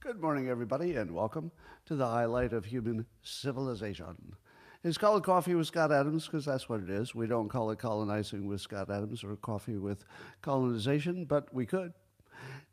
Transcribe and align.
Good 0.00 0.22
morning, 0.22 0.48
everybody, 0.48 0.96
and 0.96 1.10
welcome 1.10 1.52
to 1.84 1.94
the 1.94 2.06
highlight 2.06 2.54
of 2.54 2.64
human 2.64 3.04
civilization. 3.20 4.34
It's 4.82 4.96
called 4.96 5.22
Coffee 5.22 5.54
with 5.54 5.66
Scott 5.66 5.92
Adams 5.92 6.24
because 6.24 6.46
that's 6.46 6.70
what 6.70 6.80
it 6.80 6.88
is. 6.88 7.14
We 7.14 7.26
don't 7.26 7.50
call 7.50 7.70
it 7.72 7.78
colonizing 7.78 8.46
with 8.46 8.62
Scott 8.62 8.88
Adams 8.88 9.22
or 9.22 9.36
coffee 9.36 9.76
with 9.76 10.06
colonization, 10.40 11.26
but 11.26 11.52
we 11.52 11.66
could. 11.66 11.92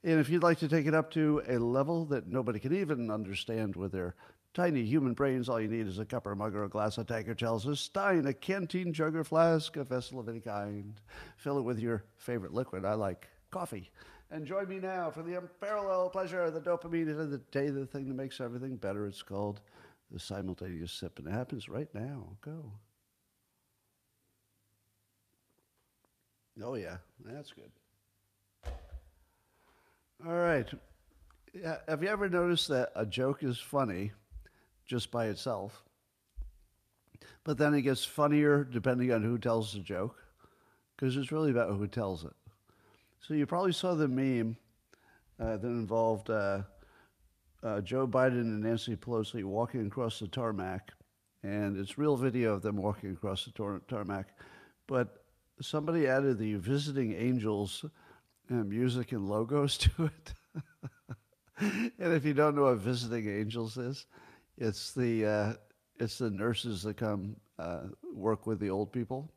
And 0.05 0.17
if 0.17 0.29
you'd 0.29 0.43
like 0.43 0.59
to 0.59 0.69
take 0.69 0.85
it 0.85 0.93
up 0.93 1.11
to 1.11 1.43
a 1.49 1.57
level 1.57 2.05
that 2.05 2.27
nobody 2.27 2.59
can 2.59 2.73
even 2.73 3.11
understand 3.11 3.75
with 3.75 3.91
their 3.91 4.15
tiny 4.57 4.83
human 4.83 5.13
brains, 5.13 5.47
all 5.47 5.61
you 5.61 5.67
need 5.67 5.85
is 5.85 5.99
a 5.99 6.05
cup 6.05 6.25
or 6.25 6.35
mug 6.35 6.55
or 6.55 6.63
a 6.63 6.69
glass, 6.69 6.97
a 6.97 7.03
tank 7.03 7.29
or 7.29 7.35
chalice, 7.35 7.65
a 7.65 7.75
stein, 7.75 8.25
a 8.25 8.33
canteen, 8.33 8.91
jug 8.91 9.15
or 9.15 9.23
flask, 9.23 9.77
a 9.77 9.83
vessel 9.83 10.19
of 10.19 10.27
any 10.27 10.39
kind. 10.39 10.99
Fill 11.37 11.59
it 11.59 11.61
with 11.61 11.77
your 11.79 12.03
favorite 12.17 12.55
liquid. 12.55 12.83
I 12.83 12.95
like 12.95 13.27
coffee. 13.51 13.91
And 14.31 14.47
join 14.47 14.67
me 14.67 14.79
now 14.79 15.11
for 15.11 15.21
the 15.21 15.37
unparalleled 15.37 16.11
pleasure, 16.11 16.41
of 16.41 16.55
the 16.55 16.59
dopamine 16.59 17.07
of 17.07 17.29
the 17.29 17.37
day, 17.51 17.69
the 17.69 17.85
thing 17.85 18.07
that 18.07 18.15
makes 18.15 18.41
everything 18.41 18.77
better. 18.77 19.05
It's 19.05 19.21
called 19.21 19.61
the 20.09 20.19
simultaneous 20.19 20.91
sip, 20.91 21.19
and 21.19 21.27
it 21.27 21.31
happens 21.31 21.69
right 21.69 21.93
now. 21.93 22.23
Go. 22.41 22.71
Oh, 26.63 26.73
yeah, 26.73 26.97
that's 27.23 27.53
good. 27.53 27.71
All 30.25 30.33
right. 30.33 30.67
Have 31.87 32.01
you 32.01 32.09
ever 32.09 32.27
noticed 32.27 32.69
that 32.69 32.91
a 32.95 33.05
joke 33.05 33.43
is 33.43 33.59
funny 33.59 34.13
just 34.87 35.11
by 35.11 35.27
itself, 35.27 35.83
but 37.43 37.57
then 37.57 37.73
it 37.73 37.83
gets 37.83 38.03
funnier 38.03 38.63
depending 38.63 39.11
on 39.11 39.23
who 39.23 39.37
tells 39.37 39.73
the 39.73 39.79
joke? 39.79 40.15
Because 40.95 41.15
it's 41.15 41.31
really 41.31 41.51
about 41.51 41.69
who 41.77 41.87
tells 41.87 42.25
it. 42.25 42.33
So 43.21 43.33
you 43.33 43.45
probably 43.45 43.73
saw 43.73 43.93
the 43.93 44.07
meme 44.07 44.57
uh, 45.39 45.57
that 45.57 45.67
involved 45.67 46.29
uh, 46.29 46.63
uh, 47.63 47.81
Joe 47.81 48.07
Biden 48.07 48.41
and 48.41 48.61
Nancy 48.61 48.95
Pelosi 48.95 49.43
walking 49.43 49.85
across 49.87 50.19
the 50.19 50.27
tarmac, 50.27 50.91
and 51.43 51.77
it's 51.77 51.97
real 51.97 52.15
video 52.15 52.53
of 52.53 52.61
them 52.61 52.77
walking 52.77 53.11
across 53.11 53.45
the 53.45 53.51
tar- 53.51 53.81
tarmac, 53.87 54.27
but 54.87 55.23
somebody 55.61 56.07
added 56.07 56.37
the 56.37 56.55
visiting 56.55 57.13
angels 57.13 57.85
uh, 58.49 58.53
music 58.53 59.11
and 59.11 59.27
logos 59.27 59.77
to 59.77 60.05
it. 60.05 60.33
and 61.59 62.13
if 62.13 62.23
you 62.23 62.33
don't 62.33 62.55
know 62.55 62.63
what 62.63 62.77
visiting 62.77 63.27
angels 63.29 63.77
is, 63.77 64.05
it's 64.57 64.93
the 64.93 65.25
uh, 65.25 65.53
it's 65.99 66.17
the 66.17 66.29
nurses 66.29 66.83
that 66.83 66.97
come 66.97 67.35
uh, 67.59 67.83
work 68.13 68.47
with 68.47 68.59
the 68.59 68.69
old 68.69 68.91
people. 68.91 69.31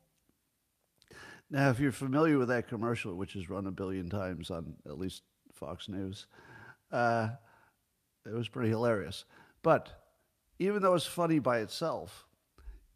Now, 1.49 1.69
if 1.69 1.79
you're 1.79 1.91
familiar 1.91 2.37
with 2.37 2.47
that 2.47 2.69
commercial, 2.69 3.15
which 3.15 3.35
is 3.35 3.49
run 3.49 3.67
a 3.67 3.71
billion 3.71 4.09
times 4.09 4.49
on 4.49 4.73
at 4.85 4.97
least 4.97 5.23
Fox 5.53 5.89
News, 5.89 6.27
uh, 6.91 7.29
it 8.25 8.33
was 8.33 8.47
pretty 8.47 8.69
hilarious. 8.69 9.25
But 9.61 9.91
even 10.59 10.81
though 10.81 10.93
it's 10.93 11.05
funny 11.05 11.39
by 11.39 11.59
itself, 11.59 12.25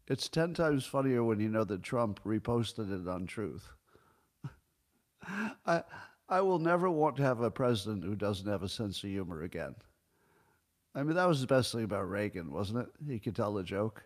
it's 0.08 0.28
10 0.28 0.54
times 0.54 0.86
funnier 0.86 1.22
when 1.22 1.40
you 1.40 1.48
know 1.48 1.64
that 1.64 1.82
Trump 1.82 2.20
reposted 2.24 2.90
it 2.90 3.08
on 3.08 3.26
Truth. 3.26 3.68
I, 5.66 5.82
I 6.28 6.40
will 6.40 6.58
never 6.58 6.88
want 6.88 7.16
to 7.16 7.24
have 7.24 7.40
a 7.40 7.50
president 7.50 8.04
who 8.04 8.14
doesn't 8.14 8.50
have 8.50 8.62
a 8.62 8.68
sense 8.68 9.02
of 9.02 9.10
humor 9.10 9.42
again. 9.42 9.74
I 10.96 11.02
mean, 11.02 11.14
that 11.16 11.28
was 11.28 11.42
the 11.42 11.46
best 11.46 11.72
thing 11.72 11.84
about 11.84 12.08
Reagan, 12.08 12.50
wasn't 12.50 12.78
it? 12.78 12.88
He 13.06 13.18
could 13.18 13.36
tell 13.36 13.58
a 13.58 13.62
joke. 13.62 14.02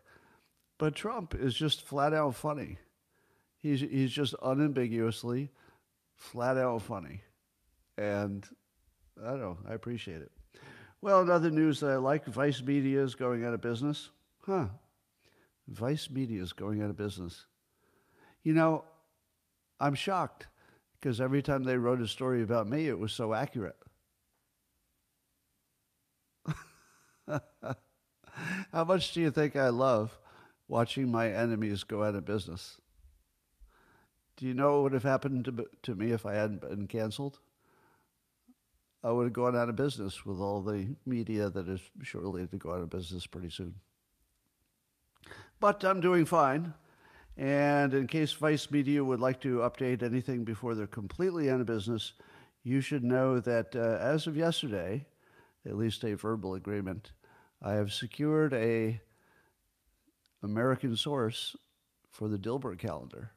But 0.77 0.97
Trump 0.97 1.37
is 1.37 1.55
just 1.55 1.83
flat 1.83 2.13
out 2.13 2.35
funny. 2.35 2.79
He's, 3.59 3.81
he's 3.81 4.11
just 4.11 4.35
unambiguously 4.43 5.51
flat 6.17 6.57
out 6.57 6.83
funny. 6.83 7.23
And 7.97 8.45
I 9.23 9.31
don't 9.31 9.41
know, 9.41 9.59
I 9.69 9.75
appreciate 9.75 10.21
it. 10.21 10.33
Well, 11.01 11.21
another 11.21 11.51
news 11.51 11.79
that 11.81 11.91
I 11.91 11.97
like, 11.97 12.27
Vice 12.27 12.61
Media 12.61 13.03
is 13.03 13.15
going 13.15 13.45
out 13.45 13.55
of 13.55 13.61
business. 13.61 14.11
Huh. 14.45 14.67
Vice 15.69 16.11
Media 16.11 16.43
is 16.43 16.53
going 16.53 16.83
out 16.83 16.91
of 16.91 16.97
business. 16.97 17.47
You 18.43 18.53
know, 18.53 18.85
I'm 19.79 19.95
shocked 19.95 20.49
because 20.99 21.21
every 21.21 21.41
time 21.43 21.63
they 21.63 21.77
wrote 21.77 22.01
a 22.01 22.09
story 22.09 22.43
about 22.43 22.67
me, 22.67 22.89
it 22.89 22.99
was 22.99 23.13
so 23.13 23.33
accurate. 23.33 23.77
How 28.73 28.85
much 28.85 29.13
do 29.13 29.21
you 29.21 29.31
think 29.31 29.57
I 29.57 29.69
love 29.69 30.19
watching 30.69 31.11
my 31.11 31.31
enemies 31.31 31.85
go 31.85 32.05
out 32.05 32.15
of 32.15 32.25
business? 32.25 32.81
Do 34.37 34.47
you 34.47 34.55
know 34.55 34.75
what 34.75 34.83
would 34.85 34.93
have 34.95 35.03
happened 35.03 35.45
to, 35.47 35.67
to 35.83 35.95
me 35.95 36.13
if 36.13 36.25
I 36.25 36.35
hadn't 36.35 36.63
been 36.63 36.87
canceled? 36.87 37.39
I 39.03 39.11
would 39.11 39.25
have 39.25 39.33
gone 39.33 39.57
out 39.57 39.69
of 39.69 39.77
business 39.77 40.25
with 40.27 40.39
all 40.39 40.61
the 40.63 40.95
media 41.07 41.51
that 41.51 41.69
is 41.69 41.81
surely 42.03 42.47
to 42.47 42.57
go 42.57 42.73
out 42.73 42.83
of 42.83 42.91
business 42.91 43.27
pretty 43.27 43.51
soon. 43.51 43.75
But 45.59 45.85
I'm 45.85 46.01
doing 46.01 46.25
fine. 46.25 46.75
And 47.37 47.95
in 47.95 48.07
case 48.07 48.33
Vice 48.33 48.71
Media 48.71 49.03
would 49.03 49.21
like 49.21 49.41
to 49.41 49.59
update 49.59 50.03
anything 50.03 50.45
before 50.45 50.75
they're 50.75 50.87
completely 50.87 51.51
out 51.51 51.61
of 51.61 51.67
business, 51.67 52.13
you 52.63 52.81
should 52.83 53.05
know 53.05 53.41
that 53.41 53.75
uh, 53.75 53.99
as 54.01 54.27
of 54.27 54.37
yesterday, 54.37 55.07
at 55.67 55.77
least 55.77 56.05
a 56.05 56.15
verbal 56.15 56.55
agreement, 56.55 57.13
I 57.63 57.75
have 57.75 57.93
secured 57.93 58.55
a 58.55 59.01
American 60.43 60.97
source 60.97 61.57
for 62.09 62.29
the 62.29 62.39
Dilbert 62.39 62.79
calendar 62.79 63.33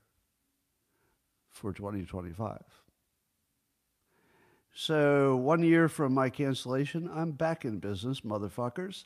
for 1.52 1.74
2025. 1.74 2.62
So, 4.76 5.36
one 5.36 5.62
year 5.62 5.88
from 5.88 6.14
my 6.14 6.30
cancellation, 6.30 7.10
I'm 7.14 7.32
back 7.32 7.64
in 7.64 7.78
business, 7.78 8.22
motherfuckers. 8.22 9.06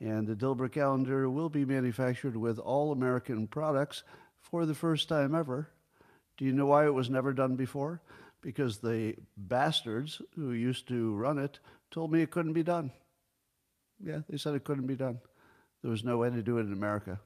And 0.00 0.28
the 0.28 0.36
Dilbert 0.36 0.72
calendar 0.72 1.28
will 1.28 1.48
be 1.48 1.64
manufactured 1.64 2.36
with 2.36 2.58
all 2.60 2.92
American 2.92 3.48
products 3.48 4.04
for 4.38 4.64
the 4.64 4.74
first 4.74 5.08
time 5.08 5.34
ever. 5.34 5.70
Do 6.36 6.44
you 6.44 6.52
know 6.52 6.66
why 6.66 6.86
it 6.86 6.94
was 6.94 7.10
never 7.10 7.32
done 7.32 7.56
before? 7.56 8.00
Because 8.42 8.78
the 8.78 9.16
bastards 9.36 10.22
who 10.36 10.52
used 10.52 10.86
to 10.88 11.14
run 11.16 11.38
it 11.38 11.58
told 11.90 12.12
me 12.12 12.22
it 12.22 12.30
couldn't 12.30 12.52
be 12.52 12.62
done. 12.62 12.92
Yeah, 14.04 14.20
they 14.28 14.36
said 14.36 14.54
it 14.54 14.64
couldn't 14.64 14.86
be 14.86 14.96
done. 14.96 15.18
There 15.82 15.90
was 15.90 16.04
no 16.04 16.18
way 16.18 16.30
to 16.30 16.42
do 16.42 16.58
it 16.58 16.62
in 16.62 16.72
America. 16.72 17.20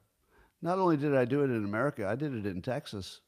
Not 0.60 0.78
only 0.78 0.96
did 0.96 1.14
I 1.14 1.24
do 1.24 1.42
it 1.42 1.50
in 1.50 1.64
America, 1.64 2.06
I 2.06 2.14
did 2.14 2.34
it 2.34 2.46
in 2.46 2.62
Texas. 2.62 3.20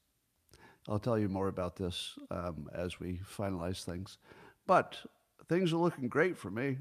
I'll 0.89 0.99
tell 0.99 1.19
you 1.19 1.29
more 1.29 1.49
about 1.49 1.77
this 1.77 2.19
um, 2.31 2.69
as 2.75 3.01
we 3.01 3.21
finalize 3.37 3.85
things. 3.85 4.19
But 4.67 4.97
things 5.49 5.73
are 5.73 5.79
looking 5.79 6.09
great 6.09 6.37
for 6.37 6.51
me, 6.51 6.67
in 6.69 6.77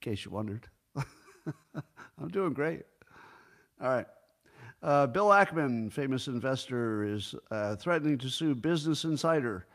case 0.00 0.24
you 0.24 0.30
wondered. 0.30 0.68
I'm 0.96 2.28
doing 2.28 2.52
great. 2.52 2.82
All 3.80 3.88
right. 3.88 4.06
Uh, 4.82 5.06
Bill 5.06 5.28
Ackman, 5.28 5.92
famous 5.92 6.26
investor, 6.26 7.04
is 7.04 7.34
uh, 7.50 7.76
threatening 7.76 8.16
to 8.18 8.30
sue 8.30 8.54
Business 8.54 9.04
Insider 9.04 9.66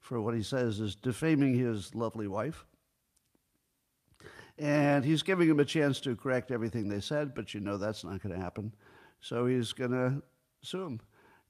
for 0.00 0.20
what 0.20 0.34
he 0.34 0.42
says 0.42 0.80
is 0.80 0.94
defaming 0.94 1.54
his 1.54 1.94
lovely 1.94 2.28
wife. 2.28 2.66
And 4.60 5.06
he's 5.06 5.22
giving 5.22 5.48
him 5.48 5.58
a 5.58 5.64
chance 5.64 6.00
to 6.00 6.14
correct 6.14 6.50
everything 6.50 6.86
they 6.86 7.00
said, 7.00 7.34
but 7.34 7.54
you 7.54 7.60
know 7.60 7.78
that's 7.78 8.04
not 8.04 8.22
going 8.22 8.34
to 8.34 8.40
happen. 8.40 8.74
So 9.20 9.46
he's 9.46 9.72
going 9.72 9.92
to 9.92 10.22
sue 10.62 10.84
him. 10.84 11.00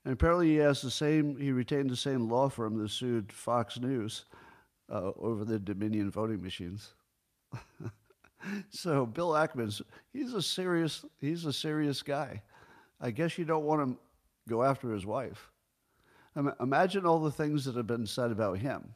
And 0.04 0.14
apparently 0.14 0.50
he 0.50 0.56
has 0.56 0.80
the 0.80 0.92
same, 0.92 1.36
he 1.36 1.50
retained 1.50 1.90
the 1.90 1.96
same 1.96 2.28
law 2.28 2.48
firm 2.48 2.80
that 2.80 2.88
sued 2.88 3.32
Fox 3.32 3.80
News 3.80 4.26
uh, 4.88 5.10
over 5.18 5.44
the 5.44 5.58
Dominion 5.58 6.08
voting 6.08 6.40
machines. 6.40 6.94
so 8.70 9.06
Bill 9.06 9.30
Ackman's, 9.30 9.82
he's 10.12 10.32
a 10.32 10.40
serious, 10.40 11.04
he's 11.20 11.44
a 11.44 11.52
serious 11.52 12.02
guy. 12.02 12.40
I 13.00 13.10
guess 13.10 13.36
you 13.36 13.44
don't 13.44 13.64
want 13.64 13.88
to 13.88 13.98
go 14.48 14.62
after 14.62 14.92
his 14.92 15.04
wife. 15.04 15.50
Imagine 16.60 17.06
all 17.06 17.18
the 17.18 17.32
things 17.32 17.64
that 17.64 17.74
have 17.74 17.88
been 17.88 18.06
said 18.06 18.30
about 18.30 18.58
him. 18.58 18.94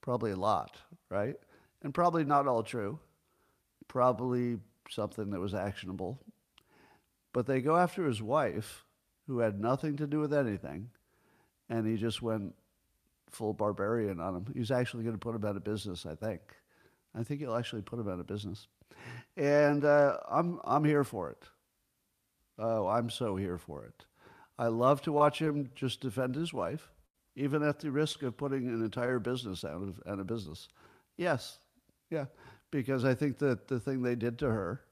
Probably 0.00 0.32
a 0.32 0.36
lot, 0.36 0.76
right? 1.10 1.36
And 1.82 1.94
probably 1.94 2.24
not 2.24 2.46
all 2.46 2.62
true. 2.62 2.98
Probably 3.86 4.58
something 4.90 5.30
that 5.30 5.40
was 5.40 5.54
actionable. 5.54 6.18
But 7.32 7.46
they 7.46 7.60
go 7.60 7.76
after 7.76 8.06
his 8.06 8.22
wife, 8.22 8.84
who 9.26 9.38
had 9.40 9.60
nothing 9.60 9.96
to 9.96 10.06
do 10.06 10.18
with 10.20 10.32
anything, 10.32 10.90
and 11.68 11.86
he 11.86 11.96
just 11.96 12.22
went 12.22 12.54
full 13.30 13.52
barbarian 13.52 14.20
on 14.20 14.36
him. 14.36 14.46
He's 14.54 14.70
actually 14.70 15.04
going 15.04 15.14
to 15.14 15.20
put 15.20 15.34
him 15.34 15.44
out 15.44 15.56
of 15.56 15.64
business, 15.64 16.06
I 16.06 16.14
think. 16.14 16.40
I 17.14 17.22
think 17.22 17.40
he'll 17.40 17.54
actually 17.54 17.82
put 17.82 17.98
him 17.98 18.08
out 18.08 18.20
of 18.20 18.26
business. 18.26 18.66
And 19.36 19.84
uh, 19.84 20.16
I'm, 20.30 20.60
I'm 20.64 20.84
here 20.84 21.04
for 21.04 21.30
it. 21.30 21.44
Oh, 22.58 22.88
I'm 22.88 23.10
so 23.10 23.36
here 23.36 23.58
for 23.58 23.84
it. 23.84 24.04
I 24.58 24.66
love 24.68 25.02
to 25.02 25.12
watch 25.12 25.40
him 25.40 25.70
just 25.74 26.00
defend 26.00 26.34
his 26.34 26.52
wife, 26.52 26.90
even 27.36 27.62
at 27.62 27.78
the 27.78 27.90
risk 27.90 28.22
of 28.22 28.36
putting 28.36 28.66
an 28.66 28.82
entire 28.82 29.20
business 29.20 29.64
out 29.64 29.82
of, 29.82 30.02
out 30.06 30.18
of 30.18 30.26
business. 30.26 30.68
Yes, 31.16 31.60
yeah, 32.10 32.26
because 32.70 33.04
I 33.04 33.14
think 33.14 33.38
that 33.38 33.68
the 33.68 33.80
thing 33.80 34.02
they 34.02 34.14
did 34.14 34.38
to 34.40 34.46
her, 34.46 34.82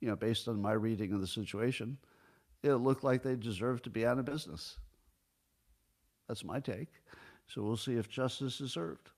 you 0.00 0.08
know, 0.08 0.16
based 0.16 0.48
on 0.48 0.60
my 0.60 0.72
reading 0.72 1.12
of 1.12 1.20
the 1.20 1.26
situation, 1.26 1.98
it 2.62 2.74
looked 2.74 3.04
like 3.04 3.22
they 3.22 3.36
deserved 3.36 3.84
to 3.84 3.90
be 3.90 4.06
out 4.06 4.18
of 4.18 4.24
business. 4.24 4.78
That's 6.28 6.44
my 6.44 6.60
take. 6.60 6.88
So 7.46 7.62
we'll 7.62 7.76
see 7.76 7.94
if 7.94 8.08
justice 8.08 8.60
is 8.60 8.72
served. 8.72 9.10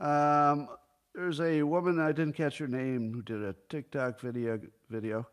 Um, 0.00 0.68
there's 1.14 1.40
a 1.40 1.62
woman 1.62 2.00
I 2.00 2.12
didn't 2.12 2.34
catch 2.34 2.58
her 2.58 2.66
name 2.66 3.12
who 3.12 3.22
did 3.22 3.42
a 3.42 3.54
TikTok 3.68 4.20
video 4.20 4.58
video 4.88 5.26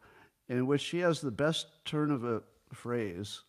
in 0.49 0.67
which 0.67 0.81
she 0.81 0.99
has 0.99 1.21
the 1.21 1.31
best 1.31 1.67
turn 1.85 2.11
of 2.11 2.25
a 2.25 2.41
phrase. 2.73 3.41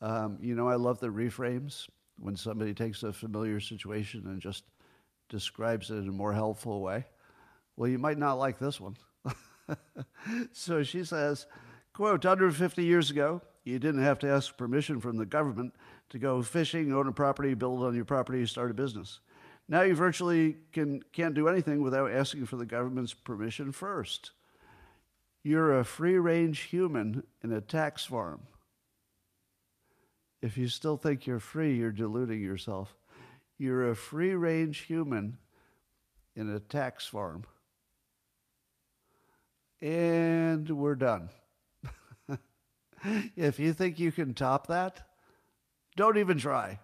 Um, 0.00 0.38
you 0.40 0.54
know, 0.54 0.68
I 0.68 0.76
love 0.76 1.00
the 1.00 1.08
reframes 1.08 1.88
when 2.18 2.36
somebody 2.36 2.72
takes 2.72 3.02
a 3.02 3.12
familiar 3.12 3.58
situation 3.60 4.26
and 4.26 4.40
just 4.40 4.64
describes 5.30 5.90
it 5.90 5.94
in 5.94 6.08
a 6.08 6.12
more 6.12 6.34
helpful 6.34 6.82
way. 6.82 7.06
Well, 7.76 7.88
you 7.88 7.98
might 7.98 8.18
not 8.18 8.34
like 8.34 8.58
this 8.58 8.78
one. 8.78 8.96
so 10.52 10.82
she 10.82 11.04
says, 11.04 11.46
quote, 11.94 12.24
150 12.24 12.84
years 12.84 13.10
ago, 13.10 13.40
you 13.64 13.78
didn't 13.78 14.02
have 14.02 14.18
to 14.18 14.28
ask 14.28 14.56
permission 14.56 15.00
from 15.00 15.16
the 15.16 15.24
government 15.24 15.74
to 16.10 16.18
go 16.18 16.42
fishing, 16.42 16.92
own 16.92 17.08
a 17.08 17.12
property, 17.12 17.54
build 17.54 17.82
on 17.82 17.94
your 17.94 18.04
property, 18.04 18.44
start 18.44 18.70
a 18.70 18.74
business. 18.74 19.20
Now 19.68 19.82
you 19.82 19.94
virtually 19.94 20.56
can, 20.72 21.02
can't 21.12 21.34
do 21.34 21.48
anything 21.48 21.80
without 21.80 22.10
asking 22.10 22.46
for 22.46 22.56
the 22.56 22.66
government's 22.66 23.14
permission 23.14 23.70
first. 23.72 24.32
You're 25.42 25.78
a 25.78 25.84
free 25.84 26.18
range 26.18 26.60
human 26.62 27.22
in 27.42 27.52
a 27.52 27.60
tax 27.60 28.04
farm. 28.04 28.40
If 30.42 30.58
you 30.58 30.68
still 30.68 30.96
think 30.96 31.26
you're 31.26 31.38
free, 31.38 31.76
you're 31.76 31.92
deluding 31.92 32.42
yourself. 32.42 32.94
You're 33.60 33.90
a 33.90 33.94
free 33.94 34.34
range 34.34 34.78
human 34.78 35.36
in 36.34 36.48
a 36.48 36.58
tax 36.58 37.06
farm. 37.06 37.44
And 39.82 40.70
we're 40.70 40.94
done. 40.94 41.28
if 43.36 43.58
you 43.60 43.74
think 43.74 43.98
you 43.98 44.12
can 44.12 44.32
top 44.32 44.68
that, 44.68 45.02
don't 45.94 46.16
even 46.16 46.38
try. 46.38 46.78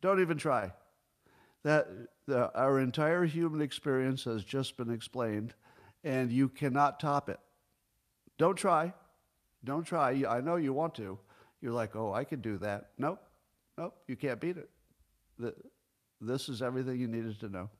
Don't 0.00 0.20
even 0.20 0.36
try. 0.36 0.72
That 1.62 1.86
the, 2.26 2.52
our 2.58 2.80
entire 2.80 3.24
human 3.24 3.60
experience 3.60 4.24
has 4.24 4.42
just 4.42 4.76
been 4.76 4.90
explained, 4.90 5.54
and 6.02 6.32
you 6.32 6.48
cannot 6.48 6.98
top 6.98 7.28
it. 7.28 7.38
Don't 8.36 8.56
try. 8.56 8.92
Don't 9.62 9.84
try. 9.84 10.24
I 10.28 10.40
know 10.40 10.56
you 10.56 10.72
want 10.72 10.96
to. 10.96 11.20
You're 11.62 11.70
like, 11.70 11.94
oh, 11.94 12.12
I 12.12 12.24
could 12.24 12.42
do 12.42 12.58
that. 12.58 12.90
Nope. 12.98 13.20
Nope. 13.78 13.94
You 14.08 14.16
can't 14.16 14.40
beat 14.40 14.56
it. 14.56 14.68
This 16.20 16.48
is 16.48 16.62
everything 16.62 16.98
you 16.98 17.08
needed 17.08 17.38
to 17.40 17.48
know. 17.48 17.70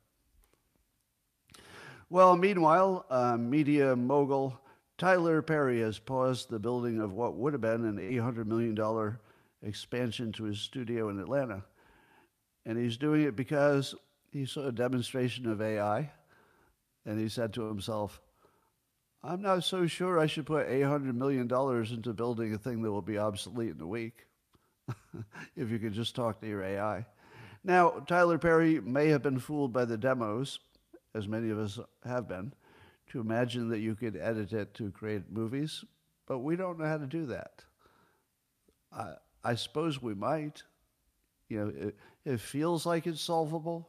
Well, 2.10 2.36
meanwhile, 2.36 3.06
uh, 3.10 3.36
media 3.36 3.96
mogul 3.96 4.60
Tyler 4.96 5.42
Perry 5.42 5.80
has 5.80 5.98
paused 5.98 6.48
the 6.48 6.58
building 6.58 7.00
of 7.00 7.12
what 7.12 7.34
would 7.34 7.52
have 7.52 7.62
been 7.62 7.84
an 7.84 7.96
$800 7.96 8.46
million 8.46 9.16
expansion 9.62 10.30
to 10.32 10.44
his 10.44 10.60
studio 10.60 11.08
in 11.08 11.18
Atlanta. 11.18 11.64
And 12.64 12.78
he's 12.78 12.96
doing 12.96 13.22
it 13.22 13.34
because 13.34 13.94
he 14.30 14.46
saw 14.46 14.66
a 14.66 14.72
demonstration 14.72 15.46
of 15.48 15.60
AI 15.60 16.10
and 17.04 17.18
he 17.18 17.28
said 17.28 17.52
to 17.54 17.62
himself, 17.62 18.20
I'm 19.22 19.42
not 19.42 19.64
so 19.64 19.86
sure 19.86 20.20
I 20.20 20.26
should 20.26 20.46
put 20.46 20.68
$800 20.68 21.14
million 21.14 21.50
into 21.50 22.12
building 22.12 22.54
a 22.54 22.58
thing 22.58 22.82
that 22.82 22.92
will 22.92 23.02
be 23.02 23.18
obsolete 23.18 23.74
in 23.74 23.80
a 23.80 23.86
week 23.86 24.26
if 25.56 25.70
you 25.70 25.78
could 25.78 25.94
just 25.94 26.14
talk 26.14 26.40
to 26.40 26.46
your 26.46 26.62
AI. 26.62 27.06
Now, 27.64 28.04
Tyler 28.06 28.36
Perry 28.36 28.78
may 28.80 29.08
have 29.08 29.22
been 29.22 29.38
fooled 29.38 29.72
by 29.72 29.86
the 29.86 29.96
demos, 29.96 30.58
as 31.14 31.26
many 31.26 31.48
of 31.48 31.58
us 31.58 31.78
have 32.04 32.28
been, 32.28 32.52
to 33.08 33.20
imagine 33.20 33.70
that 33.70 33.78
you 33.78 33.94
could 33.94 34.16
edit 34.16 34.52
it 34.52 34.74
to 34.74 34.90
create 34.90 35.30
movies, 35.30 35.82
but 36.26 36.40
we 36.40 36.56
don't 36.56 36.78
know 36.78 36.84
how 36.84 36.98
to 36.98 37.06
do 37.06 37.24
that. 37.26 37.64
I, 38.92 39.14
I 39.42 39.54
suppose 39.54 40.02
we 40.02 40.14
might. 40.14 40.62
You 41.48 41.58
know, 41.58 41.72
it, 41.88 41.96
it 42.24 42.40
feels 42.40 42.84
like 42.84 43.06
it's 43.06 43.20
solvable, 43.20 43.88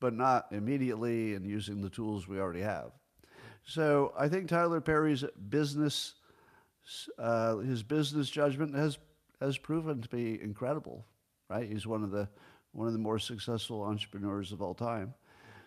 but 0.00 0.14
not 0.14 0.46
immediately 0.50 1.34
and 1.34 1.46
using 1.46 1.82
the 1.82 1.90
tools 1.90 2.26
we 2.26 2.38
already 2.38 2.60
have. 2.60 2.92
So 3.66 4.12
I 4.18 4.28
think 4.28 4.48
Tyler 4.48 4.80
Perry's 4.80 5.24
business, 5.48 6.14
uh, 7.18 7.56
his 7.56 7.82
business 7.82 8.30
judgment 8.30 8.74
has 8.74 8.98
has 9.40 9.58
proven 9.58 10.00
to 10.00 10.08
be 10.08 10.40
incredible. 10.40 11.06
Right, 11.50 11.68
he's 11.70 11.86
one 11.86 12.02
of 12.02 12.10
the 12.10 12.28
one 12.74 12.88
of 12.88 12.92
the 12.92 12.98
more 12.98 13.18
successful 13.18 13.82
entrepreneurs 13.82 14.50
of 14.52 14.60
all 14.60 14.74
time. 14.74 15.14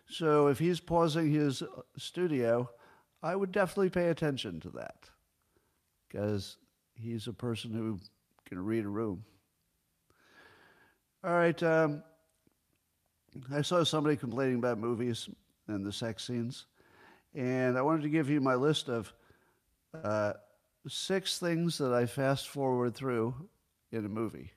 So 0.09 0.47
if 0.47 0.59
he's 0.59 0.79
pausing 0.79 1.31
his 1.31 1.63
studio, 1.97 2.69
I 3.23 3.35
would 3.35 3.51
definitely 3.51 3.89
pay 3.89 4.09
attention 4.09 4.59
to 4.61 4.69
that 4.71 5.09
because 6.07 6.57
he's 6.95 7.27
a 7.27 7.33
person 7.33 7.71
who 7.73 7.99
can 8.45 8.63
read 8.63 8.85
a 8.85 8.89
room. 8.89 9.23
All 11.23 11.33
right. 11.33 11.61
Um, 11.63 12.03
I 13.53 13.61
saw 13.61 13.83
somebody 13.83 14.15
complaining 14.17 14.57
about 14.57 14.77
movies 14.77 15.29
and 15.67 15.85
the 15.85 15.91
sex 15.91 16.25
scenes, 16.25 16.65
and 17.33 17.77
I 17.77 17.81
wanted 17.81 18.03
to 18.03 18.09
give 18.09 18.29
you 18.29 18.41
my 18.41 18.55
list 18.55 18.89
of 18.89 19.13
uh, 20.03 20.33
six 20.87 21.39
things 21.39 21.77
that 21.77 21.93
I 21.93 22.05
fast 22.05 22.49
forward 22.49 22.95
through 22.95 23.33
in 23.91 24.05
a 24.05 24.09
movie. 24.09 24.51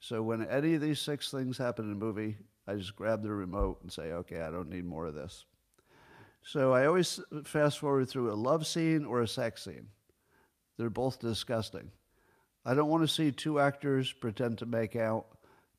So 0.00 0.22
when 0.22 0.46
any 0.46 0.74
of 0.74 0.80
these 0.80 1.00
six 1.00 1.30
things 1.30 1.58
happen 1.58 1.86
in 1.86 1.92
a 1.92 1.96
movie, 1.96 2.36
I 2.66 2.74
just 2.74 2.96
grab 2.96 3.22
the 3.22 3.32
remote 3.32 3.78
and 3.82 3.90
say, 3.90 4.12
okay, 4.12 4.40
I 4.40 4.50
don't 4.50 4.70
need 4.70 4.84
more 4.84 5.06
of 5.06 5.14
this. 5.14 5.44
So 6.42 6.72
I 6.72 6.86
always 6.86 7.20
fast 7.44 7.78
forward 7.78 8.08
through 8.08 8.32
a 8.32 8.34
love 8.34 8.66
scene 8.66 9.04
or 9.04 9.22
a 9.22 9.28
sex 9.28 9.64
scene. 9.64 9.88
They're 10.76 10.90
both 10.90 11.18
disgusting. 11.18 11.90
I 12.64 12.74
don't 12.74 12.88
want 12.88 13.02
to 13.02 13.12
see 13.12 13.32
two 13.32 13.58
actors 13.58 14.12
pretend 14.12 14.58
to 14.58 14.66
make 14.66 14.94
out 14.94 15.26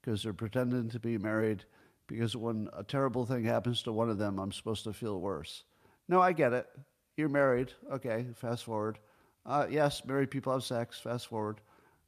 because 0.01 0.23
they're 0.23 0.33
pretending 0.33 0.89
to 0.89 0.99
be 0.99 1.17
married 1.17 1.63
because 2.07 2.35
when 2.35 2.67
a 2.75 2.83
terrible 2.83 3.25
thing 3.25 3.43
happens 3.43 3.83
to 3.83 3.91
one 3.91 4.09
of 4.09 4.17
them, 4.17 4.39
I'm 4.39 4.51
supposed 4.51 4.83
to 4.85 4.93
feel 4.93 5.19
worse. 5.19 5.63
No, 6.07 6.21
I 6.21 6.33
get 6.33 6.53
it. 6.53 6.67
You're 7.15 7.29
married. 7.29 7.71
Okay, 7.91 8.25
fast 8.35 8.63
forward. 8.63 8.97
Uh, 9.45 9.67
yes, 9.69 10.03
married 10.05 10.31
people 10.31 10.51
have 10.51 10.63
sex. 10.63 10.99
Fast 10.99 11.27
forward. 11.27 11.61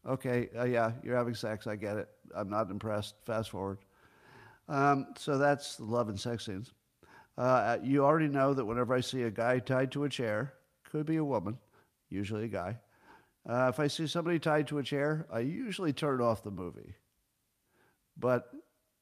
Okay, 0.07 0.49
uh, 0.57 0.63
yeah, 0.63 0.93
you're 1.03 1.15
having 1.15 1.35
sex. 1.35 1.67
I 1.67 1.75
get 1.75 1.97
it. 1.97 2.09
I'm 2.35 2.49
not 2.49 2.71
impressed. 2.71 3.15
Fast 3.25 3.51
forward. 3.51 3.77
Um, 4.67 5.07
so 5.17 5.37
that's 5.37 5.75
the 5.75 5.83
love 5.83 6.09
and 6.09 6.19
sex 6.19 6.45
scenes. 6.45 6.71
Uh, 7.37 7.77
you 7.83 8.03
already 8.03 8.27
know 8.27 8.53
that 8.53 8.65
whenever 8.65 8.93
I 8.93 9.01
see 9.01 9.23
a 9.23 9.31
guy 9.31 9.59
tied 9.59 9.91
to 9.93 10.03
a 10.03 10.09
chair, 10.09 10.53
could 10.91 11.05
be 11.05 11.17
a 11.17 11.23
woman, 11.23 11.57
usually 12.09 12.45
a 12.45 12.49
guy. 12.49 12.77
Uh, 13.47 13.67
if 13.69 13.79
I 13.79 13.87
see 13.87 14.07
somebody 14.07 14.39
tied 14.39 14.67
to 14.67 14.77
a 14.77 14.83
chair, 14.83 15.25
I 15.31 15.39
usually 15.39 15.93
turn 15.93 16.21
off 16.21 16.43
the 16.43 16.51
movie. 16.51 16.95
But 18.17 18.49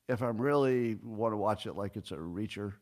if 0.07 0.21
I'm 0.21 0.39
really 0.39 0.95
want 1.03 1.33
to 1.33 1.37
watch 1.37 1.65
it 1.65 1.73
like 1.73 1.95
it's 1.95 2.11
a 2.11 2.15
reacher, 2.15 2.73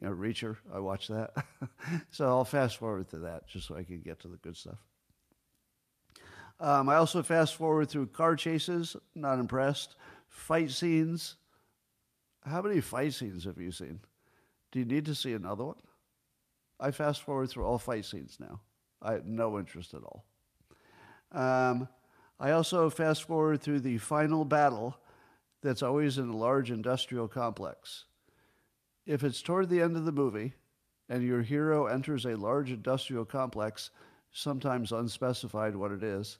you 0.00 0.08
know, 0.08 0.10
reacher, 0.10 0.56
I 0.72 0.78
watch 0.80 1.08
that. 1.08 1.34
so 2.10 2.26
I'll 2.26 2.44
fast 2.44 2.78
forward 2.78 3.08
to 3.10 3.18
that 3.18 3.46
just 3.46 3.68
so 3.68 3.76
I 3.76 3.84
can 3.84 4.00
get 4.00 4.20
to 4.20 4.28
the 4.28 4.36
good 4.38 4.56
stuff. 4.56 4.78
Um, 6.60 6.88
I 6.88 6.96
also 6.96 7.22
fast 7.22 7.56
forward 7.56 7.88
through 7.88 8.06
car 8.06 8.36
chases, 8.36 8.96
not 9.14 9.38
impressed. 9.38 9.96
Fight 10.28 10.70
scenes. 10.70 11.36
How 12.44 12.62
many 12.62 12.80
fight 12.80 13.14
scenes 13.14 13.44
have 13.44 13.58
you 13.58 13.72
seen? 13.72 14.00
Do 14.72 14.78
you 14.78 14.84
need 14.84 15.06
to 15.06 15.14
see 15.14 15.32
another 15.32 15.64
one? 15.64 15.76
I 16.80 16.90
fast 16.90 17.22
forward 17.22 17.50
through 17.50 17.64
all 17.64 17.78
fight 17.78 18.04
scenes 18.04 18.36
now. 18.40 18.60
I 19.00 19.12
have 19.12 19.26
no 19.26 19.58
interest 19.58 19.94
at 19.94 20.02
all. 20.02 20.24
Um, 21.32 21.88
I 22.40 22.50
also 22.50 22.90
fast 22.90 23.24
forward 23.24 23.60
through 23.60 23.80
the 23.80 23.98
final 23.98 24.44
battle 24.44 24.98
that's 25.62 25.82
always 25.82 26.18
in 26.18 26.28
a 26.28 26.36
large 26.36 26.70
industrial 26.70 27.28
complex. 27.28 28.04
If 29.06 29.22
it's 29.22 29.42
toward 29.42 29.68
the 29.68 29.80
end 29.80 29.96
of 29.96 30.04
the 30.04 30.12
movie 30.12 30.54
and 31.08 31.22
your 31.22 31.42
hero 31.42 31.86
enters 31.86 32.24
a 32.24 32.36
large 32.36 32.70
industrial 32.70 33.24
complex, 33.24 33.90
sometimes 34.32 34.92
unspecified 34.92 35.76
what 35.76 35.92
it 35.92 36.02
is, 36.02 36.38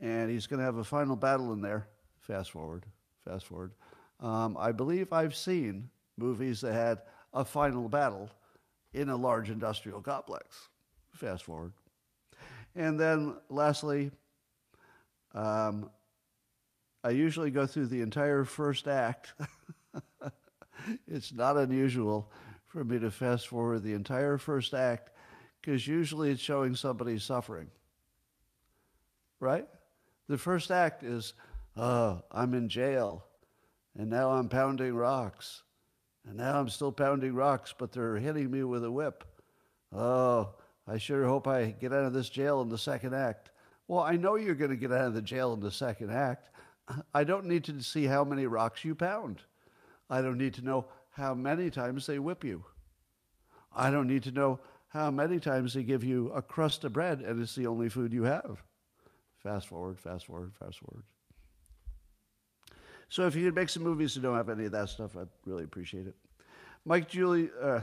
and 0.00 0.30
he's 0.30 0.46
going 0.46 0.58
to 0.58 0.64
have 0.64 0.76
a 0.76 0.84
final 0.84 1.16
battle 1.16 1.52
in 1.52 1.60
there, 1.60 1.88
fast 2.20 2.50
forward, 2.50 2.84
fast 3.24 3.46
forward. 3.46 3.72
Um, 4.20 4.56
I 4.58 4.72
believe 4.72 5.12
I've 5.12 5.34
seen 5.34 5.90
movies 6.16 6.60
that 6.60 6.72
had 6.72 6.98
a 7.32 7.44
final 7.44 7.88
battle 7.88 8.30
in 8.92 9.08
a 9.08 9.16
large 9.16 9.50
industrial 9.50 10.00
complex. 10.00 10.68
Fast 11.12 11.44
forward. 11.44 11.72
And 12.74 12.98
then 12.98 13.36
lastly, 13.48 14.10
um, 15.34 15.90
I 17.04 17.10
usually 17.10 17.50
go 17.50 17.66
through 17.66 17.86
the 17.86 18.00
entire 18.00 18.44
first 18.44 18.88
act. 18.88 19.34
it's 21.06 21.32
not 21.32 21.56
unusual 21.56 22.30
for 22.66 22.84
me 22.84 22.98
to 22.98 23.10
fast 23.10 23.48
forward 23.48 23.82
the 23.82 23.94
entire 23.94 24.38
first 24.38 24.74
act 24.74 25.10
because 25.60 25.86
usually 25.86 26.30
it's 26.30 26.40
showing 26.40 26.74
somebody 26.74 27.18
suffering. 27.18 27.68
Right? 29.40 29.66
The 30.28 30.38
first 30.38 30.70
act 30.70 31.02
is, 31.02 31.32
oh, 31.76 32.22
I'm 32.30 32.54
in 32.54 32.68
jail 32.68 33.24
and 33.96 34.10
now 34.10 34.30
I'm 34.30 34.48
pounding 34.48 34.94
rocks. 34.94 35.62
And 36.26 36.36
now 36.36 36.60
I'm 36.60 36.68
still 36.68 36.92
pounding 36.92 37.34
rocks, 37.34 37.74
but 37.76 37.92
they're 37.92 38.16
hitting 38.16 38.50
me 38.50 38.62
with 38.62 38.84
a 38.84 38.90
whip. 38.90 39.24
Oh, 39.92 40.50
I 40.86 40.98
sure 40.98 41.26
hope 41.26 41.48
I 41.48 41.70
get 41.70 41.92
out 41.92 42.04
of 42.04 42.12
this 42.12 42.28
jail 42.28 42.60
in 42.60 42.68
the 42.68 42.78
second 42.78 43.14
act. 43.14 43.50
Well, 43.86 44.00
I 44.00 44.16
know 44.16 44.36
you're 44.36 44.54
going 44.54 44.70
to 44.70 44.76
get 44.76 44.92
out 44.92 45.06
of 45.06 45.14
the 45.14 45.22
jail 45.22 45.54
in 45.54 45.60
the 45.60 45.70
second 45.70 46.10
act. 46.10 46.50
I 47.14 47.24
don't 47.24 47.46
need 47.46 47.64
to 47.64 47.82
see 47.82 48.04
how 48.04 48.24
many 48.24 48.46
rocks 48.46 48.84
you 48.84 48.94
pound. 48.94 49.40
I 50.10 50.20
don't 50.20 50.38
need 50.38 50.54
to 50.54 50.64
know 50.64 50.86
how 51.10 51.34
many 51.34 51.70
times 51.70 52.06
they 52.06 52.18
whip 52.18 52.44
you. 52.44 52.64
I 53.74 53.90
don't 53.90 54.06
need 54.06 54.22
to 54.24 54.30
know 54.30 54.60
how 54.88 55.10
many 55.10 55.40
times 55.40 55.74
they 55.74 55.82
give 55.82 56.04
you 56.04 56.30
a 56.32 56.42
crust 56.42 56.84
of 56.84 56.92
bread 56.92 57.20
and 57.20 57.40
it's 57.42 57.54
the 57.54 57.66
only 57.66 57.88
food 57.88 58.12
you 58.12 58.24
have. 58.24 58.62
Fast 59.42 59.68
forward, 59.68 59.98
fast 59.98 60.26
forward, 60.26 60.52
fast 60.58 60.78
forward. 60.80 61.04
So 63.08 63.26
if 63.26 63.34
you 63.34 63.44
could 63.44 63.54
make 63.54 63.68
some 63.68 63.82
movies 63.82 64.14
that 64.14 64.20
don't 64.20 64.36
have 64.36 64.50
any 64.50 64.66
of 64.66 64.72
that 64.72 64.88
stuff, 64.88 65.16
I'd 65.16 65.28
really 65.46 65.64
appreciate 65.64 66.06
it. 66.06 66.14
Mike 66.84 67.10
Giuli, 67.10 67.50
uh, 67.62 67.80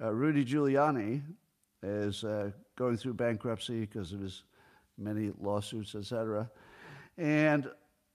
uh, 0.02 0.12
Rudy 0.12 0.44
Giuliani 0.44 1.22
is 1.82 2.24
uh, 2.24 2.50
going 2.76 2.96
through 2.96 3.14
bankruptcy 3.14 3.80
because 3.80 4.12
of 4.12 4.20
his 4.20 4.44
many 4.96 5.32
lawsuits, 5.40 5.94
etc. 5.94 6.50
And 7.18 7.68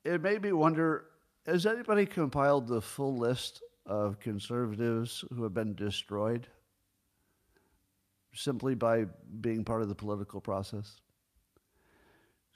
it 0.03 0.21
made 0.21 0.41
me 0.41 0.51
wonder: 0.51 1.05
Has 1.45 1.65
anybody 1.65 2.05
compiled 2.05 2.67
the 2.67 2.81
full 2.81 3.17
list 3.17 3.61
of 3.85 4.19
conservatives 4.19 5.23
who 5.33 5.43
have 5.43 5.53
been 5.53 5.75
destroyed 5.75 6.47
simply 8.33 8.75
by 8.75 9.05
being 9.41 9.63
part 9.63 9.81
of 9.81 9.89
the 9.89 9.95
political 9.95 10.41
process? 10.41 11.01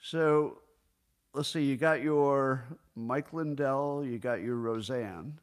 So 0.00 0.58
let's 1.34 1.48
see, 1.48 1.62
you 1.62 1.76
got 1.76 2.02
your 2.02 2.64
Mike 2.96 3.32
Lindell, 3.32 4.04
you 4.04 4.18
got 4.18 4.40
your 4.40 4.56
Roseanne, 4.56 5.38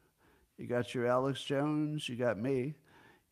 you 0.56 0.66
got 0.66 0.94
your 0.94 1.06
Alex 1.06 1.42
Jones, 1.42 2.08
you 2.08 2.16
got 2.16 2.38
me. 2.38 2.74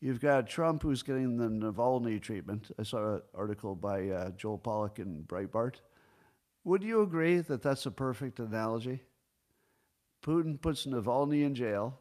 You've 0.00 0.21
got 0.21 0.47
Trump, 0.47 0.83
who's 0.83 1.02
getting 1.02 1.38
the 1.38 1.49
Navalny 1.49 2.21
treatment. 2.21 2.71
I 2.78 2.83
saw 2.83 3.14
an 3.14 3.23
article 3.35 3.75
by 3.75 4.09
uh, 4.09 4.30
Joel 4.37 4.59
Pollak 4.59 4.99
in 4.99 5.25
Breitbart. 5.25 5.76
Would 6.64 6.83
you 6.83 7.00
agree 7.00 7.38
that 7.38 7.62
that's 7.62 7.87
a 7.87 7.90
perfect 7.90 8.38
analogy? 8.38 9.00
Putin 10.23 10.61
puts 10.61 10.85
Navalny 10.85 11.45
in 11.45 11.54
jail 11.54 11.99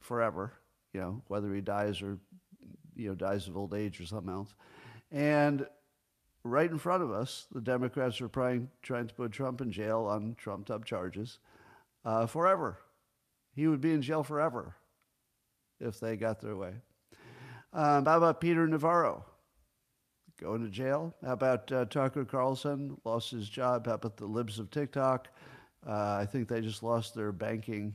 forever, 0.00 0.54
you 0.92 1.00
know, 1.00 1.22
whether 1.28 1.54
he 1.54 1.60
dies 1.60 2.02
or, 2.02 2.18
you 2.96 3.08
know, 3.08 3.14
dies 3.14 3.46
of 3.46 3.56
old 3.56 3.72
age 3.72 4.00
or 4.00 4.06
something 4.06 4.32
else. 4.32 4.52
And 5.12 5.66
right 6.46 6.70
in 6.70 6.78
front 6.78 7.02
of 7.02 7.10
us, 7.10 7.46
the 7.52 7.60
Democrats 7.60 8.20
are 8.20 8.28
trying, 8.28 8.70
trying 8.82 9.08
to 9.08 9.14
put 9.14 9.32
Trump 9.32 9.60
in 9.60 9.70
jail 9.70 10.04
on 10.04 10.34
trumped 10.38 10.70
up 10.70 10.84
charges 10.84 11.38
uh, 12.04 12.26
forever. 12.26 12.78
He 13.54 13.66
would 13.66 13.80
be 13.80 13.92
in 13.92 14.02
jail 14.02 14.22
forever 14.22 14.76
if 15.80 16.00
they 16.00 16.16
got 16.16 16.40
their 16.40 16.56
way. 16.56 16.74
Um, 17.72 18.04
how 18.06 18.16
about 18.16 18.40
Peter 18.40 18.66
Navarro? 18.66 19.24
Going 20.40 20.62
to 20.62 20.70
jail. 20.70 21.14
How 21.24 21.32
about 21.32 21.72
uh, 21.72 21.86
Tucker 21.86 22.24
Carlson? 22.24 22.98
Lost 23.04 23.30
his 23.30 23.48
job. 23.48 23.86
How 23.86 23.94
about 23.94 24.16
the 24.16 24.26
libs 24.26 24.58
of 24.58 24.70
TikTok? 24.70 25.28
Uh, 25.86 26.18
I 26.20 26.26
think 26.26 26.48
they 26.48 26.60
just 26.60 26.82
lost 26.82 27.14
their 27.14 27.32
banking 27.32 27.94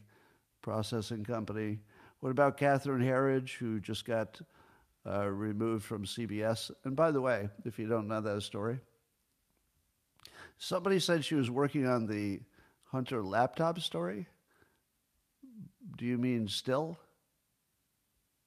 processing 0.61 1.23
company. 1.23 1.79
What 2.19 2.29
about 2.31 2.57
Catherine 2.57 3.01
Herridge, 3.01 3.57
who 3.57 3.79
just 3.79 4.05
got 4.05 4.39
uh, 5.05 5.27
removed 5.27 5.83
from 5.85 6.05
CBS? 6.05 6.71
And 6.83 6.95
by 6.95 7.11
the 7.11 7.21
way, 7.21 7.49
if 7.65 7.79
you 7.79 7.87
don't 7.87 8.07
know 8.07 8.21
that 8.21 8.41
story, 8.43 8.79
somebody 10.57 10.99
said 10.99 11.23
she 11.23 11.35
was 11.35 11.49
working 11.49 11.87
on 11.87 12.05
the 12.05 12.41
Hunter 12.91 13.23
laptop 13.23 13.79
story. 13.79 14.27
Do 15.97 16.05
you 16.05 16.17
mean 16.17 16.47
still? 16.47 16.99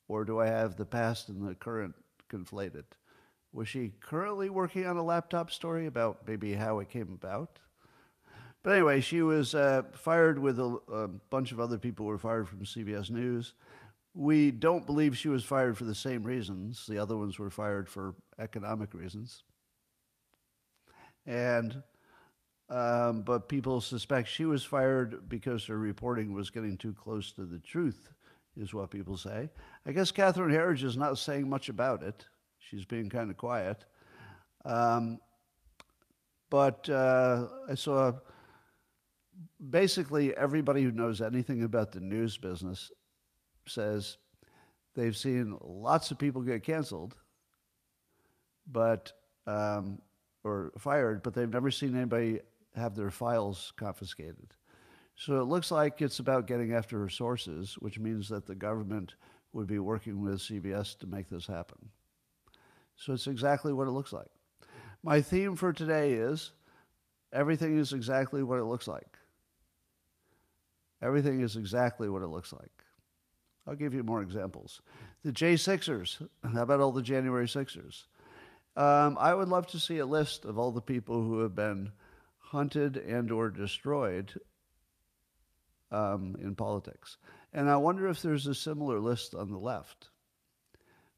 Or 0.06 0.25
do 0.25 0.38
I 0.38 0.46
have 0.46 0.76
the 0.76 0.84
past 0.84 1.28
and 1.28 1.46
the 1.46 1.54
current 1.54 1.94
conflated? 2.30 2.84
Was 3.52 3.68
she 3.68 3.92
currently 4.00 4.50
working 4.50 4.84
on 4.87 4.96
a 4.96 5.02
laptop 5.02 5.50
story 5.50 5.87
about 5.87 6.26
maybe 6.26 6.54
how 6.54 6.80
it 6.80 6.90
came 6.90 7.12
about? 7.12 7.58
But 8.64 8.73
anyway, 8.73 9.00
she 9.00 9.23
was 9.23 9.54
uh, 9.54 9.82
fired 9.92 10.38
with 10.38 10.58
a, 10.58 10.78
a, 10.92 11.08
bunch 11.08 11.52
of 11.52 11.61
other 11.61 11.78
people 11.78 12.06
were 12.06 12.18
fired 12.18 12.49
from 12.49 12.64
CBS 12.64 13.11
News. 13.11 13.52
We 14.14 14.52
don't 14.52 14.87
believe 14.87 15.18
she 15.18 15.28
was 15.28 15.44
fired 15.44 15.76
for 15.76 15.85
the 15.85 15.94
same 15.94 16.23
reasons. 16.23 16.87
The 16.87 16.99
other 16.99 17.16
ones 17.16 17.38
were 17.38 17.50
fired 17.50 17.88
for 17.88 18.14
economic 18.38 18.94
reasons. 18.94 19.42
And 21.26 21.83
um, 22.71 23.23
but 23.23 23.49
people 23.49 23.80
suspect 23.80 24.28
she 24.28 24.47
was 24.47 24.64
fired 24.64 25.28
because 25.28 25.66
her 25.66 25.78
reporting 25.78 26.33
was 26.33 26.50
getting 26.50 26.78
too 26.78 26.94
close 26.94 27.33
to 27.33 27.44
the 27.44 27.59
truth 27.59 28.09
is 28.56 28.73
what 28.73 28.90
people 28.90 29.16
say. 29.16 29.50
I 29.87 29.92
guess 29.92 30.11
Catherine 30.11 30.54
Herridge 30.54 30.85
is 30.85 30.97
not 30.97 31.18
saying 31.18 31.49
much 31.49 31.68
about 31.68 32.02
it. 32.02 32.25
She's 32.59 32.85
being 32.85 33.11
kind 33.11 33.30
of 33.30 33.37
quiet. 33.37 33.85
Um, 34.64 35.18
but 36.50 36.88
uh, 36.88 37.49
I 37.68 37.75
saw 37.75 38.12
basically 39.71 40.35
everybody 40.37 40.83
who 40.83 40.92
knows 40.92 41.21
anything 41.21 41.64
about 41.64 41.92
the 41.92 42.00
news 42.00 42.38
business 42.38 42.90
says 43.66 44.16
they've 44.94 45.16
seen 45.16 45.56
lots 45.61 46.11
of 46.11 46.18
people 46.18 46.42
get 46.42 46.62
canceled, 46.62 47.14
but 48.71 49.12
um, 49.47 50.00
or 50.42 50.73
fired, 50.78 51.23
but 51.23 51.35
they've 51.35 51.52
never 51.52 51.71
seen 51.71 51.97
anybody 51.97 52.40
have 52.76 52.94
their 52.94 53.11
files 53.11 53.73
confiscated. 53.76 54.52
So 55.16 55.40
it 55.40 55.44
looks 55.44 55.71
like 55.71 56.02
it's 56.02 56.18
about 56.18 56.47
getting 56.47 56.75
after 56.75 57.09
sources, 57.09 57.75
which 57.78 57.99
means 57.99 58.28
that 58.28 58.47
the 58.47 58.54
government 58.54 59.14
would 59.52 59.66
be 59.66 59.78
working 59.78 60.21
with 60.21 60.40
CBS 60.40 60.99
to 60.99 61.06
make 61.06 61.28
this 61.28 61.47
happen. 61.47 61.78
So 62.97 63.12
it's 63.12 63.26
exactly 63.26 63.73
what 63.73 63.87
it 63.87 63.92
looks 63.92 64.12
like. 64.12 64.30
My 65.02 65.21
theme 65.21 65.54
for 65.54 65.73
today 65.73 66.14
is 66.14 66.52
everything 67.33 67.78
is 67.78 67.92
exactly 67.92 68.42
what 68.42 68.59
it 68.59 68.64
looks 68.64 68.88
like. 68.88 69.18
Everything 71.02 71.40
is 71.40 71.56
exactly 71.56 72.09
what 72.09 72.23
it 72.23 72.28
looks 72.28 72.52
like. 72.52 72.83
I'll 73.66 73.75
give 73.75 73.94
you 73.94 74.02
more 74.02 74.23
examples. 74.23 74.80
The 75.25 75.33
J6ers, 75.33 76.26
how 76.52 76.62
about 76.62 76.80
all 76.80 76.92
the 76.92 77.02
January 77.02 77.47
6ers? 77.47 78.04
Um, 78.76 79.16
I 79.21 79.35
would 79.35 79.49
love 79.49 79.66
to 79.68 79.80
see 79.80 79.99
a 79.99 80.06
list 80.06 80.44
of 80.44 80.59
all 80.59 80.73
the 80.73 80.80
people 80.80 81.23
who 81.23 81.40
have 81.40 81.54
been 81.54 81.92
hunted 82.38 82.97
and 82.97 83.30
or 83.30 83.50
destroyed 83.50 84.33
um, 85.90 86.37
in 86.40 86.54
politics. 86.54 87.16
And 87.52 87.71
I 87.71 87.76
wonder 87.76 88.09
if 88.09 88.21
there's 88.21 88.47
a 88.47 88.54
similar 88.54 89.00
list 89.00 89.35
on 89.35 89.50
the 89.50 89.59
left. 89.59 90.09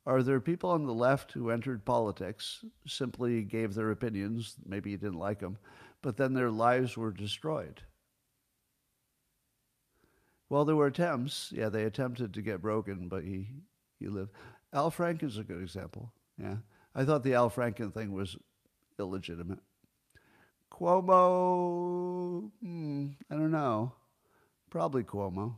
Are 0.04 0.22
there 0.22 0.40
people 0.40 0.70
on 0.70 0.86
the 0.86 0.94
left 0.94 1.32
who 1.32 1.50
entered 1.50 1.84
politics, 1.84 2.64
simply 2.86 3.42
gave 3.42 3.74
their 3.74 3.90
opinions, 3.90 4.54
maybe 4.64 4.90
you 4.90 4.98
didn't 4.98 5.18
like 5.18 5.40
them, 5.40 5.58
but 6.00 6.16
then 6.16 6.32
their 6.32 6.50
lives 6.50 6.96
were 6.96 7.10
destroyed? 7.10 7.82
Well, 10.48 10.64
there 10.64 10.76
were 10.76 10.86
attempts. 10.86 11.52
Yeah, 11.54 11.68
they 11.68 11.84
attempted 11.84 12.34
to 12.34 12.42
get 12.42 12.62
broken, 12.62 13.08
but 13.08 13.24
he, 13.24 13.48
he 13.98 14.08
lived. 14.08 14.30
Al 14.72 14.90
Franken's 14.90 15.38
a 15.38 15.42
good 15.42 15.62
example. 15.62 16.12
Yeah. 16.40 16.56
I 16.94 17.04
thought 17.04 17.24
the 17.24 17.34
Al 17.34 17.50
Franken 17.50 17.92
thing 17.92 18.12
was 18.12 18.36
illegitimate. 18.98 19.58
Cuomo, 20.72 22.50
hmm, 22.62 23.08
I 23.30 23.34
don't 23.34 23.50
know. 23.50 23.92
Probably 24.70 25.04
Cuomo. 25.04 25.56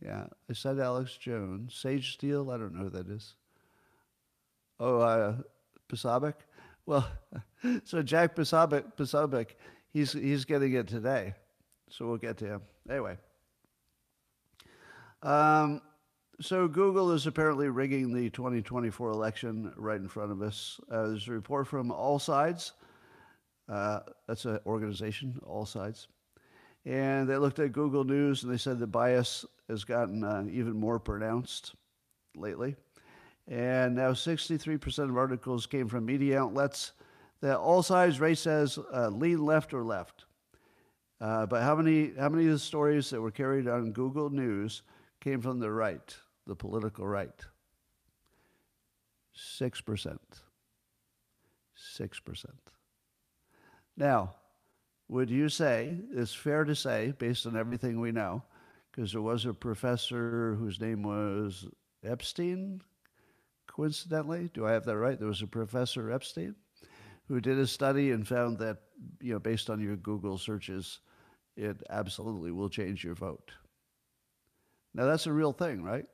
Yeah, 0.00 0.26
I 0.48 0.52
said 0.52 0.78
Alex 0.78 1.16
Jones. 1.16 1.74
Sage 1.74 2.14
Steele, 2.14 2.50
I 2.50 2.56
don't 2.56 2.74
know 2.74 2.84
who 2.84 2.90
that 2.90 3.08
is. 3.08 3.34
Oh, 4.78 5.00
uh? 5.00 5.36
Well, 6.86 7.08
so 7.84 8.02
Jack 8.02 8.36
Posobiec, 8.36 8.92
Posobiec, 8.96 9.48
he's, 9.92 10.12
he's 10.12 10.44
getting 10.44 10.74
it 10.74 10.86
today. 10.86 11.34
So 11.90 12.06
we'll 12.06 12.18
get 12.18 12.36
to 12.38 12.46
him. 12.46 12.62
Anyway. 12.88 13.16
Um, 15.22 15.80
so 16.40 16.68
Google 16.68 17.10
is 17.10 17.26
apparently 17.26 17.68
rigging 17.68 18.14
the 18.14 18.30
2024 18.30 19.10
election 19.10 19.72
right 19.76 20.00
in 20.00 20.08
front 20.08 20.30
of 20.30 20.40
us. 20.40 20.80
Uh, 20.90 21.08
there's 21.08 21.26
a 21.26 21.32
report 21.32 21.66
from 21.66 21.90
All 21.90 22.18
Sides. 22.18 22.72
Uh, 23.68 24.00
that's 24.26 24.44
an 24.44 24.60
organization, 24.64 25.40
All 25.44 25.66
Sides. 25.66 26.06
And 26.84 27.28
they 27.28 27.36
looked 27.36 27.58
at 27.58 27.72
Google 27.72 28.04
News 28.04 28.44
and 28.44 28.52
they 28.52 28.56
said 28.56 28.78
the 28.78 28.86
bias 28.86 29.44
has 29.68 29.84
gotten 29.84 30.22
uh, 30.22 30.44
even 30.48 30.78
more 30.78 30.98
pronounced 30.98 31.74
lately. 32.36 32.76
And 33.48 33.96
now 33.96 34.12
63% 34.12 35.10
of 35.10 35.16
articles 35.16 35.66
came 35.66 35.88
from 35.88 36.06
media 36.06 36.40
outlets 36.40 36.92
that 37.40 37.58
all 37.58 37.82
sides 37.82 38.20
rate 38.20 38.46
as 38.46 38.78
uh, 38.92 39.08
lean 39.08 39.44
left 39.44 39.74
or 39.74 39.84
left. 39.84 40.24
Uh, 41.20 41.46
but 41.46 41.62
how 41.62 41.74
many, 41.74 42.12
how 42.18 42.28
many 42.28 42.46
of 42.46 42.52
the 42.52 42.58
stories 42.58 43.10
that 43.10 43.20
were 43.20 43.30
carried 43.30 43.66
on 43.66 43.92
Google 43.92 44.30
News 44.30 44.82
came 45.20 45.40
from 45.40 45.58
the 45.58 45.70
right, 45.70 46.16
the 46.46 46.54
political 46.54 47.06
right? 47.06 47.44
6%. 49.36 50.18
6%. 52.00 52.46
Now, 53.96 54.34
would 55.08 55.30
you 55.30 55.48
say 55.48 55.96
it's 56.12 56.34
fair 56.34 56.64
to 56.64 56.74
say, 56.74 57.14
based 57.18 57.46
on 57.46 57.56
everything 57.56 58.00
we 58.00 58.12
know, 58.12 58.42
because 58.90 59.12
there 59.12 59.22
was 59.22 59.46
a 59.46 59.54
professor 59.54 60.54
whose 60.58 60.80
name 60.80 61.02
was 61.02 61.66
Epstein, 62.04 62.80
coincidentally? 63.66 64.50
Do 64.52 64.66
I 64.66 64.72
have 64.72 64.84
that 64.84 64.98
right? 64.98 65.18
There 65.18 65.28
was 65.28 65.42
a 65.42 65.46
professor 65.46 66.10
Epstein 66.10 66.54
who 67.26 67.40
did 67.40 67.58
a 67.58 67.66
study 67.66 68.10
and 68.10 68.26
found 68.26 68.58
that, 68.58 68.78
you 69.20 69.32
know, 69.32 69.38
based 69.38 69.70
on 69.70 69.80
your 69.80 69.96
Google 69.96 70.38
searches, 70.38 71.00
it 71.56 71.82
absolutely 71.90 72.52
will 72.52 72.68
change 72.68 73.04
your 73.04 73.14
vote. 73.14 73.52
Now, 74.94 75.06
that's 75.06 75.26
a 75.26 75.32
real 75.32 75.52
thing, 75.52 75.82
right? 75.82 76.06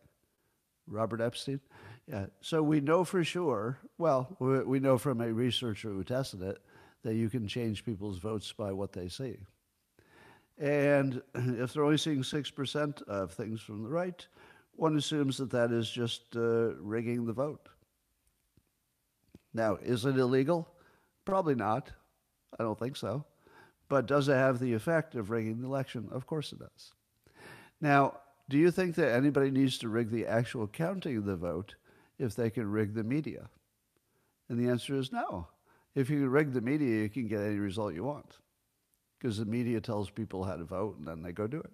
Robert 0.87 1.21
Epstein? 1.21 1.61
Yeah. 2.07 2.27
So 2.41 2.63
we 2.63 2.81
know 2.81 3.05
for 3.05 3.25
sure, 3.25 3.79
well, 3.97 4.37
we 4.39 4.79
know 4.79 4.99
from 4.99 5.21
a 5.21 5.33
researcher 5.33 5.89
who 5.89 6.05
tested 6.05 6.43
it, 6.43 6.59
that 7.03 7.15
you 7.15 7.31
can 7.31 7.47
change 7.47 7.85
people's 7.85 8.19
votes 8.19 8.53
by 8.53 8.73
what 8.73 8.93
they 8.93 9.09
see. 9.09 9.37
And 10.59 11.23
if 11.35 11.73
they're 11.73 11.85
only 11.85 11.99
seeing 11.99 12.23
6% 12.23 13.03
of 13.03 13.33
things 13.33 13.61
from 13.61 13.83
the 13.83 13.89
right, 13.89 14.27
one 14.77 14.97
assumes 14.97 15.39
that 15.39 15.51
that 15.51 15.71
is 15.71 15.89
just 15.89 16.23
uh, 16.37 16.75
rigging 16.77 17.27
the 17.27 17.33
vote. 17.33 17.69
Now, 19.53 19.77
is 19.77 20.05
it 20.05 20.19
illegal? 20.19 20.69
Probably 21.25 21.55
not. 21.55 21.93
I 22.59 22.65
don't 22.65 22.79
think 22.79 22.97
so. 22.97 23.25
But 23.89 24.07
does 24.07 24.29
it 24.29 24.35
have 24.35 24.59
the 24.59 24.73
effect 24.73 25.15
of 25.15 25.31
rigging 25.31 25.61
the 25.61 25.67
election? 25.67 26.09
Of 26.11 26.27
course 26.27 26.53
it 26.53 26.59
does. 26.59 26.93
Now, 27.81 28.19
do 28.49 28.59
you 28.59 28.71
think 28.71 28.95
that 28.97 29.15
anybody 29.15 29.51
needs 29.51 29.79
to 29.79 29.89
rig 29.89 30.11
the 30.11 30.27
actual 30.27 30.67
counting 30.67 31.17
of 31.17 31.25
the 31.25 31.37
vote 31.37 31.75
if 32.19 32.35
they 32.35 32.51
can 32.51 32.71
rig 32.71 32.95
the 32.95 33.05
media? 33.05 33.49
And 34.49 34.59
the 34.59 34.71
answer 34.71 34.95
is 34.97 35.13
no. 35.13 35.49
If 35.95 36.11
you 36.11 36.21
can 36.21 36.31
rig 36.31 36.53
the 36.53 36.61
media, 36.61 37.03
you 37.03 37.09
can 37.09 37.29
get 37.29 37.41
any 37.41 37.59
result 37.59 37.95
you 37.95 38.05
want 38.05 38.39
because 39.19 39.39
the 39.39 39.47
media 39.47 39.81
tells 39.81 40.11
people 40.11 40.45
how 40.45 40.57
to 40.57 40.65
vote 40.65 40.99
and 40.99 41.07
then 41.07 41.23
they 41.23 41.33
go 41.33 41.47
do 41.47 41.61
it. 41.61 41.73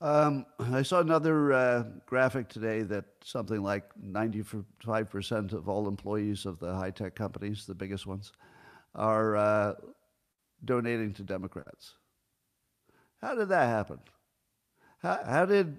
Um, 0.00 0.46
I 0.58 0.82
saw 0.82 1.00
another 1.00 1.52
uh, 1.52 1.84
graphic 2.06 2.48
today 2.48 2.82
that 2.82 3.04
something 3.22 3.62
like 3.62 3.84
95% 4.02 5.52
of 5.52 5.68
all 5.68 5.88
employees 5.88 6.46
of 6.46 6.58
the 6.58 6.74
high 6.74 6.90
tech 6.90 7.14
companies, 7.14 7.66
the 7.66 7.74
biggest 7.74 8.06
ones, 8.06 8.32
are 8.94 9.36
uh, 9.36 9.74
donating 10.64 11.12
to 11.14 11.22
Democrats. 11.22 11.94
How 13.20 13.34
did 13.34 13.48
that 13.48 13.66
happen? 13.66 13.98
How, 15.04 15.20
how 15.22 15.44
did 15.44 15.76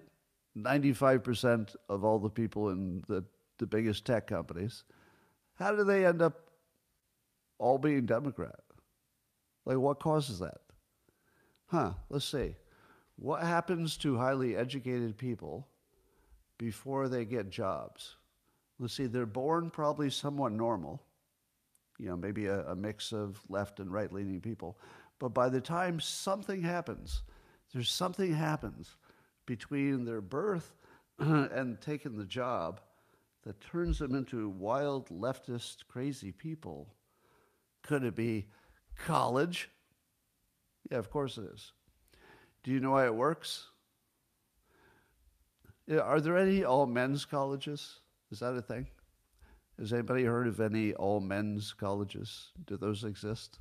95% 0.55 1.75
of 1.89 2.05
all 2.05 2.20
the 2.20 2.29
people 2.29 2.70
in 2.70 3.03
the, 3.08 3.25
the 3.58 3.65
biggest 3.65 4.05
tech 4.05 4.27
companies, 4.27 4.84
how 5.55 5.75
do 5.75 5.84
they 5.84 6.05
end 6.05 6.22
up 6.22 6.51
all 7.58 7.79
being 7.79 8.05
Democrat? 8.05 8.60
Like, 9.65 9.77
what 9.77 10.00
causes 10.00 10.38
that? 10.39 10.60
Huh, 11.65 11.94
let's 12.10 12.25
see. 12.25 12.55
What 13.15 13.41
happens 13.41 13.98
to 13.98 14.15
highly 14.15 14.55
educated 14.55 15.17
people 15.17 15.67
before 16.60 17.08
they 17.10 17.25
get 17.25 17.50
jobs? 17.50 18.17
Let's 18.77 18.94
see, 18.94 19.08
they're 19.08 19.25
born 19.25 19.72
probably 19.72 20.12
somewhat 20.12 20.51
normal, 20.51 21.01
you 21.98 22.10
know, 22.10 22.15
maybe 22.15 22.46
a, 22.46 22.60
a 22.67 22.75
mix 22.75 23.12
of 23.12 23.41
left 23.50 23.79
and 23.79 23.91
right 23.91 24.13
leaning 24.13 24.39
people. 24.39 24.77
But 25.17 25.29
by 25.29 25.50
the 25.50 25.62
time 25.62 26.00
something 26.00 26.62
happens, 26.62 27.24
there's 27.74 27.89
something 27.89 28.32
happens 28.32 28.96
between 29.46 30.06
their 30.06 30.22
birth 30.22 30.74
and 31.20 31.80
taking 31.82 32.18
the 32.18 32.25
job 32.25 32.82
that 33.44 33.62
turns 33.62 34.00
them 34.00 34.16
into 34.16 34.50
wild 34.50 35.10
leftist 35.10 35.88
crazy 35.88 36.32
people. 36.32 36.94
Could 37.84 38.04
it 38.04 38.16
be 38.16 38.48
college? 38.98 39.70
Yeah, 40.90 40.98
of 40.98 41.10
course 41.12 41.38
it 41.38 41.46
is. 41.54 41.72
Do 42.64 42.72
you 42.72 42.80
know 42.80 42.92
why 42.92 43.06
it 43.06 43.16
works? 43.16 43.68
Yeah, 45.88 46.00
are 46.00 46.20
there 46.20 46.38
any 46.38 46.64
all 46.64 46.88
men's 46.88 47.25
colleges? 47.25 48.00
Is 48.32 48.40
that 48.40 48.56
a 48.56 48.62
thing? 48.62 48.88
Has 49.78 49.94
anybody 49.94 50.24
heard 50.24 50.48
of 50.48 50.60
any 50.60 50.94
all 50.94 51.20
men's 51.20 51.74
colleges? 51.74 52.52
Do 52.66 52.78
those 52.78 53.04
exist? 53.04 53.60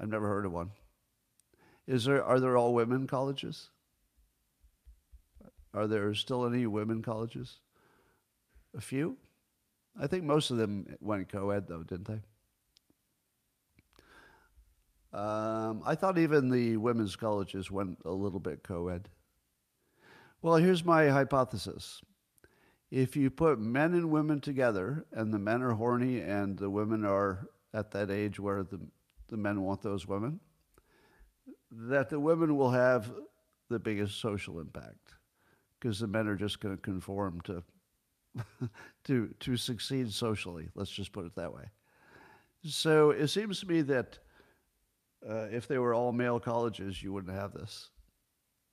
I've 0.00 0.08
never 0.08 0.28
heard 0.28 0.46
of 0.46 0.52
one. 0.52 0.70
Is 1.86 2.04
there 2.04 2.24
are 2.24 2.40
there 2.40 2.56
all 2.56 2.72
women 2.72 3.06
colleges? 3.06 3.70
Are 5.74 5.88
there 5.88 6.14
still 6.14 6.46
any 6.46 6.66
women 6.66 7.02
colleges? 7.02 7.58
A 8.76 8.80
few? 8.80 9.16
I 10.00 10.06
think 10.06 10.24
most 10.24 10.50
of 10.50 10.56
them 10.56 10.96
went 11.00 11.28
co 11.28 11.50
ed 11.50 11.66
though, 11.68 11.82
didn't 11.82 12.06
they? 12.06 12.20
Um, 15.16 15.82
I 15.84 15.94
thought 15.94 16.18
even 16.18 16.48
the 16.48 16.76
women's 16.76 17.16
colleges 17.16 17.70
went 17.70 17.98
a 18.04 18.10
little 18.10 18.40
bit 18.40 18.62
co 18.62 18.88
ed. 18.88 19.08
Well, 20.42 20.56
here's 20.56 20.84
my 20.84 21.08
hypothesis. 21.08 22.02
If 22.90 23.16
you 23.16 23.30
put 23.30 23.58
men 23.58 23.94
and 23.94 24.10
women 24.10 24.40
together, 24.40 25.06
and 25.12 25.32
the 25.32 25.38
men 25.38 25.62
are 25.62 25.72
horny 25.72 26.20
and 26.20 26.56
the 26.56 26.70
women 26.70 27.04
are 27.04 27.48
at 27.72 27.90
that 27.92 28.10
age 28.10 28.38
where 28.38 28.62
the, 28.62 28.80
the 29.28 29.36
men 29.36 29.62
want 29.62 29.82
those 29.82 30.06
women, 30.06 30.38
that 31.72 32.10
the 32.10 32.20
women 32.20 32.56
will 32.56 32.70
have 32.70 33.10
the 33.68 33.80
biggest 33.80 34.20
social 34.20 34.60
impact 34.60 35.13
because 35.84 35.98
the 35.98 36.06
men 36.06 36.26
are 36.26 36.34
just 36.34 36.60
going 36.60 36.74
to 36.74 36.80
conform 36.80 37.42
to, 37.42 37.62
to, 39.04 39.28
to 39.38 39.54
succeed 39.54 40.10
socially. 40.10 40.70
Let's 40.74 40.90
just 40.90 41.12
put 41.12 41.26
it 41.26 41.34
that 41.36 41.52
way. 41.52 41.64
So 42.64 43.10
it 43.10 43.28
seems 43.28 43.60
to 43.60 43.66
me 43.66 43.82
that 43.82 44.18
uh, 45.28 45.48
if 45.52 45.68
they 45.68 45.76
were 45.76 45.92
all 45.92 46.10
male 46.10 46.40
colleges, 46.40 47.02
you 47.02 47.12
wouldn't 47.12 47.36
have 47.36 47.52
this. 47.52 47.90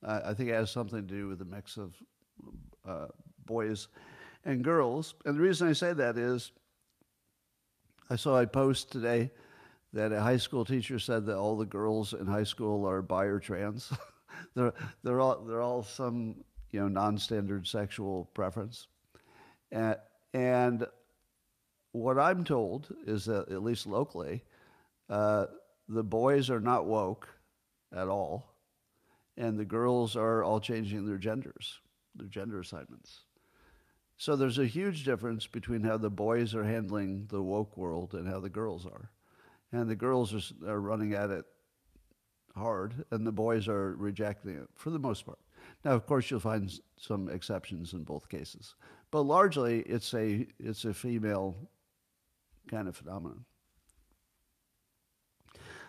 I 0.02 0.32
think 0.32 0.48
it 0.48 0.54
has 0.54 0.70
something 0.70 1.06
to 1.06 1.14
do 1.14 1.28
with 1.28 1.38
the 1.38 1.44
mix 1.44 1.76
of 1.76 1.94
uh, 2.88 3.06
boys 3.44 3.88
and 4.46 4.64
girls. 4.64 5.14
And 5.26 5.36
the 5.36 5.42
reason 5.42 5.68
I 5.68 5.74
say 5.74 5.92
that 5.92 6.16
is 6.16 6.50
I 8.08 8.16
saw 8.16 8.40
a 8.40 8.46
post 8.46 8.90
today 8.90 9.30
that 9.92 10.12
a 10.12 10.20
high 10.22 10.38
school 10.38 10.64
teacher 10.64 10.98
said 10.98 11.26
that 11.26 11.36
all 11.36 11.58
the 11.58 11.66
girls 11.66 12.14
in 12.14 12.26
high 12.26 12.42
school 12.42 12.88
are 12.88 13.02
bi 13.02 13.26
or 13.26 13.38
trans. 13.38 13.92
they're, 14.54 14.72
they're, 15.04 15.20
all, 15.20 15.44
they're 15.44 15.62
all 15.62 15.82
some 15.82 16.36
you 16.72 16.80
know, 16.80 16.88
non-standard 16.88 17.66
sexual 17.66 18.30
preference. 18.34 18.88
And, 19.70 19.96
and 20.34 20.86
what 21.92 22.18
I'm 22.18 22.44
told 22.44 22.88
is 23.06 23.26
that, 23.26 23.50
at 23.50 23.62
least 23.62 23.86
locally, 23.86 24.42
uh, 25.08 25.46
the 25.88 26.02
boys 26.02 26.50
are 26.50 26.60
not 26.60 26.86
woke 26.86 27.28
at 27.94 28.08
all, 28.08 28.54
and 29.36 29.58
the 29.58 29.64
girls 29.64 30.16
are 30.16 30.42
all 30.42 30.60
changing 30.60 31.06
their 31.06 31.18
genders, 31.18 31.80
their 32.16 32.28
gender 32.28 32.60
assignments. 32.60 33.20
So 34.16 34.36
there's 34.36 34.58
a 34.58 34.66
huge 34.66 35.04
difference 35.04 35.46
between 35.46 35.82
how 35.82 35.98
the 35.98 36.10
boys 36.10 36.54
are 36.54 36.64
handling 36.64 37.26
the 37.28 37.42
woke 37.42 37.76
world 37.76 38.14
and 38.14 38.26
how 38.26 38.40
the 38.40 38.48
girls 38.48 38.86
are. 38.86 39.10
And 39.72 39.88
the 39.88 39.96
girls 39.96 40.34
are, 40.34 40.70
are 40.70 40.80
running 40.80 41.14
at 41.14 41.30
it 41.30 41.44
hard, 42.54 43.04
and 43.10 43.26
the 43.26 43.32
boys 43.32 43.68
are 43.68 43.94
rejecting 43.96 44.56
it 44.56 44.68
for 44.74 44.90
the 44.90 44.98
most 44.98 45.26
part. 45.26 45.38
Now, 45.84 45.92
of 45.92 46.06
course, 46.06 46.30
you'll 46.30 46.40
find 46.40 46.72
some 46.96 47.28
exceptions 47.28 47.92
in 47.92 48.04
both 48.04 48.28
cases, 48.28 48.74
but 49.10 49.22
largely 49.22 49.80
it's 49.80 50.14
a 50.14 50.46
it's 50.58 50.84
a 50.84 50.94
female 50.94 51.56
kind 52.68 52.88
of 52.88 52.96
phenomenon. 52.96 53.44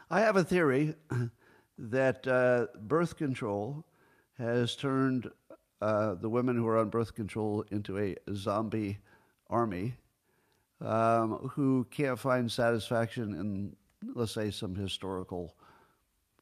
I 0.09 0.21
have 0.21 0.35
a 0.35 0.43
theory 0.43 0.95
that 1.77 2.27
uh, 2.27 2.67
birth 2.81 3.17
control 3.17 3.85
has 4.37 4.75
turned 4.75 5.29
uh, 5.81 6.15
the 6.15 6.29
women 6.29 6.55
who 6.55 6.67
are 6.67 6.77
on 6.77 6.89
birth 6.89 7.13
control 7.13 7.63
into 7.71 7.97
a 7.99 8.15
zombie 8.33 8.99
army 9.49 9.95
um, 10.81 11.49
who 11.53 11.85
can't 11.91 12.19
find 12.19 12.51
satisfaction 12.51 13.33
in, 13.33 13.75
let's 14.15 14.33
say, 14.33 14.51
some 14.51 14.75
historical 14.75 15.55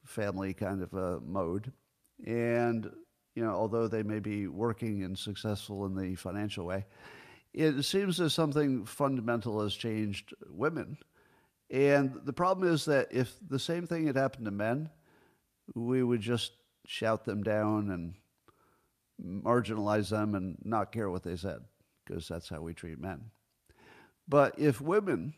family 0.06 0.54
kind 0.54 0.82
of 0.82 0.94
a 0.94 1.20
mode. 1.22 1.72
And, 2.26 2.92
you 3.36 3.44
know, 3.44 3.52
although 3.52 3.88
they 3.88 4.04
may 4.04 4.20
be 4.20 4.48
working 4.48 5.04
and 5.04 5.18
successful 5.18 5.86
in 5.86 5.96
the 5.96 6.16
financial 6.16 6.66
way, 6.66 6.86
it 7.54 7.84
seems 7.84 8.20
as 8.20 8.34
something 8.34 8.86
fundamental 8.86 9.62
has 9.62 9.74
changed 9.74 10.34
women 10.50 10.98
and 11.72 12.20
the 12.26 12.34
problem 12.34 12.72
is 12.72 12.84
that 12.86 13.08
if 13.12 13.34
the 13.48 13.58
same 13.58 13.88
thing 13.88 14.06
had 14.06 14.18
happened 14.18 14.46
to 14.46 14.52
men, 14.52 14.90
we 15.74 16.04
would 16.04 16.20
just 16.20 16.52
shout 16.86 17.24
them 17.24 17.44
down 17.44 17.90
and 17.90 19.44
marginalize 19.44 20.10
them 20.10 20.36
and 20.36 20.58
not 20.66 20.92
care 20.92 21.10
what 21.10 21.24
they 21.24 21.38
said, 21.38 21.62
because 22.06 22.28
that's 22.28 22.50
how 22.50 22.60
we 22.60 22.74
treat 22.74 23.00
men. 23.00 23.32
But 24.28 24.60
if 24.60 24.82
women, 24.82 25.34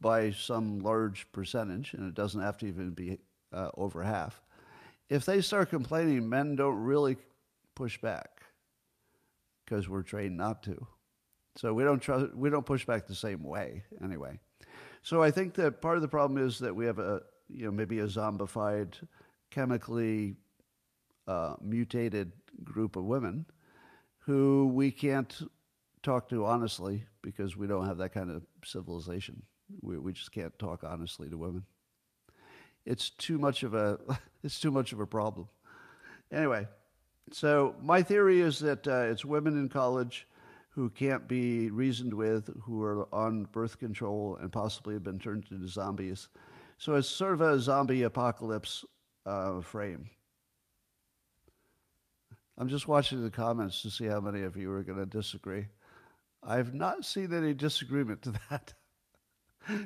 by 0.00 0.30
some 0.30 0.78
large 0.78 1.30
percentage, 1.32 1.94
and 1.94 2.06
it 2.06 2.14
doesn't 2.14 2.40
have 2.40 2.58
to 2.58 2.66
even 2.66 2.90
be 2.90 3.18
uh, 3.52 3.70
over 3.76 4.04
half, 4.04 4.40
if 5.10 5.26
they 5.26 5.40
start 5.42 5.68
complaining, 5.68 6.28
men 6.28 6.56
don't 6.56 6.82
really 6.82 7.16
push 7.74 8.00
back 8.00 8.42
because 9.64 9.88
we're 9.88 10.02
trained 10.02 10.36
not 10.36 10.62
to. 10.62 10.86
So 11.56 11.74
we 11.74 11.82
don't 11.82 12.00
try, 12.00 12.24
we 12.34 12.48
don't 12.48 12.64
push 12.64 12.86
back 12.86 13.06
the 13.06 13.14
same 13.14 13.42
way 13.42 13.82
anyway. 14.02 14.38
So 15.02 15.22
I 15.22 15.30
think 15.30 15.54
that 15.54 15.82
part 15.82 15.96
of 15.96 16.02
the 16.02 16.08
problem 16.08 16.44
is 16.44 16.60
that 16.60 16.74
we 16.74 16.86
have 16.86 16.98
a, 16.98 17.22
you 17.48 17.64
know, 17.64 17.72
maybe 17.72 17.98
a 17.98 18.06
zombified, 18.06 18.94
chemically 19.50 20.36
uh, 21.26 21.56
mutated 21.60 22.32
group 22.62 22.96
of 22.96 23.04
women 23.04 23.46
who 24.18 24.70
we 24.72 24.90
can't 24.90 25.42
talk 26.02 26.28
to 26.28 26.44
honestly 26.44 27.04
because 27.22 27.56
we 27.56 27.66
don't 27.66 27.86
have 27.86 27.98
that 27.98 28.12
kind 28.12 28.30
of 28.30 28.42
civilization 28.64 29.42
We, 29.82 29.98
we 29.98 30.12
just 30.12 30.32
can't 30.32 30.56
talk 30.58 30.84
honestly 30.84 31.28
to 31.28 31.36
women. 31.36 31.64
It's 32.84 33.10
too 33.10 33.38
much 33.38 33.62
of 33.62 33.74
a 33.74 33.98
it's 34.42 34.60
too 34.60 34.70
much 34.70 34.92
of 34.92 35.00
a 35.00 35.06
problem. 35.06 35.48
Anyway, 36.32 36.66
so 37.32 37.74
my 37.82 38.02
theory 38.02 38.40
is 38.40 38.58
that 38.60 38.86
uh, 38.86 39.06
it's 39.10 39.24
women 39.24 39.58
in 39.58 39.68
college 39.68 40.26
who 40.70 40.88
can't 40.88 41.26
be 41.26 41.70
reasoned 41.70 42.14
with, 42.14 42.48
who 42.62 42.82
are 42.82 43.12
on 43.12 43.44
birth 43.46 43.78
control 43.78 44.38
and 44.40 44.52
possibly 44.52 44.94
have 44.94 45.02
been 45.02 45.18
turned 45.18 45.44
into 45.50 45.66
zombies. 45.68 46.28
So 46.78 46.94
it's 46.94 47.08
sort 47.08 47.34
of 47.34 47.40
a 47.40 47.58
zombie 47.58 48.04
apocalypse 48.04 48.84
uh, 49.26 49.60
frame. 49.60 50.08
I'm 52.56 52.68
just 52.68 52.86
watching 52.86 53.22
the 53.22 53.30
comments 53.30 53.82
to 53.82 53.90
see 53.90 54.06
how 54.06 54.20
many 54.20 54.42
of 54.42 54.56
you 54.56 54.70
are 54.72 54.82
going 54.82 54.98
to 54.98 55.06
disagree. 55.06 55.66
I've 56.42 56.72
not 56.74 57.04
seen 57.04 57.34
any 57.34 57.52
disagreement 57.52 58.22
to 58.22 58.34
that, 58.50 58.74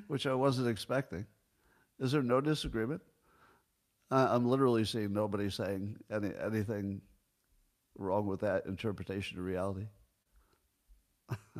which 0.07 0.27
I 0.27 0.35
wasn't 0.35 0.69
expecting. 0.69 1.27
Is 2.01 2.13
there 2.13 2.23
no 2.23 2.41
disagreement? 2.41 3.03
I'm 4.11 4.47
literally 4.47 4.85
seeing 4.85 5.13
nobody 5.13 5.51
saying 5.51 5.97
any, 6.11 6.31
anything 6.45 7.01
wrong 7.97 8.27
with 8.27 8.41
that 8.41 8.67
interpretation 8.67 9.39
of 9.39 9.45
reality. 9.45 9.87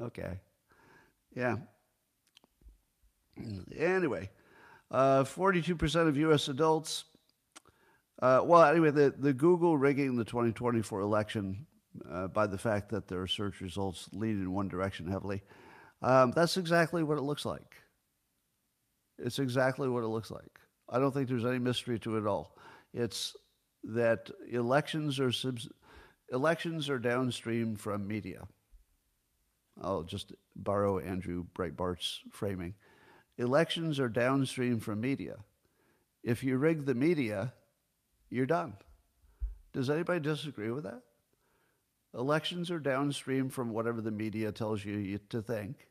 okay. 0.00 0.40
Yeah. 1.34 1.56
Anyway, 3.76 4.30
uh, 4.90 5.22
42% 5.24 6.08
of 6.08 6.16
U.S. 6.16 6.48
adults. 6.48 7.04
Uh, 8.20 8.40
well, 8.44 8.64
anyway, 8.64 8.90
the, 8.90 9.14
the 9.16 9.32
Google 9.32 9.78
rigging 9.78 10.16
the 10.16 10.24
2024 10.24 11.00
election 11.00 11.66
uh, 12.10 12.26
by 12.28 12.46
the 12.46 12.58
fact 12.58 12.88
that 12.90 13.06
their 13.06 13.26
search 13.26 13.60
results 13.60 14.08
lean 14.12 14.40
in 14.40 14.52
one 14.52 14.66
direction 14.66 15.06
heavily. 15.06 15.42
Um, 16.02 16.32
that's 16.32 16.56
exactly 16.56 17.02
what 17.02 17.18
it 17.18 17.22
looks 17.22 17.44
like. 17.44 17.76
It's 19.18 19.38
exactly 19.38 19.88
what 19.88 20.04
it 20.04 20.08
looks 20.08 20.30
like. 20.30 20.60
I 20.88 20.98
don't 20.98 21.12
think 21.12 21.28
there's 21.28 21.44
any 21.44 21.58
mystery 21.58 21.98
to 22.00 22.16
it 22.16 22.20
at 22.20 22.26
all. 22.26 22.56
It's 22.94 23.36
that 23.84 24.30
elections 24.50 25.20
are 25.20 25.32
subs- 25.32 25.68
elections 26.32 26.88
are 26.88 26.98
downstream 26.98 27.76
from 27.76 28.06
media. 28.06 28.46
I'll 29.80 30.02
just 30.02 30.32
borrow 30.56 30.98
Andrew 30.98 31.44
Breitbart's 31.54 32.20
framing. 32.30 32.74
Elections 33.36 34.00
are 34.00 34.08
downstream 34.08 34.80
from 34.80 35.00
media. 35.00 35.36
If 36.24 36.42
you 36.42 36.56
rig 36.56 36.84
the 36.84 36.94
media, 36.94 37.52
you're 38.30 38.46
done. 38.46 38.74
Does 39.72 39.90
anybody 39.90 40.20
disagree 40.20 40.70
with 40.70 40.84
that? 40.84 41.02
Elections 42.14 42.70
are 42.70 42.80
downstream 42.80 43.48
from 43.48 43.70
whatever 43.70 44.00
the 44.00 44.10
media 44.10 44.50
tells 44.50 44.84
you 44.84 45.18
to 45.28 45.42
think. 45.42 45.86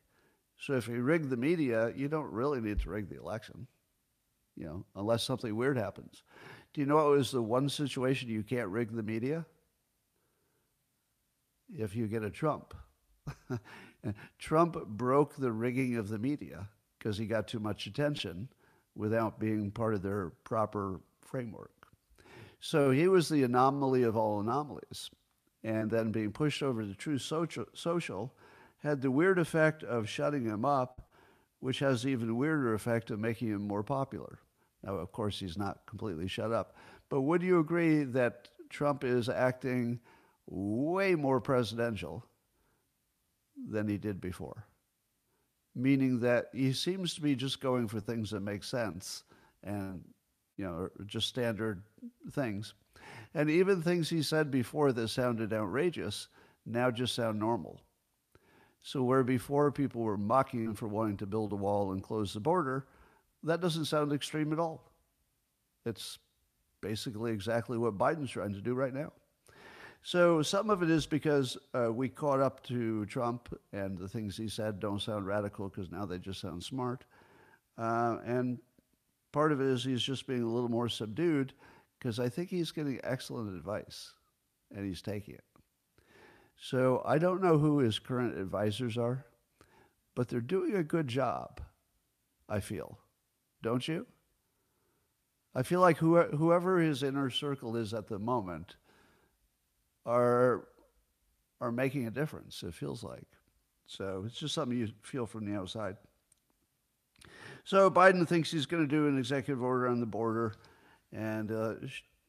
So 0.58 0.74
if 0.74 0.88
you 0.88 1.02
rig 1.02 1.30
the 1.30 1.36
media, 1.36 1.92
you 1.96 2.08
don't 2.08 2.32
really 2.32 2.60
need 2.60 2.80
to 2.80 2.90
rig 2.90 3.08
the 3.08 3.20
election, 3.20 3.66
you 4.56 4.66
know, 4.66 4.84
unless 4.96 5.22
something 5.22 5.54
weird 5.54 5.76
happens. 5.76 6.22
Do 6.74 6.80
you 6.80 6.86
know 6.86 6.96
what 6.96 7.10
was 7.10 7.30
the 7.30 7.42
one 7.42 7.68
situation 7.68 8.28
you 8.28 8.42
can't 8.42 8.68
rig 8.68 8.94
the 8.94 9.02
media? 9.02 9.46
If 11.72 11.94
you 11.94 12.06
get 12.06 12.24
a 12.24 12.30
Trump. 12.30 12.74
Trump 14.38 14.86
broke 14.86 15.36
the 15.36 15.52
rigging 15.52 15.96
of 15.96 16.08
the 16.08 16.18
media 16.18 16.68
because 16.98 17.18
he 17.18 17.26
got 17.26 17.46
too 17.46 17.60
much 17.60 17.86
attention 17.86 18.48
without 18.94 19.38
being 19.38 19.70
part 19.70 19.94
of 19.94 20.02
their 20.02 20.30
proper 20.44 21.00
framework. 21.20 21.70
So 22.60 22.90
he 22.90 23.06
was 23.06 23.28
the 23.28 23.44
anomaly 23.44 24.02
of 24.02 24.16
all 24.16 24.40
anomalies. 24.40 25.10
And 25.62 25.90
then 25.90 26.12
being 26.12 26.32
pushed 26.32 26.62
over 26.62 26.82
to 26.82 26.94
Truth 26.94 27.22
Social, 27.22 27.66
social 27.74 28.34
had 28.82 29.02
the 29.02 29.10
weird 29.10 29.38
effect 29.38 29.82
of 29.82 30.08
shutting 30.08 30.44
him 30.44 30.64
up, 30.64 31.08
which 31.60 31.80
has 31.80 32.02
the 32.02 32.10
even 32.10 32.36
weirder 32.36 32.74
effect 32.74 33.10
of 33.10 33.18
making 33.18 33.48
him 33.48 33.66
more 33.66 33.82
popular. 33.82 34.38
Now, 34.82 34.94
of 34.94 35.10
course, 35.10 35.40
he's 35.40 35.58
not 35.58 35.86
completely 35.86 36.28
shut 36.28 36.52
up. 36.52 36.76
But 37.08 37.22
would 37.22 37.42
you 37.42 37.58
agree 37.58 38.04
that 38.04 38.48
Trump 38.70 39.02
is 39.02 39.28
acting 39.28 39.98
way 40.46 41.14
more 41.14 41.40
presidential 41.40 42.24
than 43.68 43.88
he 43.88 43.98
did 43.98 44.20
before? 44.20 44.66
Meaning 45.74 46.20
that 46.20 46.46
he 46.52 46.72
seems 46.72 47.14
to 47.14 47.20
be 47.20 47.34
just 47.34 47.60
going 47.60 47.88
for 47.88 48.00
things 48.00 48.30
that 48.30 48.40
make 48.40 48.62
sense 48.62 49.24
and, 49.64 50.04
you 50.56 50.64
know, 50.64 50.88
just 51.06 51.28
standard 51.28 51.82
things. 52.30 52.74
And 53.34 53.50
even 53.50 53.82
things 53.82 54.08
he 54.08 54.22
said 54.22 54.50
before 54.50 54.92
that 54.92 55.08
sounded 55.08 55.52
outrageous 55.52 56.28
now 56.64 56.90
just 56.90 57.14
sound 57.14 57.38
normal. 57.38 57.80
So, 58.88 59.02
where 59.02 59.22
before 59.22 59.70
people 59.70 60.00
were 60.00 60.16
mocking 60.16 60.64
him 60.64 60.74
for 60.74 60.88
wanting 60.88 61.18
to 61.18 61.26
build 61.26 61.52
a 61.52 61.56
wall 61.56 61.92
and 61.92 62.02
close 62.02 62.32
the 62.32 62.40
border, 62.40 62.86
that 63.42 63.60
doesn't 63.60 63.84
sound 63.84 64.14
extreme 64.14 64.50
at 64.50 64.58
all. 64.58 64.90
It's 65.84 66.18
basically 66.80 67.32
exactly 67.32 67.76
what 67.76 67.98
Biden's 67.98 68.30
trying 68.30 68.54
to 68.54 68.62
do 68.62 68.72
right 68.72 68.94
now. 68.94 69.12
So, 70.02 70.40
some 70.40 70.70
of 70.70 70.82
it 70.82 70.88
is 70.88 71.04
because 71.04 71.58
uh, 71.74 71.92
we 71.92 72.08
caught 72.08 72.40
up 72.40 72.64
to 72.68 73.04
Trump 73.04 73.54
and 73.74 73.98
the 73.98 74.08
things 74.08 74.38
he 74.38 74.48
said 74.48 74.80
don't 74.80 75.02
sound 75.02 75.26
radical 75.26 75.68
because 75.68 75.90
now 75.90 76.06
they 76.06 76.16
just 76.16 76.40
sound 76.40 76.64
smart. 76.64 77.04
Uh, 77.76 78.16
and 78.24 78.58
part 79.32 79.52
of 79.52 79.60
it 79.60 79.66
is 79.66 79.84
he's 79.84 80.00
just 80.00 80.26
being 80.26 80.44
a 80.44 80.50
little 80.50 80.70
more 80.70 80.88
subdued 80.88 81.52
because 81.98 82.18
I 82.18 82.30
think 82.30 82.48
he's 82.48 82.70
getting 82.70 82.98
excellent 83.04 83.54
advice 83.54 84.14
and 84.74 84.86
he's 84.86 85.02
taking 85.02 85.34
it. 85.34 85.44
So 86.60 87.02
I 87.04 87.18
don't 87.18 87.42
know 87.42 87.58
who 87.58 87.78
his 87.78 87.98
current 87.98 88.36
advisors 88.36 88.98
are, 88.98 89.24
but 90.14 90.28
they're 90.28 90.40
doing 90.40 90.74
a 90.74 90.82
good 90.82 91.06
job, 91.06 91.60
I 92.48 92.60
feel. 92.60 92.98
Don't 93.62 93.86
you? 93.86 94.06
I 95.54 95.62
feel 95.62 95.80
like 95.80 95.98
whoever 95.98 96.78
his 96.78 97.02
inner 97.02 97.30
circle 97.30 97.76
is 97.76 97.94
at 97.94 98.08
the 98.08 98.18
moment 98.18 98.76
are, 100.04 100.68
are 101.60 101.72
making 101.72 102.06
a 102.06 102.10
difference, 102.10 102.62
it 102.62 102.74
feels 102.74 103.02
like. 103.02 103.26
So 103.86 104.24
it's 104.26 104.38
just 104.38 104.54
something 104.54 104.76
you 104.76 104.88
feel 105.02 105.26
from 105.26 105.46
the 105.46 105.58
outside. 105.58 105.96
So 107.64 107.90
Biden 107.90 108.26
thinks 108.26 108.50
he's 108.50 108.66
going 108.66 108.82
to 108.82 108.88
do 108.88 109.08
an 109.08 109.18
executive 109.18 109.62
order 109.62 109.88
on 109.88 110.00
the 110.00 110.06
border. 110.06 110.54
And 111.12 111.50
uh, 111.50 111.74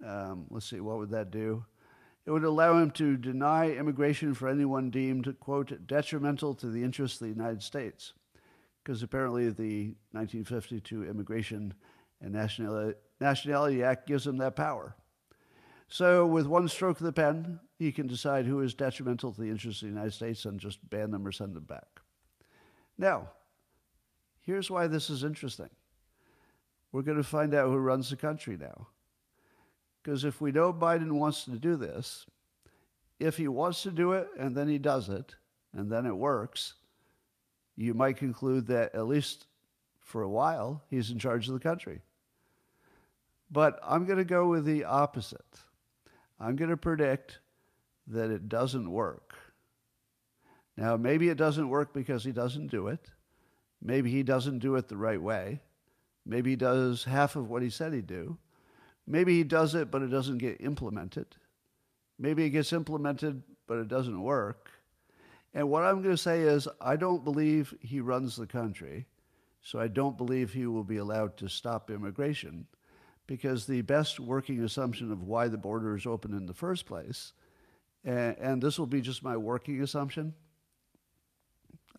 um, 0.05 0.45
let's 0.49 0.69
see, 0.69 0.79
what 0.79 0.97
would 0.97 1.11
that 1.11 1.31
do? 1.31 1.65
It 2.29 2.33
would 2.33 2.43
allow 2.43 2.77
him 2.77 2.91
to 2.91 3.17
deny 3.17 3.71
immigration 3.71 4.35
for 4.35 4.47
anyone 4.47 4.91
deemed, 4.91 5.35
quote, 5.39 5.87
detrimental 5.87 6.53
to 6.53 6.67
the 6.67 6.83
interests 6.83 7.19
of 7.19 7.25
the 7.25 7.33
United 7.33 7.63
States. 7.63 8.13
Because 8.83 9.01
apparently 9.01 9.45
the 9.45 9.95
1952 10.11 11.05
Immigration 11.05 11.73
and 12.21 12.33
Nationality, 13.19 13.83
Act 13.83 14.05
gives 14.05 14.27
him 14.27 14.37
that 14.37 14.55
power. 14.55 14.95
So, 15.87 16.27
with 16.27 16.45
one 16.45 16.67
stroke 16.67 16.99
of 16.99 17.05
the 17.07 17.11
pen, 17.11 17.61
he 17.79 17.91
can 17.91 18.05
decide 18.05 18.45
who 18.45 18.61
is 18.61 18.75
detrimental 18.75 19.33
to 19.33 19.41
the 19.41 19.49
interests 19.49 19.81
of 19.81 19.87
the 19.87 19.95
United 19.95 20.13
States 20.13 20.45
and 20.45 20.59
just 20.59 20.87
ban 20.87 21.09
them 21.09 21.25
or 21.25 21.31
send 21.31 21.55
them 21.55 21.63
back. 21.63 21.99
Now, 22.95 23.31
here's 24.41 24.69
why 24.69 24.85
this 24.85 25.09
is 25.09 25.23
interesting. 25.23 25.71
We're 26.91 27.01
going 27.01 27.17
to 27.17 27.23
find 27.23 27.55
out 27.55 27.69
who 27.69 27.77
runs 27.77 28.11
the 28.11 28.17
country 28.17 28.55
now. 28.55 28.89
Because 30.01 30.23
if 30.23 30.39
we 30.41 30.51
know 30.51 30.71
Biden 30.71 31.11
wants 31.11 31.45
to 31.45 31.51
do 31.51 31.75
this, 31.75 32.25
if 33.19 33.37
he 33.37 33.47
wants 33.47 33.83
to 33.83 33.91
do 33.91 34.13
it 34.13 34.27
and 34.37 34.55
then 34.55 34.67
he 34.67 34.77
does 34.77 35.09
it 35.09 35.35
and 35.73 35.91
then 35.91 36.05
it 36.05 36.15
works, 36.15 36.75
you 37.75 37.93
might 37.93 38.17
conclude 38.17 38.67
that 38.67 38.95
at 38.95 39.07
least 39.07 39.47
for 40.01 40.21
a 40.21 40.29
while 40.29 40.83
he's 40.89 41.11
in 41.11 41.19
charge 41.19 41.47
of 41.47 41.53
the 41.53 41.59
country. 41.59 42.01
But 43.51 43.79
I'm 43.83 44.05
going 44.05 44.17
to 44.17 44.25
go 44.25 44.47
with 44.47 44.65
the 44.65 44.85
opposite. 44.85 45.59
I'm 46.39 46.55
going 46.55 46.69
to 46.69 46.77
predict 46.77 47.39
that 48.07 48.31
it 48.31 48.47
doesn't 48.47 48.89
work. 48.89 49.35
Now, 50.77 50.95
maybe 50.95 51.29
it 51.29 51.37
doesn't 51.37 51.67
work 51.67 51.93
because 51.93 52.23
he 52.23 52.31
doesn't 52.31 52.67
do 52.67 52.87
it. 52.87 53.11
Maybe 53.81 54.09
he 54.11 54.23
doesn't 54.23 54.59
do 54.59 54.75
it 54.75 54.87
the 54.87 54.97
right 54.97 55.21
way. 55.21 55.61
Maybe 56.25 56.51
he 56.51 56.55
does 56.55 57.03
half 57.03 57.35
of 57.35 57.49
what 57.49 57.61
he 57.61 57.69
said 57.69 57.93
he'd 57.93 58.07
do. 58.07 58.37
Maybe 59.11 59.35
he 59.35 59.43
does 59.43 59.73
it, 59.73 59.89
but 59.89 60.03
it 60.03 60.09
doesn't 60.09 60.37
get 60.37 60.61
implemented. 60.61 61.25
Maybe 62.19 62.45
it 62.45 62.51
gets 62.51 62.71
implemented, 62.71 63.41
but 63.65 63.79
it 63.79 63.87
doesn't 63.87 64.21
work. 64.21 64.69
And 65.55 65.67
what 65.67 65.83
I'm 65.83 66.03
going 66.03 66.15
to 66.15 66.21
say 66.21 66.41
is, 66.41 66.67
I 66.79 66.95
don't 66.95 67.23
believe 67.23 67.73
he 67.81 68.01
runs 68.01 68.35
the 68.35 68.45
country, 68.45 69.07
so 69.63 69.79
I 69.79 69.87
don't 69.87 70.15
believe 70.15 70.53
he 70.53 70.67
will 70.67 70.83
be 70.83 70.97
allowed 70.97 71.37
to 71.37 71.49
stop 71.49 71.89
immigration, 71.89 72.67
because 73.25 73.65
the 73.65 73.81
best 73.81 74.19
working 74.19 74.63
assumption 74.63 75.11
of 75.11 75.23
why 75.23 75.47
the 75.47 75.57
border 75.57 75.97
is 75.97 76.05
open 76.05 76.33
in 76.33 76.45
the 76.45 76.53
first 76.53 76.85
place, 76.85 77.33
and, 78.05 78.37
and 78.37 78.61
this 78.61 78.77
will 78.77 78.85
be 78.85 79.01
just 79.01 79.23
my 79.23 79.35
working 79.35 79.81
assumption, 79.81 80.35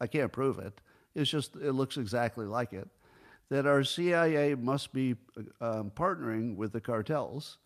I 0.01 0.07
can't 0.07 0.31
prove 0.31 0.61
it. 0.61 0.81
It's 1.17 1.31
just, 1.31 1.57
it 1.57 1.73
looks 1.73 1.97
exactly 1.97 2.47
like 2.47 2.73
it 2.73 2.89
that 3.51 3.67
our 3.67 3.83
CIA 3.83 4.55
must 4.55 4.93
be 4.93 5.17
um, 5.61 5.91
partnering 5.95 6.57
with 6.57 6.73
the 6.73 6.81
cartels, 6.81 7.59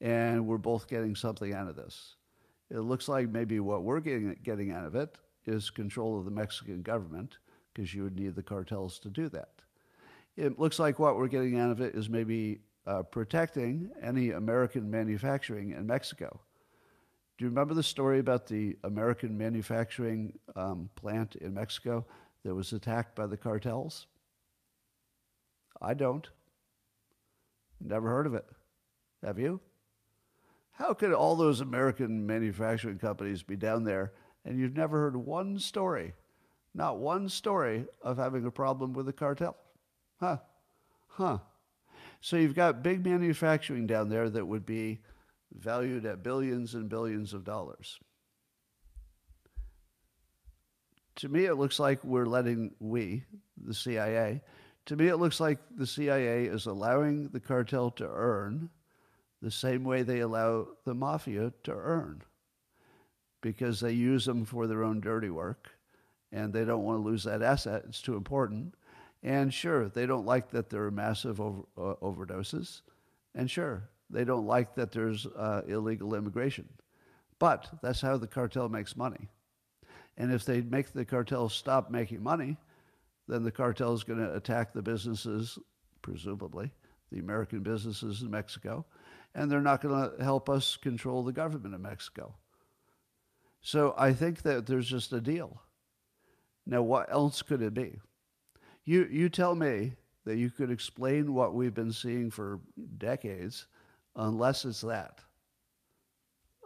and 0.00 0.46
we're 0.46 0.58
both 0.58 0.88
getting 0.88 1.14
something 1.14 1.52
out 1.52 1.68
of 1.68 1.76
this. 1.76 2.16
It 2.70 2.80
looks 2.80 3.08
like 3.08 3.28
maybe 3.28 3.60
what 3.60 3.82
we're 3.82 4.00
getting, 4.00 4.34
getting 4.42 4.72
out 4.72 4.84
of 4.84 4.94
it 4.94 5.16
is 5.46 5.70
control 5.70 6.18
of 6.18 6.24
the 6.24 6.30
Mexican 6.30 6.82
government, 6.82 7.38
because 7.72 7.94
you 7.94 8.02
would 8.02 8.18
need 8.18 8.34
the 8.34 8.42
cartels 8.42 8.98
to 9.00 9.10
do 9.10 9.28
that. 9.28 9.50
It 10.36 10.58
looks 10.58 10.78
like 10.78 10.98
what 10.98 11.16
we're 11.16 11.28
getting 11.28 11.58
out 11.58 11.70
of 11.70 11.80
it 11.80 11.94
is 11.94 12.08
maybe 12.08 12.60
uh, 12.86 13.02
protecting 13.02 13.90
any 14.02 14.30
American 14.30 14.90
manufacturing 14.90 15.72
in 15.72 15.86
Mexico. 15.86 16.40
Do 17.36 17.44
you 17.44 17.50
remember 17.50 17.74
the 17.74 17.82
story 17.82 18.18
about 18.18 18.46
the 18.46 18.76
American 18.84 19.36
manufacturing 19.36 20.38
um, 20.56 20.88
plant 20.96 21.36
in 21.36 21.54
Mexico 21.54 22.04
that 22.44 22.54
was 22.54 22.72
attacked 22.72 23.14
by 23.14 23.26
the 23.26 23.36
cartels? 23.36 24.06
I 25.80 25.94
don't. 25.94 26.28
Never 27.80 28.08
heard 28.08 28.26
of 28.26 28.34
it. 28.34 28.46
Have 29.22 29.38
you? 29.38 29.60
How 30.72 30.94
could 30.94 31.12
all 31.12 31.36
those 31.36 31.60
American 31.60 32.26
manufacturing 32.26 32.98
companies 32.98 33.42
be 33.42 33.56
down 33.56 33.84
there 33.84 34.12
and 34.44 34.58
you've 34.58 34.76
never 34.76 34.98
heard 34.98 35.16
one 35.16 35.58
story, 35.58 36.14
not 36.74 36.98
one 36.98 37.28
story 37.28 37.86
of 38.02 38.16
having 38.16 38.46
a 38.46 38.50
problem 38.50 38.92
with 38.92 39.06
the 39.06 39.12
cartel? 39.12 39.56
Huh? 40.20 40.38
Huh. 41.08 41.38
So 42.20 42.36
you've 42.36 42.54
got 42.54 42.82
big 42.82 43.04
manufacturing 43.04 43.86
down 43.86 44.08
there 44.08 44.28
that 44.30 44.46
would 44.46 44.66
be 44.66 45.00
valued 45.52 46.06
at 46.06 46.22
billions 46.22 46.74
and 46.74 46.88
billions 46.88 47.32
of 47.34 47.44
dollars. 47.44 47.98
To 51.16 51.28
me, 51.28 51.46
it 51.46 51.54
looks 51.54 51.80
like 51.80 52.04
we're 52.04 52.26
letting 52.26 52.74
we, 52.78 53.24
the 53.56 53.74
CIA, 53.74 54.42
to 54.88 54.96
me, 54.96 55.08
it 55.08 55.18
looks 55.18 55.38
like 55.38 55.58
the 55.76 55.86
CIA 55.86 56.46
is 56.46 56.64
allowing 56.64 57.28
the 57.28 57.40
cartel 57.40 57.90
to 57.90 58.08
earn 58.08 58.70
the 59.42 59.50
same 59.50 59.84
way 59.84 60.02
they 60.02 60.20
allow 60.20 60.66
the 60.86 60.94
mafia 60.94 61.52
to 61.64 61.72
earn 61.72 62.22
because 63.42 63.80
they 63.80 63.92
use 63.92 64.24
them 64.24 64.46
for 64.46 64.66
their 64.66 64.82
own 64.82 65.00
dirty 65.00 65.28
work 65.28 65.68
and 66.32 66.54
they 66.54 66.64
don't 66.64 66.84
want 66.84 66.98
to 66.98 67.06
lose 67.06 67.22
that 67.24 67.42
asset. 67.42 67.84
It's 67.86 68.00
too 68.00 68.16
important. 68.16 68.74
And 69.22 69.52
sure, 69.52 69.90
they 69.90 70.06
don't 70.06 70.24
like 70.24 70.50
that 70.52 70.70
there 70.70 70.84
are 70.84 70.90
massive 70.90 71.38
over, 71.38 71.64
uh, 71.76 71.94
overdoses. 72.00 72.80
And 73.34 73.50
sure, 73.50 73.82
they 74.08 74.24
don't 74.24 74.46
like 74.46 74.74
that 74.76 74.90
there's 74.90 75.26
uh, 75.26 75.62
illegal 75.66 76.14
immigration. 76.14 76.66
But 77.38 77.68
that's 77.82 78.00
how 78.00 78.16
the 78.16 78.26
cartel 78.26 78.70
makes 78.70 78.96
money. 78.96 79.28
And 80.16 80.32
if 80.32 80.46
they 80.46 80.62
make 80.62 80.94
the 80.94 81.04
cartel 81.04 81.50
stop 81.50 81.90
making 81.90 82.22
money, 82.22 82.56
then 83.28 83.42
the 83.42 83.52
cartel 83.52 83.92
is 83.92 84.04
going 84.04 84.18
to 84.18 84.34
attack 84.34 84.72
the 84.72 84.82
businesses, 84.82 85.58
presumably, 86.02 86.72
the 87.12 87.18
American 87.18 87.60
businesses 87.60 88.22
in 88.22 88.30
Mexico, 88.30 88.86
and 89.34 89.50
they're 89.50 89.60
not 89.60 89.82
going 89.82 90.10
to 90.10 90.24
help 90.24 90.48
us 90.48 90.76
control 90.76 91.22
the 91.22 91.32
government 91.32 91.74
of 91.74 91.80
Mexico. 91.80 92.34
So 93.60 93.94
I 93.98 94.12
think 94.12 94.42
that 94.42 94.66
there's 94.66 94.88
just 94.88 95.12
a 95.12 95.20
deal. 95.20 95.62
Now, 96.66 96.82
what 96.82 97.12
else 97.12 97.42
could 97.42 97.62
it 97.62 97.74
be? 97.74 97.98
You, 98.84 99.06
you 99.10 99.28
tell 99.28 99.54
me 99.54 99.92
that 100.24 100.36
you 100.36 100.50
could 100.50 100.70
explain 100.70 101.34
what 101.34 101.54
we've 101.54 101.74
been 101.74 101.92
seeing 101.92 102.30
for 102.30 102.60
decades 102.96 103.66
unless 104.16 104.64
it's 104.64 104.80
that. 104.82 105.20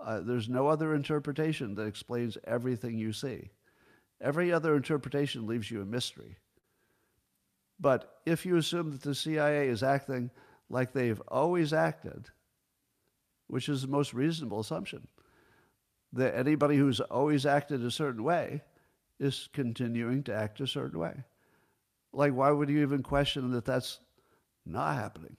Uh, 0.05 0.20
there's 0.20 0.48
no 0.48 0.66
other 0.66 0.94
interpretation 0.94 1.75
that 1.75 1.87
explains 1.87 2.37
everything 2.44 2.98
you 2.98 3.12
see. 3.12 3.51
Every 4.20 4.53
other 4.53 4.77
interpretation 4.77 5.46
leaves 5.46 5.70
you 5.70 5.83
a 5.83 5.85
mystery. 5.85 6.37
But 7.83 8.21
if 8.25 8.47
you 8.47 8.57
assume 8.57 8.92
that 8.92 9.03
the 9.03 9.14
CIA 9.14 9.68
is 9.68 9.83
acting 9.83 10.31
like 10.71 10.92
they've 10.92 11.21
always 11.27 11.73
acted, 11.73 12.29
which 13.49 13.68
is 13.68 13.83
the 13.83 13.88
most 13.88 14.14
reasonable 14.14 14.61
assumption, 14.61 15.09
that 16.12 16.37
anybody 16.37 16.77
who's 16.77 17.01
always 17.01 17.45
acted 17.45 17.85
a 17.85 17.90
certain 17.90 18.23
way 18.23 18.62
is 19.18 19.49
continuing 19.53 20.23
to 20.23 20.35
act 20.35 20.61
a 20.61 20.66
certain 20.66 21.01
way. 21.01 21.25
Like, 22.12 22.35
why 22.35 22.53
would 22.53 22.68
you 22.68 22.83
even 22.83 23.03
question 23.03 23.51
that 23.51 23.64
that's 23.64 23.99
not 24.64 24.95
happening? 24.95 25.37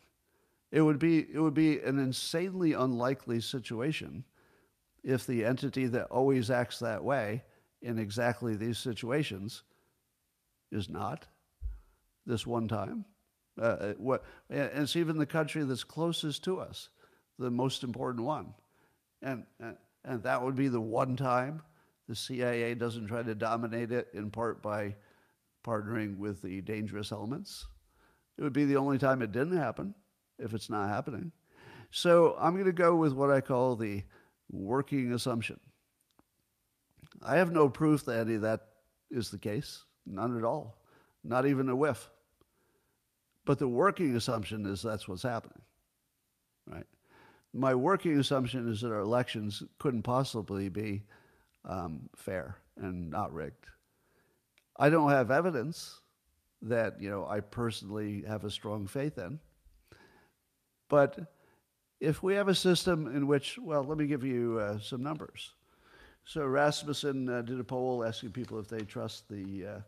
It 0.70 0.82
would 0.82 1.00
be, 1.00 1.20
it 1.20 1.40
would 1.40 1.54
be 1.54 1.80
an 1.80 1.98
insanely 1.98 2.74
unlikely 2.74 3.40
situation 3.40 4.26
if 5.02 5.26
the 5.26 5.46
entity 5.46 5.86
that 5.88 6.08
always 6.08 6.52
acts 6.52 6.80
that 6.80 7.06
way 7.06 7.44
in 7.82 7.98
exactly 7.98 8.58
these 8.58 8.80
situations 8.80 9.64
is 10.72 10.90
not 10.90 11.28
this 12.26 12.46
one 12.48 12.68
time. 12.68 13.06
Uh, 13.60 13.66
uh 13.66 13.94
what, 13.98 14.24
and 14.50 14.70
it's 14.76 14.96
even 14.96 15.18
the 15.18 15.26
country 15.26 15.64
that's 15.64 15.84
closest 15.84 16.44
to 16.44 16.60
us, 16.60 16.90
the 17.40 17.52
most 17.52 17.84
important 17.84 18.26
one. 18.26 18.54
And, 19.22 19.46
and, 19.60 19.78
and 20.04 20.24
that 20.24 20.42
would 20.42 20.56
be 20.56 20.68
the 20.68 20.82
one 20.82 21.16
time 21.16 21.62
the 22.08 22.16
CIA 22.16 22.76
doesn't 22.76 23.08
try 23.08 23.24
to 23.24 23.36
dominate 23.36 23.92
it, 23.92 24.10
in 24.14 24.30
part 24.30 24.62
by 24.62 24.96
partnering 25.66 26.18
with 26.18 26.42
the 26.42 26.62
dangerous 26.62 27.12
elements. 27.12 27.66
It 28.38 28.44
would 28.44 28.54
be 28.54 28.66
the 28.66 28.78
only 28.78 28.98
time 28.98 29.22
it 29.22 29.32
didn't 29.32 29.58
happen, 29.58 29.94
if 30.40 30.54
it's 30.54 30.70
not 30.70 30.90
happening. 30.90 31.32
So 31.92 32.36
I'm 32.40 32.54
going 32.54 32.66
to 32.66 32.74
go 32.74 32.96
with 32.96 33.14
what 33.14 33.32
I 33.32 33.40
call 33.40 33.76
the 33.76 34.04
working 34.52 35.14
assumption. 35.14 35.60
I 37.22 37.38
have 37.38 37.52
no 37.52 37.70
proof 37.70 38.06
that 38.06 38.20
any 38.20 38.36
of 38.36 38.42
that 38.42 38.62
is 39.12 39.30
the 39.30 39.38
case, 39.38 39.84
none 40.06 40.38
at 40.38 40.44
all, 40.44 40.82
not 41.24 41.46
even 41.46 41.70
a 41.70 41.76
whiff. 41.76 42.10
But 43.46 43.60
the 43.60 43.68
working 43.68 44.16
assumption 44.16 44.66
is 44.66 44.82
that's 44.82 45.08
what's 45.08 45.24
happening, 45.24 45.62
right? 46.68 46.86
My 47.54 47.76
working 47.76 48.18
assumption 48.20 48.72
is 48.72 48.82
that 48.82 48.92
our 48.92 49.02
elections 49.02 49.62
couldn't 49.80 50.04
possibly 50.04 50.70
be 50.70 51.04
um, 51.66 52.10
fair 52.16 52.58
and 52.78 53.10
not 53.10 53.34
rigged. 53.34 53.66
I 54.78 54.90
don't 54.90 55.12
have 55.12 55.30
evidence 55.30 56.00
that 56.62 57.02
you 57.02 57.10
know 57.10 57.28
I 57.28 57.42
personally 57.42 58.24
have 58.28 58.44
a 58.44 58.50
strong 58.50 58.88
faith 58.88 59.18
in, 59.18 59.40
but 60.90 61.20
if 62.00 62.22
we 62.22 62.34
have 62.36 62.50
a 62.50 62.56
system 62.56 63.08
in 63.16 63.28
which, 63.28 63.58
well, 63.58 63.84
let 63.84 63.98
me 63.98 64.08
give 64.08 64.26
you 64.26 64.60
uh, 64.60 64.78
some 64.80 65.02
numbers. 65.02 65.52
So 66.26 66.46
Rasmussen 66.46 67.30
uh, 67.30 67.42
did 67.42 67.60
a 67.60 67.64
poll 67.64 68.04
asking 68.04 68.32
people 68.32 68.60
if 68.60 68.68
they 68.68 68.82
trust 68.82 69.30
the 69.30 69.66
uh, 69.66 69.80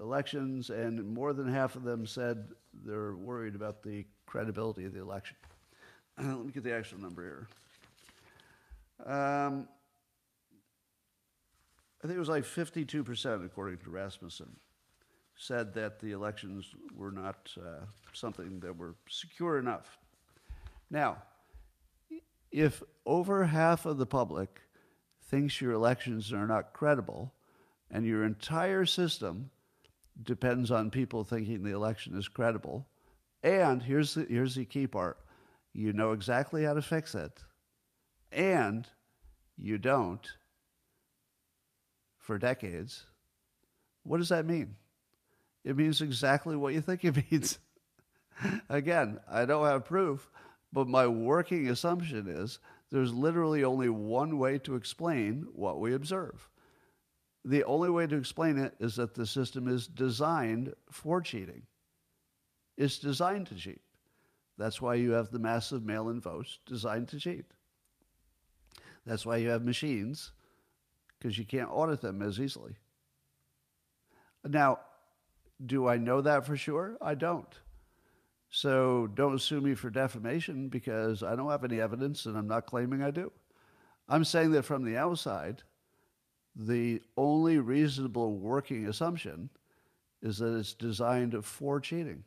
elections, 0.00 0.70
and 0.70 1.04
more 1.14 1.32
than 1.32 1.48
half 1.48 1.76
of 1.76 1.84
them 1.84 2.06
said 2.06 2.48
they're 2.84 3.14
worried 3.14 3.54
about 3.54 3.82
the 3.82 4.04
credibility 4.26 4.84
of 4.84 4.92
the 4.92 5.00
election. 5.00 5.36
Let 6.18 6.44
me 6.44 6.52
get 6.52 6.64
the 6.64 6.74
actual 6.74 7.00
number 7.00 7.22
here. 7.22 9.12
Um, 9.12 9.68
I 12.02 12.06
think 12.06 12.16
it 12.16 12.20
was 12.20 12.28
like 12.28 12.44
52%, 12.44 13.44
according 13.44 13.78
to 13.78 13.90
Rasmussen, 13.90 14.56
said 15.36 15.74
that 15.74 16.00
the 16.00 16.12
elections 16.12 16.70
were 16.96 17.10
not 17.10 17.50
uh, 17.58 17.84
something 18.12 18.60
that 18.60 18.76
were 18.76 18.94
secure 19.08 19.58
enough. 19.58 19.98
Now, 20.90 21.18
if 22.52 22.82
over 23.04 23.46
half 23.46 23.86
of 23.86 23.98
the 23.98 24.06
public 24.06 24.60
thinks 25.22 25.60
your 25.60 25.72
elections 25.72 26.32
are 26.32 26.46
not 26.46 26.72
credible, 26.72 27.32
and 27.90 28.04
your 28.04 28.24
entire 28.24 28.84
system 28.84 29.50
depends 30.22 30.70
on 30.70 30.90
people 30.90 31.24
thinking 31.24 31.62
the 31.62 31.74
election 31.74 32.16
is 32.16 32.28
credible. 32.28 32.86
And 33.42 33.82
here's 33.82 34.14
the, 34.14 34.26
here's 34.28 34.54
the 34.54 34.64
key 34.64 34.86
part 34.86 35.18
you 35.72 35.92
know 35.92 36.12
exactly 36.12 36.64
how 36.64 36.74
to 36.74 36.82
fix 36.82 37.14
it, 37.14 37.42
and 38.30 38.86
you 39.56 39.76
don't 39.76 40.26
for 42.18 42.38
decades. 42.38 43.06
What 44.04 44.18
does 44.18 44.28
that 44.28 44.46
mean? 44.46 44.76
It 45.64 45.76
means 45.76 46.00
exactly 46.00 46.56
what 46.56 46.74
you 46.74 46.80
think 46.80 47.04
it 47.04 47.16
means. 47.30 47.58
Again, 48.68 49.20
I 49.30 49.44
don't 49.44 49.66
have 49.66 49.84
proof, 49.84 50.28
but 50.72 50.88
my 50.88 51.06
working 51.06 51.68
assumption 51.68 52.28
is 52.28 52.58
there's 52.90 53.12
literally 53.12 53.64
only 53.64 53.88
one 53.88 54.38
way 54.38 54.58
to 54.60 54.76
explain 54.76 55.46
what 55.52 55.80
we 55.80 55.94
observe. 55.94 56.48
The 57.44 57.64
only 57.64 57.90
way 57.90 58.06
to 58.06 58.16
explain 58.16 58.58
it 58.58 58.74
is 58.80 58.96
that 58.96 59.14
the 59.14 59.26
system 59.26 59.68
is 59.68 59.86
designed 59.86 60.72
for 60.90 61.20
cheating. 61.20 61.62
It's 62.76 62.98
designed 62.98 63.48
to 63.48 63.54
cheat. 63.54 63.80
That's 64.56 64.80
why 64.80 64.94
you 64.94 65.12
have 65.12 65.30
the 65.30 65.38
massive 65.38 65.84
mail 65.84 66.08
in 66.08 66.20
votes 66.20 66.58
designed 66.64 67.08
to 67.08 67.18
cheat. 67.18 67.44
That's 69.04 69.26
why 69.26 69.36
you 69.36 69.50
have 69.50 69.64
machines, 69.64 70.32
because 71.18 71.36
you 71.36 71.44
can't 71.44 71.70
audit 71.70 72.00
them 72.00 72.22
as 72.22 72.40
easily. 72.40 72.76
Now, 74.44 74.80
do 75.64 75.86
I 75.86 75.98
know 75.98 76.20
that 76.20 76.46
for 76.46 76.56
sure? 76.56 76.96
I 77.00 77.14
don't. 77.14 77.58
So 78.50 79.08
don't 79.08 79.40
sue 79.40 79.60
me 79.60 79.74
for 79.74 79.90
defamation 79.90 80.68
because 80.68 81.22
I 81.22 81.34
don't 81.34 81.50
have 81.50 81.64
any 81.64 81.80
evidence 81.80 82.26
and 82.26 82.36
I'm 82.36 82.46
not 82.46 82.66
claiming 82.66 83.02
I 83.02 83.10
do. 83.10 83.32
I'm 84.08 84.24
saying 84.24 84.52
that 84.52 84.64
from 84.64 84.84
the 84.84 84.96
outside, 84.96 85.62
the 86.56 87.02
only 87.16 87.58
reasonable 87.58 88.36
working 88.36 88.86
assumption 88.86 89.48
is 90.22 90.38
that 90.38 90.56
it's 90.56 90.74
designed 90.74 91.44
for 91.44 91.80
cheating 91.80 92.24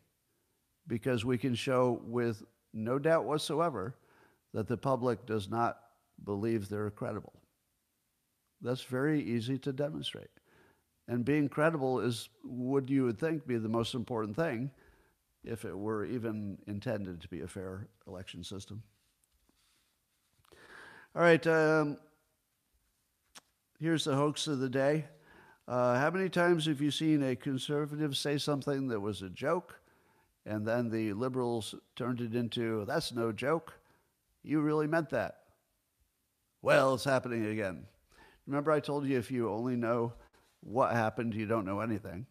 because 0.87 1.25
we 1.25 1.37
can 1.37 1.55
show 1.55 2.01
with 2.05 2.43
no 2.73 2.99
doubt 2.99 3.25
whatsoever 3.25 3.95
that 4.53 4.67
the 4.67 4.77
public 4.77 5.25
does 5.25 5.49
not 5.49 5.79
believe 6.23 6.67
they're 6.67 6.89
credible. 6.89 7.33
That's 8.61 8.81
very 8.81 9.21
easy 9.21 9.57
to 9.59 9.71
demonstrate. 9.71 10.29
And 11.07 11.23
being 11.23 11.47
credible 11.47 11.99
is, 11.99 12.29
would 12.43 12.89
you 12.89 13.05
would 13.05 13.19
think, 13.19 13.47
be 13.47 13.57
the 13.57 13.69
most 13.69 13.93
important 13.93 14.35
thing 14.35 14.71
if 15.43 15.63
it 15.63 15.77
were 15.77 16.05
even 16.05 16.57
intended 16.67 17.21
to 17.21 17.27
be 17.27 17.41
a 17.41 17.47
fair 17.47 17.87
election 18.07 18.43
system. 18.43 18.83
All 21.15 21.21
right, 21.21 21.45
um, 21.47 21.97
here's 23.79 24.05
the 24.05 24.15
hoax 24.15 24.47
of 24.47 24.59
the 24.59 24.69
day. 24.69 25.05
Uh, 25.67 25.99
how 25.99 26.09
many 26.09 26.29
times 26.29 26.65
have 26.65 26.81
you 26.81 26.91
seen 26.91 27.21
a 27.23 27.35
conservative 27.35 28.15
say 28.15 28.37
something 28.37 28.87
that 28.87 28.99
was 28.99 29.21
a 29.21 29.29
joke, 29.29 29.79
and 30.45 30.65
then 30.65 30.89
the 30.89 31.13
liberals 31.13 31.75
turned 31.95 32.21
it 32.21 32.35
into, 32.35 32.85
that's 32.85 33.11
no 33.11 33.31
joke? 33.31 33.73
You 34.43 34.61
really 34.61 34.87
meant 34.87 35.09
that. 35.09 35.39
Well, 36.61 36.93
it's 36.93 37.03
happening 37.03 37.45
again. 37.47 37.85
Remember, 38.45 38.71
I 38.71 38.79
told 38.79 39.05
you 39.05 39.17
if 39.17 39.29
you 39.29 39.49
only 39.49 39.75
know 39.75 40.13
what 40.61 40.93
happened, 40.93 41.35
you 41.35 41.45
don't 41.45 41.65
know 41.65 41.81
anything. 41.81 42.25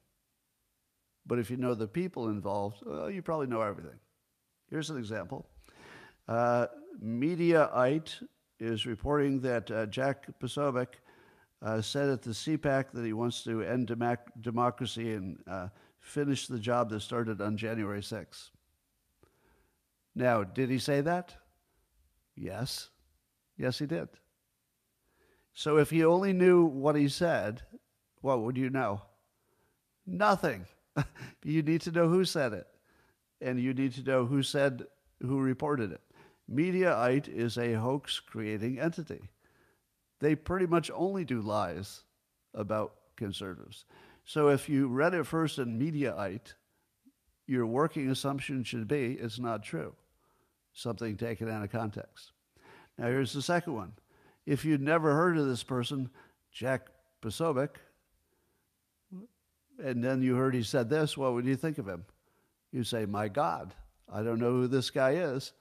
But 1.27 1.39
if 1.39 1.51
you 1.51 1.57
know 1.57 1.75
the 1.75 1.89
people 1.89 2.29
involved, 2.29 2.79
well, 2.87 3.11
you 3.11 3.21
probably 3.21 3.49
know 3.49 3.61
everything. 3.61 3.99
Here's 4.71 4.91
an 4.91 4.97
example. 4.97 5.47
Uh, 6.27 6.67
Mediaite 7.05 8.23
is 8.59 8.87
reporting 8.87 9.41
that 9.41 9.71
uh, 9.71 9.87
Jack 9.87 10.27
Posobiec 10.41 10.89
uh, 11.63 11.81
said 11.81 12.09
at 12.09 12.23
the 12.23 12.31
CPAC 12.31 12.91
that 12.93 13.05
he 13.05 13.13
wants 13.13 13.43
to 13.45 13.63
end 13.63 13.95
democracy 14.41 15.15
and 15.15 15.39
uh, 15.47 15.69
finish 16.01 16.47
the 16.47 16.59
job 16.59 16.91
that 16.91 17.01
started 17.01 17.41
on 17.41 17.57
January 17.57 18.01
6th. 18.01 18.51
Now, 20.15 20.45
did 20.45 20.71
he 20.71 20.79
say 20.79 21.01
that? 21.03 21.35
Yes. 22.35 22.89
Yes, 23.59 23.79
he 23.79 23.87
did. 23.87 24.09
So 25.55 25.79
if 25.79 25.93
you 25.93 26.11
only 26.11 26.33
knew 26.33 26.65
what 26.65 26.97
he 26.97 27.09
said, 27.09 27.63
what 28.21 28.43
would 28.43 28.57
you 28.57 28.71
know? 28.71 29.03
Nothing. 30.07 30.67
you 31.45 31.63
need 31.63 31.81
to 31.83 31.91
know 31.91 32.09
who 32.09 32.25
said 32.25 32.53
it. 32.53 32.67
And 33.41 33.61
you 33.61 33.75
need 33.75 33.93
to 33.95 34.03
know 34.03 34.27
who 34.27 34.43
said, 34.43 34.87
who 35.21 35.41
reported 35.41 35.93
it. 35.93 36.01
Mediaite 36.51 37.29
is 37.29 37.59
a 37.59 37.75
hoax 37.75 38.21
creating 38.21 38.79
entity. 38.79 39.29
They 40.21 40.35
pretty 40.35 40.67
much 40.67 40.91
only 40.95 41.25
do 41.25 41.41
lies 41.41 42.03
about 42.55 42.95
conservatives. 43.17 43.85
So 44.25 44.49
if 44.49 44.69
you 44.69 44.89
read 44.89 45.15
it 45.15 45.27
first 45.27 45.59
in 45.59 45.79
Mediaite, 45.79 46.55
your 47.47 47.67
working 47.67 48.11
assumption 48.11 48.65
should 48.65 48.89
be 48.89 49.13
it's 49.13 49.39
not 49.39 49.63
true. 49.63 49.95
Something 50.73 51.17
taken 51.17 51.51
out 51.51 51.63
of 51.63 51.71
context. 51.71 52.33
Now 52.99 53.07
here's 53.07 53.33
the 53.33 53.43
second 53.43 53.75
one. 53.75 53.93
If 54.47 54.65
you'd 54.65 54.83
never 54.83 55.15
heard 55.15 55.39
of 55.39 55.47
this 55.47 55.63
person, 55.63 56.11
Jack 56.53 56.89
Posobiec, 57.23 57.71
and 59.83 60.03
then 60.03 60.23
you 60.23 60.37
heard 60.37 60.55
he 60.55 60.63
said 60.63 60.89
this, 60.89 61.17
what 61.17 61.35
would 61.35 61.45
you 61.45 61.57
think 61.57 61.79
of 61.79 61.89
him? 61.89 62.05
You 62.73 62.85
say, 62.85 63.07
My 63.07 63.29
God, 63.29 63.75
I 64.13 64.23
don't 64.23 64.39
know 64.39 64.53
who 64.53 64.67
this 64.67 64.91
guy 64.91 65.13
is, 65.13 65.53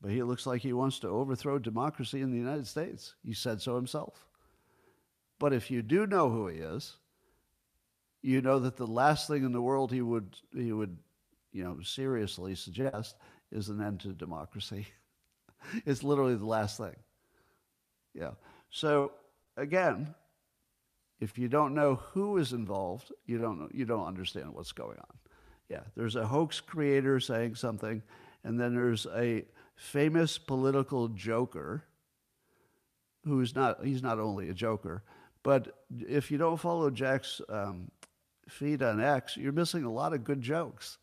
but 0.00 0.10
he 0.10 0.22
looks 0.22 0.46
like 0.46 0.62
he 0.62 0.72
wants 0.72 0.98
to 1.00 1.08
overthrow 1.08 1.58
democracy 1.58 2.20
in 2.20 2.30
the 2.30 2.36
United 2.36 2.66
States. 2.66 3.14
He 3.24 3.34
said 3.34 3.60
so 3.60 3.76
himself. 3.76 4.26
But 5.38 5.52
if 5.52 5.70
you 5.70 5.82
do 5.82 6.06
know 6.06 6.30
who 6.30 6.48
he 6.48 6.58
is, 6.58 6.96
you 8.22 8.40
know 8.40 8.58
that 8.58 8.76
the 8.76 8.86
last 8.86 9.28
thing 9.28 9.44
in 9.44 9.52
the 9.52 9.62
world 9.62 9.92
he 9.92 10.02
would 10.02 10.36
he 10.54 10.72
would, 10.72 10.96
you 11.52 11.64
know, 11.64 11.78
seriously 11.82 12.54
suggest 12.54 13.16
is 13.52 13.68
an 13.68 13.80
end 13.80 14.00
to 14.00 14.08
democracy. 14.08 14.86
it's 15.86 16.02
literally 16.02 16.34
the 16.34 16.46
last 16.46 16.76
thing. 16.78 16.96
Yeah. 18.14 18.32
So 18.70 19.12
again, 19.56 20.14
if 21.20 21.38
you 21.38 21.48
don't 21.48 21.74
know 21.74 21.96
who 21.96 22.38
is 22.38 22.52
involved, 22.52 23.12
you 23.26 23.38
don't 23.38 23.60
know, 23.60 23.68
you 23.72 23.84
don't 23.84 24.06
understand 24.06 24.52
what's 24.52 24.72
going 24.72 24.98
on. 24.98 25.18
Yeah, 25.68 25.82
there's 25.96 26.16
a 26.16 26.26
hoax 26.26 26.60
creator 26.60 27.20
saying 27.20 27.56
something, 27.56 28.02
and 28.44 28.58
then 28.58 28.74
there's 28.74 29.06
a 29.14 29.44
famous 29.78 30.36
political 30.38 31.08
joker 31.08 31.84
who's 33.24 33.54
not 33.54 33.84
he's 33.84 34.02
not 34.02 34.18
only 34.18 34.48
a 34.48 34.54
joker, 34.54 35.02
but 35.42 35.84
if 35.90 36.30
you 36.30 36.38
don't 36.38 36.58
follow 36.58 36.90
Jack's 36.90 37.40
um, 37.48 37.90
feed 38.48 38.82
on 38.82 39.00
X, 39.00 39.36
you're 39.36 39.52
missing 39.52 39.84
a 39.84 39.92
lot 39.92 40.12
of 40.12 40.24
good 40.24 40.42
jokes. 40.42 40.98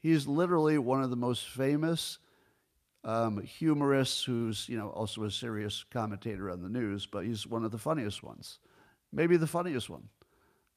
He's 0.00 0.26
literally 0.26 0.78
one 0.78 1.02
of 1.02 1.10
the 1.10 1.16
most 1.16 1.48
famous 1.48 2.18
um, 3.04 3.42
humorists 3.42 4.22
who's 4.24 4.68
you 4.68 4.78
know 4.78 4.90
also 4.90 5.24
a 5.24 5.30
serious 5.30 5.84
commentator 5.90 6.50
on 6.50 6.62
the 6.62 6.68
news, 6.68 7.06
but 7.06 7.24
he's 7.24 7.46
one 7.46 7.64
of 7.64 7.70
the 7.70 7.78
funniest 7.78 8.22
ones 8.22 8.58
maybe 9.12 9.36
the 9.36 9.46
funniest 9.46 9.90
one, 9.90 10.08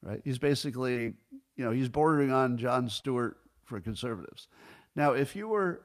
right? 0.01 0.21
He's 0.23 0.37
basically, 0.37 1.13
you 1.55 1.65
know, 1.65 1.71
he's 1.71 1.89
bordering 1.89 2.31
on 2.31 2.57
Jon 2.57 2.89
Stewart 2.89 3.37
for 3.63 3.79
conservatives. 3.79 4.47
Now, 4.95 5.13
if 5.13 5.35
you 5.35 5.47
were, 5.47 5.81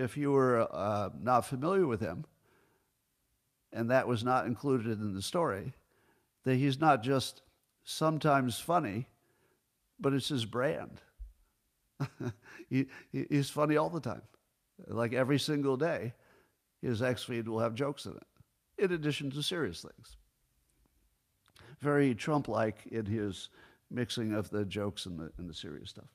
if 0.00 0.16
you 0.16 0.32
were 0.32 0.66
uh, 0.70 1.10
not 1.20 1.46
familiar 1.46 1.86
with 1.86 2.00
him, 2.00 2.24
and 3.72 3.90
that 3.90 4.08
was 4.08 4.24
not 4.24 4.46
included 4.46 5.00
in 5.00 5.14
the 5.14 5.22
story, 5.22 5.72
that 6.44 6.56
he's 6.56 6.80
not 6.80 7.02
just 7.02 7.42
sometimes 7.84 8.58
funny, 8.58 9.06
but 10.00 10.12
it's 10.12 10.28
his 10.28 10.44
brand. 10.44 11.00
he, 12.70 12.86
he's 13.12 13.50
funny 13.50 13.76
all 13.76 13.90
the 13.90 14.00
time. 14.00 14.22
Like 14.86 15.12
every 15.12 15.38
single 15.38 15.76
day, 15.76 16.14
his 16.80 17.02
X 17.02 17.22
feed 17.22 17.46
will 17.46 17.60
have 17.60 17.74
jokes 17.74 18.06
in 18.06 18.12
it, 18.12 18.84
in 18.84 18.92
addition 18.92 19.30
to 19.30 19.42
serious 19.42 19.82
things 19.82 20.16
very 21.80 22.14
Trump 22.14 22.48
like 22.48 22.86
in 22.90 23.06
his 23.06 23.48
mixing 23.90 24.32
of 24.32 24.50
the 24.50 24.64
jokes 24.64 25.06
and 25.06 25.18
the, 25.18 25.32
and 25.38 25.48
the 25.48 25.54
serious 25.54 25.90
stuff. 25.90 26.08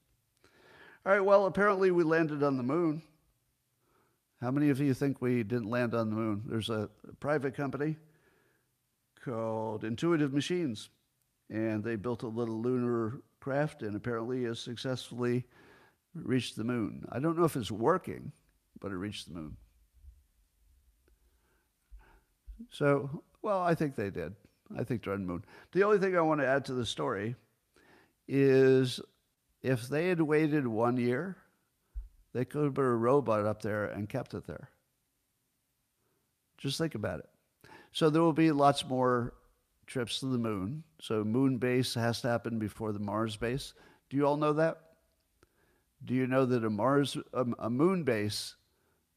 All 1.06 1.12
right, 1.12 1.24
well, 1.24 1.46
apparently 1.46 1.92
we 1.92 2.04
landed 2.04 2.44
on 2.44 2.58
the 2.58 2.64
moon. 2.64 3.02
How 4.42 4.52
many 4.52 4.70
of 4.70 4.80
you 4.80 4.94
think 4.94 5.22
we 5.22 5.44
didn't 5.44 5.70
land 5.70 5.94
on 5.94 6.10
the 6.10 6.16
moon? 6.16 6.44
There's 6.46 6.70
a, 6.70 6.90
private 7.20 7.56
company 7.56 7.96
called 9.24 9.84
Intuitive 9.84 10.34
Machines, 10.34 10.90
and 11.50 11.84
they 11.84 11.96
built 11.96 12.24
a 12.24 12.28
little 12.28 12.62
lunar 12.62 13.22
craft 13.40 13.82
and 13.82 13.96
apparently 13.96 14.44
has 14.44 14.60
successfully 14.60 15.46
reached 16.14 16.56
the 16.56 16.64
moon. 16.64 17.06
I 17.12 17.20
don't 17.20 17.38
know 17.38 17.46
if 17.46 17.56
it's 17.56 17.72
working, 17.72 18.32
but 18.82 18.92
it 18.92 18.96
reached 18.96 19.28
the 19.28 19.36
moon. 19.36 19.58
So, 22.70 23.24
well, 23.42 23.62
I 23.62 23.76
think 23.76 23.96
they 23.96 24.10
did. 24.10 24.36
I 24.78 24.84
think 24.84 25.04
they're 25.04 25.14
on 25.14 25.22
the 25.22 25.28
moon. 25.28 25.46
The 25.72 25.84
only 25.84 26.00
thing 26.00 26.18
I 26.18 26.22
want 26.22 26.42
to 26.42 26.48
add 26.48 26.66
to 26.66 26.74
the 26.74 26.86
story 26.86 27.36
is 28.28 29.00
if 29.62 29.88
they 29.88 30.10
had 30.10 30.22
waited 30.22 30.68
one 30.68 30.98
year, 30.98 31.38
they 32.36 32.44
could 32.44 32.66
have 32.66 32.74
put 32.74 32.82
a 32.82 32.90
robot 32.90 33.46
up 33.46 33.62
there 33.62 33.86
and 33.86 34.10
kept 34.10 34.34
it 34.34 34.46
there. 34.46 34.70
Just 36.58 36.78
think 36.78 36.94
about 36.94 37.20
it. 37.20 37.30
So 37.94 38.10
there 38.10 38.22
will 38.22 38.34
be 38.34 38.52
lots 38.52 38.86
more 38.86 39.34
trips 39.88 40.20
to 40.20 40.26
the 40.26 40.38
moon. 40.38 40.84
So 41.00 41.24
moon 41.24 41.60
base 41.60 41.94
has 41.94 42.20
to 42.22 42.28
happen 42.28 42.60
before 42.60 42.92
the 42.92 43.00
Mars 43.00 43.38
base. 43.38 43.74
Do 44.10 44.18
you 44.18 44.28
all 44.28 44.36
know 44.36 44.52
that? 44.52 44.82
Do 46.04 46.14
you 46.14 46.28
know 46.28 46.46
that 46.46 46.66
a 46.66 46.70
Mars 46.70 47.16
a, 47.32 47.46
a 47.58 47.70
moon 47.70 48.04
base 48.04 48.56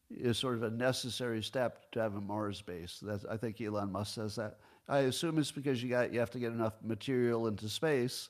is 0.09 0.39
sort 0.39 0.55
of 0.55 0.63
a 0.63 0.71
necessary 0.71 1.43
step 1.43 1.91
to 1.91 2.01
have 2.01 2.15
a 2.15 2.21
Mars 2.21 2.63
base? 2.63 3.01
That's, 3.03 3.25
I 3.25 3.37
think 3.37 3.61
Elon 3.61 3.91
Musk 3.91 4.15
says 4.15 4.37
that. 4.37 4.59
I 4.89 5.01
assume 5.01 5.41
it's 5.41 5.51
because 5.51 5.83
you 5.83 5.91
got 5.91 6.13
you 6.13 6.21
have 6.21 6.31
to 6.31 6.39
get 6.39 6.53
enough 6.53 6.75
material 6.85 7.49
into 7.49 7.69
space, 7.69 8.29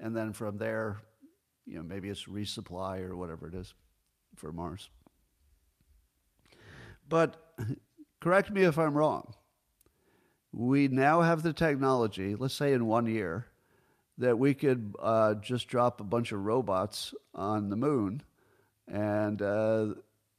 and 0.00 0.16
then 0.16 0.32
from 0.32 0.58
there, 0.58 0.98
you 1.66 1.76
know, 1.76 1.84
maybe 1.84 2.08
it's 2.08 2.24
resupply 2.24 3.00
or 3.00 3.16
whatever 3.16 3.46
it 3.46 3.54
is 3.54 3.74
for 4.38 4.52
Mars. 4.52 4.88
But 7.08 7.36
correct 8.20 8.50
me 8.50 8.62
if 8.62 8.78
I'm 8.78 8.94
wrong. 8.94 9.34
We 10.52 10.88
now 10.88 11.20
have 11.20 11.42
the 11.42 11.52
technology, 11.52 12.34
let's 12.34 12.54
say 12.54 12.72
in 12.72 12.86
one 12.86 13.06
year, 13.06 13.46
that 14.16 14.38
we 14.38 14.54
could 14.54 14.94
uh, 15.00 15.34
just 15.34 15.68
drop 15.68 16.00
a 16.00 16.04
bunch 16.04 16.32
of 16.32 16.44
robots 16.44 17.14
on 17.34 17.68
the 17.68 17.76
moon, 17.76 18.22
and 18.88 19.40
uh, 19.42 19.88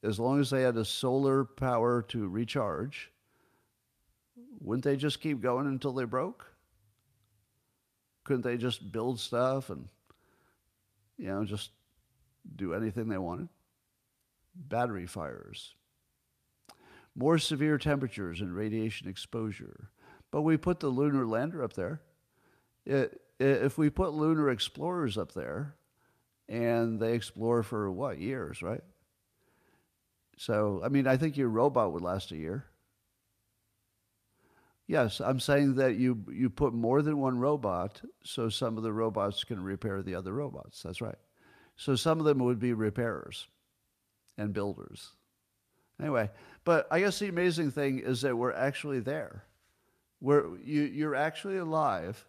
as 0.04 0.20
long 0.20 0.39
as 0.39 0.50
they 0.50 0.64
had 0.64 0.78
a 0.78 0.86
solar 0.86 1.45
power 1.45 2.02
to 2.10 2.28
recharge, 2.28 3.12
wouldn't 4.60 4.84
they 4.84 4.97
just 4.97 5.22
keep 5.22 5.41
going 5.41 5.68
until 5.68 5.93
they 5.93 6.06
broke? 6.06 6.45
Couldn't 8.24 8.43
they 8.43 8.58
just 8.58 8.91
build 8.91 9.20
stuff 9.20 9.70
and, 9.70 9.88
you 11.18 11.28
know, 11.28 11.45
just 11.45 11.72
do 12.56 12.74
anything 12.74 13.08
they 13.08 13.18
wanted? 13.18 13.47
Battery 14.68 15.05
fires, 15.05 15.76
more 17.16 17.38
severe 17.38 17.78
temperatures 17.78 18.41
and 18.41 18.55
radiation 18.55 19.07
exposure. 19.07 19.89
But 20.32 20.41
we 20.41 20.57
put 20.57 20.80
the 20.80 20.89
lunar 20.89 21.26
lander 21.26 21.64
up 21.64 21.74
there. 21.74 22.01
It, 22.86 23.22
if 23.39 23.78
we 23.78 23.89
put 23.89 24.14
lunar 24.14 24.49
explorers 24.49 25.18
up 25.18 25.34
there, 25.34 25.76
and 26.47 26.99
they 26.99 27.14
explore 27.14 27.64
for 27.64 27.91
what 27.91 28.20
years, 28.20 28.62
right? 28.62 28.84
So, 30.38 30.82
I 30.84 30.89
mean, 30.89 31.07
I 31.07 31.18
think 31.18 31.38
your 31.38 31.49
robot 31.49 31.93
would 31.93 32.01
last 32.01 32.32
a 32.32 32.38
year 32.38 32.66
Yes, 34.89 35.22
I'm 35.22 35.39
saying 35.39 35.76
that 35.76 35.97
you 35.97 36.26
you 36.32 36.49
put 36.49 36.74
more 36.74 37.03
than 37.03 37.20
one 37.20 37.38
robot, 37.38 38.01
so 38.24 38.49
some 38.49 38.76
of 38.76 38.82
the 38.82 38.91
robots 38.91 39.43
can 39.43 39.64
repair 39.64 40.01
the 40.01 40.16
other 40.16 40.34
robots. 40.34 40.82
That's 40.82 40.99
right. 40.99 41.20
So 41.76 41.95
some 41.95 42.18
of 42.20 42.26
them 42.26 42.39
would 42.39 42.57
be 42.57 42.74
repairers 42.74 43.45
and 44.40 44.54
builders. 44.54 45.12
Anyway, 46.00 46.32
but 46.64 46.88
I 46.90 47.02
guess 47.02 47.20
the 47.20 47.28
amazing 47.28 47.72
thing 47.72 48.00
is 48.00 48.22
that 48.22 48.36
we're 48.36 48.54
actually 48.54 49.02
there. 49.02 49.44
We're, 50.22 50.58
you, 50.64 50.84
you're 50.84 51.16
actually 51.16 51.58
alive 51.58 52.26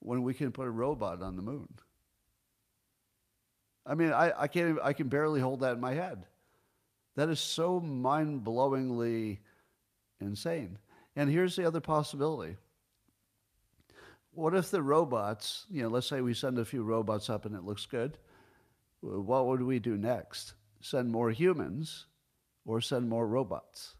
when 0.00 0.22
we 0.22 0.34
can 0.34 0.50
put 0.50 0.66
a 0.66 0.70
robot 0.70 1.22
on 1.22 1.36
the 1.36 1.42
moon. 1.42 1.68
I 3.84 3.94
mean, 3.94 4.12
I, 4.12 4.32
I 4.36 4.48
can't. 4.48 4.78
I 4.82 4.92
can 4.92 5.08
barely 5.08 5.40
hold 5.40 5.60
that 5.60 5.74
in 5.74 5.80
my 5.80 5.94
head. 5.94 6.26
That 7.14 7.28
is 7.28 7.38
so 7.38 7.78
mind-blowingly 7.80 9.38
insane. 10.20 10.78
And 11.14 11.30
here's 11.30 11.54
the 11.54 11.66
other 11.66 11.80
possibility. 11.80 12.56
What 14.32 14.54
if 14.54 14.70
the 14.70 14.82
robots, 14.82 15.66
you 15.70 15.82
know, 15.82 15.88
let's 15.88 16.06
say 16.06 16.20
we 16.20 16.34
send 16.34 16.58
a 16.58 16.64
few 16.64 16.82
robots 16.82 17.30
up 17.30 17.46
and 17.46 17.54
it 17.54 17.64
looks 17.64 17.86
good. 17.86 18.18
What 19.00 19.46
would 19.46 19.62
we 19.62 19.78
do 19.78 19.96
next? 19.96 20.54
Send 20.80 21.10
more 21.10 21.30
humans 21.30 22.06
or 22.64 22.80
send 22.80 23.08
more 23.08 23.26
robots? 23.26 23.94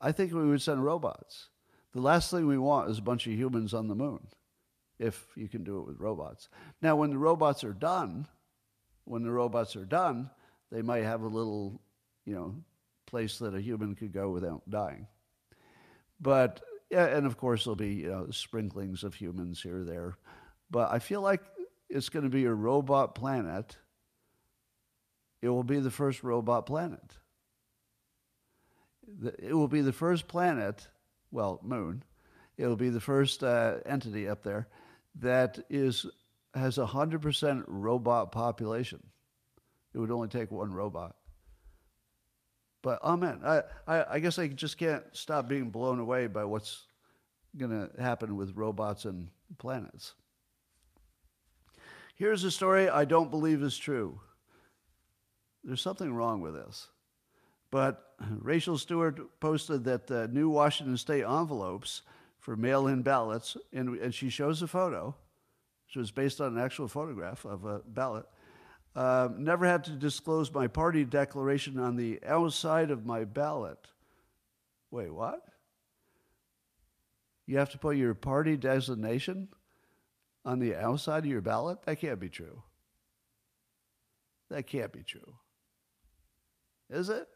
I 0.00 0.12
think 0.12 0.32
we 0.32 0.46
would 0.46 0.62
send 0.62 0.84
robots. 0.84 1.48
The 1.92 2.00
last 2.00 2.30
thing 2.30 2.46
we 2.46 2.58
want 2.58 2.90
is 2.90 2.98
a 2.98 3.02
bunch 3.02 3.26
of 3.26 3.32
humans 3.32 3.74
on 3.74 3.88
the 3.88 3.94
moon, 3.94 4.26
if 4.98 5.26
you 5.36 5.48
can 5.48 5.64
do 5.64 5.78
it 5.80 5.86
with 5.86 6.00
robots. 6.00 6.48
Now, 6.80 6.96
when 6.96 7.10
the 7.10 7.18
robots 7.18 7.64
are 7.64 7.72
done, 7.72 8.26
when 9.04 9.22
the 9.22 9.30
robots 9.30 9.76
are 9.76 9.84
done, 9.84 10.30
they 10.70 10.82
might 10.82 11.04
have 11.04 11.22
a 11.22 11.28
little, 11.28 11.80
you 12.24 12.34
know, 12.34 12.54
place 13.06 13.38
that 13.38 13.54
a 13.54 13.60
human 13.60 13.94
could 13.94 14.12
go 14.12 14.30
without 14.30 14.62
dying. 14.70 15.06
But 16.20 16.60
yeah, 16.90 17.06
and 17.06 17.26
of 17.26 17.36
course 17.36 17.64
there'll 17.64 17.76
be 17.76 17.94
you 17.94 18.10
know 18.10 18.28
sprinklings 18.30 19.04
of 19.04 19.14
humans 19.14 19.62
here 19.62 19.80
or 19.80 19.84
there. 19.84 20.16
But 20.70 20.92
I 20.92 20.98
feel 20.98 21.20
like 21.20 21.42
it's 21.88 22.08
going 22.08 22.24
to 22.24 22.30
be 22.30 22.44
a 22.44 22.52
robot 22.52 23.14
planet. 23.14 23.76
It 25.42 25.48
will 25.48 25.64
be 25.64 25.80
the 25.80 25.90
first 25.90 26.22
robot 26.22 26.66
planet. 26.66 27.16
It 29.38 29.54
will 29.54 29.68
be 29.68 29.80
the 29.80 29.92
first 29.92 30.28
planet, 30.28 30.86
well, 31.30 31.60
moon. 31.62 32.04
It 32.56 32.66
will 32.66 32.76
be 32.76 32.90
the 32.90 33.00
first 33.00 33.42
uh, 33.42 33.78
entity 33.86 34.28
up 34.28 34.42
there 34.42 34.68
that 35.18 35.58
is 35.70 36.06
has 36.54 36.78
a 36.78 36.86
hundred 36.86 37.22
percent 37.22 37.64
robot 37.66 38.32
population. 38.32 39.00
It 39.94 39.98
would 39.98 40.10
only 40.10 40.28
take 40.28 40.50
one 40.50 40.72
robot. 40.72 41.16
But 42.82 43.02
amen. 43.04 43.40
I, 43.44 43.62
I, 43.86 44.04
I 44.14 44.18
guess 44.20 44.38
I 44.38 44.48
just 44.48 44.78
can't 44.78 45.04
stop 45.12 45.48
being 45.48 45.70
blown 45.70 45.98
away 45.98 46.26
by 46.26 46.44
what's 46.44 46.86
going 47.56 47.70
to 47.70 48.02
happen 48.02 48.36
with 48.36 48.56
robots 48.56 49.04
and 49.04 49.28
planets. 49.58 50.14
Here's 52.14 52.44
a 52.44 52.50
story 52.50 52.88
I 52.88 53.04
don't 53.04 53.30
believe 53.30 53.62
is 53.62 53.76
true. 53.76 54.20
There's 55.64 55.80
something 55.80 56.12
wrong 56.12 56.40
with 56.40 56.54
this. 56.54 56.88
But 57.70 58.14
Rachel 58.40 58.78
Stewart 58.78 59.40
posted 59.40 59.84
that 59.84 60.06
the 60.06 60.28
new 60.28 60.48
Washington 60.48 60.96
state 60.96 61.24
envelopes 61.24 62.02
for 62.38 62.56
mail 62.56 62.86
in 62.86 63.02
ballots, 63.02 63.56
and, 63.72 63.98
and 63.98 64.14
she 64.14 64.30
shows 64.30 64.62
a 64.62 64.66
photo, 64.66 65.14
which 65.86 65.96
was 65.96 66.10
based 66.10 66.40
on 66.40 66.56
an 66.56 66.62
actual 66.62 66.88
photograph 66.88 67.44
of 67.44 67.64
a 67.64 67.80
ballot 67.86 68.26
uh, 68.94 69.28
never 69.36 69.66
had 69.66 69.84
to 69.84 69.92
disclose 69.92 70.52
my 70.52 70.66
party 70.66 71.04
declaration 71.04 71.78
on 71.78 71.96
the 71.96 72.20
outside 72.26 72.90
of 72.90 73.06
my 73.06 73.24
ballot. 73.24 73.78
Wait, 74.90 75.12
what? 75.12 75.44
You 77.46 77.58
have 77.58 77.70
to 77.70 77.78
put 77.78 77.96
your 77.96 78.14
party 78.14 78.56
designation 78.56 79.48
on 80.44 80.58
the 80.58 80.74
outside 80.74 81.24
of 81.24 81.30
your 81.30 81.40
ballot? 81.40 81.82
That 81.84 82.00
can't 82.00 82.18
be 82.18 82.28
true. 82.28 82.62
That 84.50 84.66
can't 84.66 84.92
be 84.92 85.02
true. 85.02 85.34
Is 86.90 87.08
it? 87.08 87.28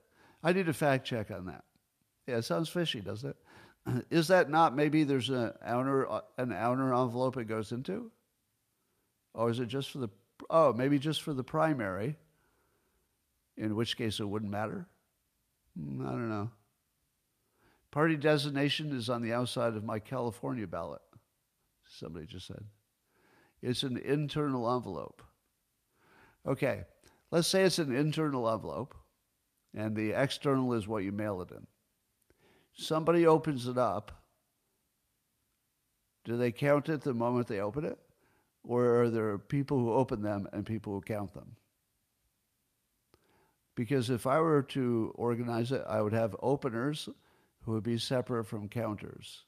I 0.42 0.52
need 0.52 0.68
a 0.68 0.72
fact 0.72 1.07
check 1.07 1.30
on 1.30 1.46
that. 1.46 1.64
Yeah, 2.26 2.36
it 2.36 2.44
sounds 2.44 2.68
fishy, 2.68 3.00
doesn't 3.00 3.30
it? 3.30 4.05
Is 4.11 4.28
that 4.28 4.50
not 4.50 4.74
maybe 4.74 5.05
there's 5.05 5.30
an 5.30 5.52
outer, 5.64 6.09
an 6.38 6.52
outer 6.52 6.92
envelope 6.94 7.36
it 7.36 7.46
goes 7.46 7.72
into? 7.72 8.11
Or 9.34 9.50
is 9.50 9.59
it 9.59 9.66
just 9.66 9.90
for 9.90 9.98
the 9.98 10.09
oh, 10.50 10.72
maybe 10.72 10.98
just 10.98 11.22
for 11.22 11.32
the 11.32 11.44
primary, 11.44 12.16
in 13.57 13.76
which 13.76 13.96
case 13.96 14.20
it 14.20 14.28
wouldn't 14.28 14.50
matter. 14.50 14.86
Hmm, 15.78 16.07
I 16.07 16.11
don't 16.11 16.28
know. 16.28 16.50
Party 17.90 18.16
designation 18.16 18.96
is 18.96 19.09
on 19.09 19.22
the 19.22 19.32
outside 19.32 19.74
of 19.74 19.84
my 19.84 19.98
California 19.98 20.66
ballot, 20.66 21.02
somebody 21.86 22.26
just 22.26 22.46
said. 22.46 22.64
It's 23.62 23.82
an 23.82 23.96
internal 23.98 24.70
envelope. 24.74 25.22
Okay, 26.46 26.82
let's 27.30 27.48
say 27.48 27.62
it's 27.62 27.78
an 27.78 27.94
internal 27.94 28.50
envelope, 28.50 28.94
and 29.74 29.96
the 29.96 30.12
external 30.12 30.72
is 30.74 30.88
what 30.88 31.04
you 31.04 31.12
mail 31.12 31.42
it 31.42 31.50
in. 31.50 31.66
Somebody 32.74 33.26
opens 33.26 33.66
it 33.66 33.78
up. 33.78 34.12
Do 36.24 36.36
they 36.36 36.52
count 36.52 36.88
it 36.88 37.02
the 37.02 37.14
moment 37.14 37.46
they 37.46 37.60
open 37.60 37.84
it? 37.84 37.98
or 38.64 39.02
are 39.02 39.10
there 39.10 39.38
people 39.38 39.78
who 39.78 39.92
open 39.92 40.22
them 40.22 40.48
and 40.52 40.64
people 40.64 40.94
who 40.94 41.00
count 41.00 41.34
them? 41.34 41.56
Because 43.74 44.08
if 44.08 44.26
I 44.26 44.40
were 44.40 44.62
to 44.62 45.12
organize 45.16 45.72
it, 45.72 45.84
I 45.86 46.00
would 46.00 46.12
have 46.12 46.36
openers 46.40 47.08
who 47.62 47.72
would 47.72 47.82
be 47.82 47.98
separate 47.98 48.44
from 48.44 48.68
counters. 48.68 49.44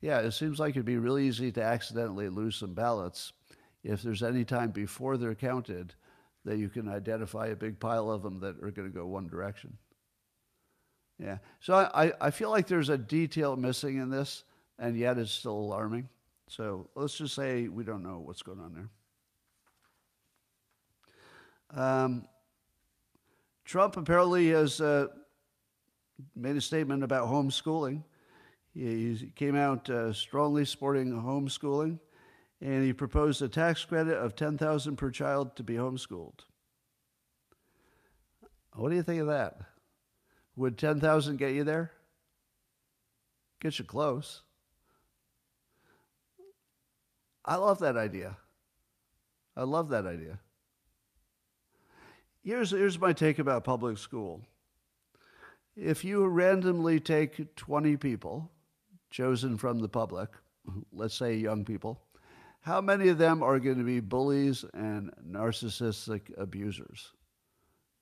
Yeah, 0.00 0.20
it 0.20 0.32
seems 0.32 0.58
like 0.58 0.70
it'd 0.70 0.84
be 0.84 0.96
really 0.96 1.26
easy 1.26 1.52
to 1.52 1.62
accidentally 1.62 2.28
lose 2.28 2.56
some 2.56 2.74
ballots 2.74 3.32
if 3.82 4.02
there's 4.02 4.22
any 4.22 4.44
time 4.44 4.70
before 4.70 5.16
they're 5.16 5.34
counted 5.34 5.94
that 6.44 6.58
you 6.58 6.68
can 6.68 6.88
identify 6.88 7.46
a 7.48 7.56
big 7.56 7.78
pile 7.78 8.10
of 8.10 8.22
them 8.22 8.40
that 8.40 8.56
are 8.62 8.70
going 8.70 8.88
to 8.88 8.94
go 8.94 9.06
one 9.06 9.26
direction. 9.26 9.76
Yeah. 11.18 11.38
So 11.60 11.74
I, 11.74 12.12
I 12.20 12.30
feel 12.30 12.50
like 12.50 12.66
there's 12.66 12.88
a 12.88 12.96
detail 12.96 13.56
missing 13.56 13.98
in 13.98 14.10
this, 14.10 14.44
and 14.78 14.96
yet 14.96 15.18
it's 15.18 15.30
still 15.30 15.52
alarming. 15.52 16.08
So 16.48 16.88
let's 16.94 17.16
just 17.16 17.34
say 17.34 17.68
we 17.68 17.84
don't 17.84 18.02
know 18.02 18.20
what's 18.24 18.42
going 18.42 18.58
on 18.58 18.88
there. 21.72 21.82
Um, 21.82 22.26
Trump 23.64 23.96
apparently 23.96 24.48
has 24.48 24.80
uh, 24.80 25.08
made 26.34 26.56
a 26.56 26.60
statement 26.60 27.04
about 27.04 27.28
homeschooling. 27.28 28.02
He, 28.74 29.32
came 29.36 29.56
out 29.56 29.88
uh, 29.90 30.12
strongly 30.12 30.64
supporting 30.64 31.12
homeschooling, 31.12 31.98
and 32.60 32.84
he 32.84 32.92
proposed 32.92 33.42
a 33.42 33.48
tax 33.48 33.84
credit 33.84 34.16
of 34.16 34.36
ten 34.36 34.58
thousand 34.58 34.96
per 34.96 35.10
child 35.10 35.56
to 35.56 35.62
be 35.62 35.74
homeschooled. 35.74 36.40
What 38.74 38.90
do 38.90 38.96
you 38.96 39.02
think 39.02 39.20
of 39.20 39.26
that? 39.26 39.60
Would 40.56 40.78
10,000 40.78 41.38
get 41.38 41.54
you 41.54 41.64
there? 41.64 41.92
Get 43.60 43.78
you 43.78 43.84
close. 43.84 44.42
I 47.44 47.56
love 47.56 47.78
that 47.80 47.96
idea. 47.96 48.36
I 49.56 49.64
love 49.64 49.88
that 49.90 50.06
idea. 50.06 50.38
Here's, 52.42 52.70
here's 52.70 52.98
my 52.98 53.12
take 53.12 53.38
about 53.38 53.64
public 53.64 53.98
school. 53.98 54.42
If 55.76 56.04
you 56.04 56.26
randomly 56.26 57.00
take 57.00 57.56
20 57.56 57.96
people 57.96 58.50
chosen 59.10 59.56
from 59.56 59.78
the 59.78 59.88
public, 59.88 60.30
let's 60.92 61.14
say 61.14 61.34
young 61.34 61.64
people, 61.64 62.00
how 62.60 62.80
many 62.80 63.08
of 63.08 63.18
them 63.18 63.42
are 63.42 63.58
going 63.58 63.78
to 63.78 63.84
be 63.84 64.00
bullies 64.00 64.64
and 64.74 65.10
narcissistic 65.26 66.22
abusers? 66.36 67.12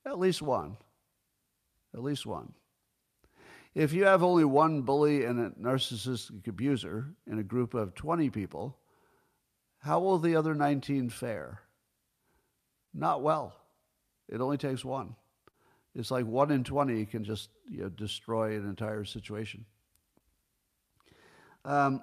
At 0.04 0.18
least 0.18 0.42
one. 0.42 0.76
At 1.94 2.02
least 2.02 2.26
one. 2.26 2.52
If 3.74 3.92
you 3.92 4.04
have 4.04 4.22
only 4.22 4.44
one 4.44 4.82
bully 4.82 5.24
and 5.24 5.38
a 5.38 5.50
narcissistic 5.50 6.46
abuser 6.48 7.14
in 7.26 7.38
a 7.38 7.44
group 7.44 7.74
of 7.74 7.94
20 7.94 8.30
people, 8.30 8.76
how 9.78 10.00
will 10.00 10.18
the 10.18 10.34
other 10.34 10.54
19 10.54 11.10
fare? 11.10 11.60
Not 12.92 13.22
well. 13.22 13.54
It 14.28 14.40
only 14.40 14.58
takes 14.58 14.84
one. 14.84 15.14
It's 15.94 16.10
like 16.10 16.26
one 16.26 16.50
in 16.50 16.64
20 16.64 17.06
can 17.06 17.24
just 17.24 17.50
you 17.70 17.82
know, 17.82 17.88
destroy 17.88 18.56
an 18.56 18.68
entire 18.68 19.04
situation. 19.04 19.64
Um, 21.64 22.02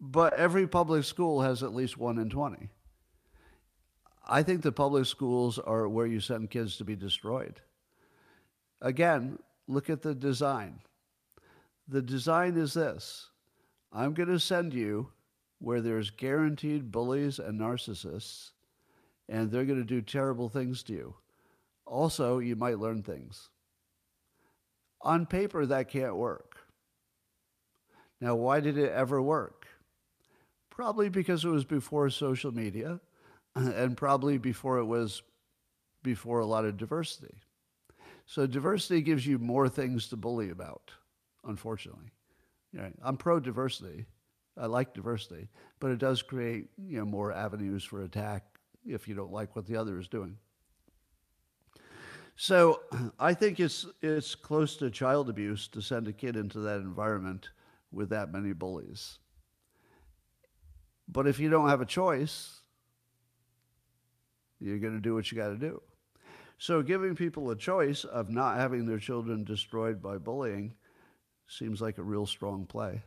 but 0.00 0.32
every 0.34 0.66
public 0.66 1.04
school 1.04 1.42
has 1.42 1.62
at 1.62 1.74
least 1.74 1.98
one 1.98 2.18
in 2.18 2.30
20. 2.30 2.70
I 4.26 4.42
think 4.42 4.62
the 4.62 4.72
public 4.72 5.06
schools 5.06 5.58
are 5.58 5.88
where 5.88 6.06
you 6.06 6.20
send 6.20 6.50
kids 6.50 6.76
to 6.76 6.84
be 6.84 6.96
destroyed. 6.96 7.60
Again, 8.80 9.38
look 9.66 9.90
at 9.90 10.02
the 10.02 10.14
design. 10.14 10.80
The 11.88 12.00
design 12.00 12.56
is 12.56 12.74
this 12.74 13.28
I'm 13.92 14.14
going 14.14 14.28
to 14.28 14.40
send 14.40 14.72
you 14.72 15.10
where 15.58 15.80
there's 15.80 16.10
guaranteed 16.10 16.90
bullies 16.90 17.38
and 17.38 17.60
narcissists, 17.60 18.52
and 19.28 19.50
they're 19.50 19.64
going 19.64 19.78
to 19.78 19.84
do 19.84 20.00
terrible 20.00 20.48
things 20.48 20.82
to 20.84 20.92
you. 20.92 21.14
Also, 21.84 22.38
you 22.38 22.56
might 22.56 22.78
learn 22.78 23.02
things. 23.02 23.50
On 25.02 25.26
paper, 25.26 25.66
that 25.66 25.88
can't 25.88 26.16
work. 26.16 26.56
Now, 28.20 28.36
why 28.36 28.60
did 28.60 28.78
it 28.78 28.92
ever 28.92 29.20
work? 29.20 29.59
Probably 30.80 31.10
because 31.10 31.44
it 31.44 31.50
was 31.50 31.66
before 31.66 32.08
social 32.08 32.52
media 32.52 33.00
and 33.54 33.98
probably 33.98 34.38
before 34.38 34.78
it 34.78 34.86
was 34.86 35.22
before 36.02 36.40
a 36.40 36.46
lot 36.46 36.64
of 36.64 36.78
diversity. 36.78 37.34
So 38.24 38.46
diversity 38.46 39.02
gives 39.02 39.26
you 39.26 39.38
more 39.38 39.68
things 39.68 40.08
to 40.08 40.16
bully 40.16 40.48
about, 40.48 40.90
unfortunately. 41.44 42.06
I'm 43.02 43.18
pro 43.18 43.40
diversity. 43.40 44.06
I 44.56 44.64
like 44.64 44.94
diversity, 44.94 45.50
but 45.80 45.90
it 45.90 45.98
does 45.98 46.22
create 46.22 46.68
you 46.88 47.00
know 47.00 47.04
more 47.04 47.30
avenues 47.30 47.84
for 47.84 48.00
attack 48.00 48.46
if 48.86 49.06
you 49.06 49.14
don't 49.14 49.32
like 49.32 49.54
what 49.54 49.66
the 49.66 49.76
other 49.76 49.98
is 49.98 50.08
doing. 50.08 50.38
So 52.36 52.80
I 53.20 53.34
think 53.34 53.60
it's 53.60 53.84
it's 54.00 54.34
close 54.34 54.78
to 54.78 54.88
child 54.88 55.28
abuse 55.28 55.68
to 55.68 55.82
send 55.82 56.08
a 56.08 56.12
kid 56.14 56.36
into 56.36 56.60
that 56.60 56.80
environment 56.80 57.50
with 57.92 58.08
that 58.08 58.32
many 58.32 58.54
bullies. 58.54 59.18
But 61.12 61.26
if 61.26 61.40
you 61.40 61.50
don't 61.50 61.68
have 61.68 61.80
a 61.80 61.86
choice, 61.86 62.60
you're 64.60 64.78
going 64.78 64.94
to 64.94 65.00
do 65.00 65.14
what 65.14 65.30
you 65.30 65.38
got 65.38 65.48
to 65.48 65.56
do. 65.56 65.82
So 66.58 66.82
giving 66.82 67.16
people 67.16 67.50
a 67.50 67.56
choice 67.56 68.04
of 68.04 68.28
not 68.28 68.58
having 68.58 68.86
their 68.86 68.98
children 68.98 69.44
destroyed 69.44 70.02
by 70.02 70.18
bullying 70.18 70.74
seems 71.48 71.80
like 71.80 71.98
a 71.98 72.02
real 72.02 72.26
strong 72.26 72.66
play. 72.66 73.02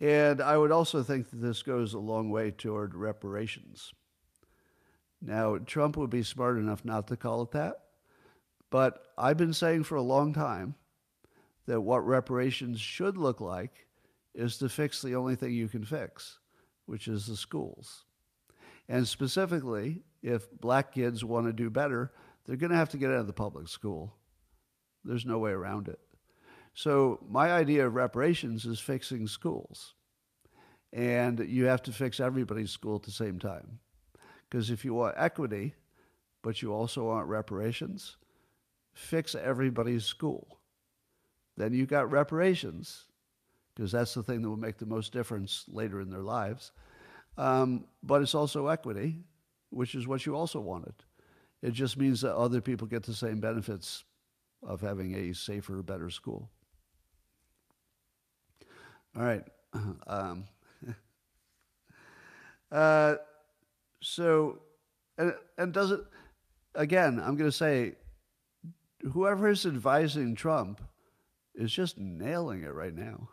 And 0.00 0.42
I 0.42 0.58
would 0.58 0.72
also 0.72 1.02
think 1.02 1.30
that 1.30 1.40
this 1.40 1.62
goes 1.62 1.94
a 1.94 1.98
long 1.98 2.28
way 2.30 2.50
toward 2.50 2.94
reparations. 2.94 3.92
Now, 5.22 5.56
Trump 5.58 5.96
would 5.96 6.10
be 6.10 6.24
smart 6.24 6.58
enough 6.58 6.84
not 6.84 7.06
to 7.08 7.16
call 7.16 7.42
it 7.42 7.52
that, 7.52 7.76
but 8.68 9.06
I've 9.16 9.38
been 9.38 9.54
saying 9.54 9.84
for 9.84 9.94
a 9.94 10.02
long 10.02 10.34
time 10.34 10.74
that 11.66 11.80
what 11.80 12.06
reparations 12.06 12.80
should 12.80 13.16
look 13.16 13.40
like 13.40 13.86
is 14.34 14.58
to 14.58 14.68
fix 14.68 15.00
the 15.00 15.14
only 15.14 15.36
thing 15.36 15.54
you 15.54 15.68
can 15.68 15.84
fix, 15.84 16.40
which 16.86 17.08
is 17.08 17.26
the 17.26 17.36
schools. 17.36 18.04
And 18.88 19.06
specifically, 19.08 20.02
if 20.22 20.50
black 20.60 20.92
kids 20.92 21.24
want 21.24 21.46
to 21.46 21.52
do 21.52 21.70
better, 21.70 22.12
they're 22.44 22.56
going 22.56 22.72
to 22.72 22.76
have 22.76 22.90
to 22.90 22.98
get 22.98 23.10
out 23.10 23.20
of 23.20 23.26
the 23.26 23.32
public 23.32 23.68
school. 23.68 24.16
There's 25.04 25.26
no 25.26 25.38
way 25.38 25.50
around 25.50 25.88
it. 25.88 26.00
So, 26.74 27.20
my 27.28 27.52
idea 27.52 27.86
of 27.86 27.94
reparations 27.94 28.64
is 28.64 28.80
fixing 28.80 29.26
schools. 29.26 29.94
And 30.92 31.38
you 31.48 31.66
have 31.66 31.82
to 31.84 31.92
fix 31.92 32.20
everybody's 32.20 32.70
school 32.70 32.96
at 32.96 33.02
the 33.02 33.10
same 33.10 33.38
time. 33.38 33.78
Because 34.48 34.70
if 34.70 34.84
you 34.84 34.94
want 34.94 35.14
equity, 35.16 35.74
but 36.42 36.62
you 36.62 36.72
also 36.72 37.04
want 37.04 37.26
reparations, 37.26 38.16
fix 38.92 39.34
everybody's 39.34 40.04
school. 40.04 40.60
Then 41.56 41.72
you 41.72 41.86
got 41.86 42.10
reparations, 42.10 43.04
because 43.74 43.92
that's 43.92 44.14
the 44.14 44.22
thing 44.22 44.42
that 44.42 44.48
will 44.48 44.56
make 44.56 44.78
the 44.78 44.86
most 44.86 45.12
difference 45.12 45.64
later 45.68 46.00
in 46.00 46.10
their 46.10 46.22
lives. 46.22 46.72
Um, 47.36 47.86
but 48.02 48.22
it's 48.22 48.34
also 48.34 48.68
equity, 48.68 49.24
which 49.70 49.94
is 49.94 50.06
what 50.06 50.24
you 50.24 50.36
also 50.36 50.60
wanted. 50.60 50.94
It 51.62 51.72
just 51.72 51.96
means 51.96 52.20
that 52.20 52.36
other 52.36 52.60
people 52.60 52.86
get 52.86 53.02
the 53.02 53.14
same 53.14 53.40
benefits 53.40 54.04
of 54.62 54.80
having 54.80 55.14
a 55.14 55.32
safer, 55.34 55.82
better 55.82 56.10
school. 56.10 56.50
All 59.16 59.24
right. 59.24 59.44
Um, 60.06 60.44
uh, 62.70 63.16
so, 64.00 64.60
and, 65.18 65.34
and 65.58 65.72
does 65.72 65.90
it, 65.90 66.00
again, 66.76 67.18
I'm 67.18 67.34
going 67.34 67.50
to 67.50 67.56
say, 67.56 67.96
whoever 69.12 69.48
is 69.48 69.66
advising 69.66 70.36
Trump 70.36 70.80
is 71.56 71.72
just 71.72 71.98
nailing 71.98 72.62
it 72.62 72.72
right 72.72 72.94
now. 72.94 73.30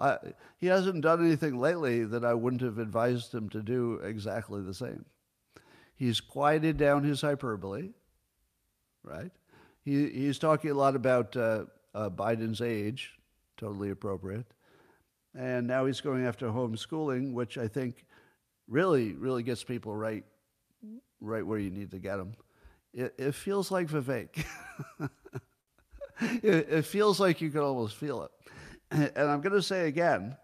I, 0.00 0.16
he 0.58 0.66
hasn't 0.66 1.02
done 1.02 1.24
anything 1.24 1.58
lately 1.60 2.04
that 2.04 2.24
I 2.24 2.32
wouldn't 2.32 2.62
have 2.62 2.78
advised 2.78 3.34
him 3.34 3.50
to 3.50 3.62
do 3.62 4.00
exactly 4.02 4.62
the 4.62 4.72
same. 4.72 5.04
He's 5.94 6.20
quieted 6.20 6.78
down 6.78 7.04
his 7.04 7.20
hyperbole, 7.20 7.90
right? 9.04 9.30
He, 9.84 10.08
he's 10.08 10.38
talking 10.38 10.70
a 10.70 10.74
lot 10.74 10.96
about 10.96 11.36
uh, 11.36 11.64
uh, 11.94 12.08
Biden's 12.08 12.62
age, 12.62 13.12
totally 13.58 13.90
appropriate. 13.90 14.46
And 15.36 15.66
now 15.66 15.84
he's 15.84 16.00
going 16.00 16.24
after 16.24 16.48
homeschooling, 16.48 17.34
which 17.34 17.58
I 17.58 17.68
think 17.68 18.06
really, 18.66 19.12
really 19.12 19.42
gets 19.42 19.62
people 19.62 19.94
right, 19.94 20.24
right 21.20 21.46
where 21.46 21.58
you 21.58 21.70
need 21.70 21.90
to 21.90 21.98
get 21.98 22.16
them. 22.16 22.32
It, 22.94 23.14
it 23.18 23.34
feels 23.34 23.70
like 23.70 23.88
Vivek. 23.88 24.44
it, 26.20 26.68
it 26.70 26.86
feels 26.86 27.20
like 27.20 27.42
you 27.42 27.50
can 27.50 27.60
almost 27.60 27.96
feel 27.96 28.22
it. 28.22 28.30
And 29.16 29.30
I'm 29.30 29.40
going 29.40 29.54
to 29.54 29.62
say 29.62 29.86
again 29.86 30.36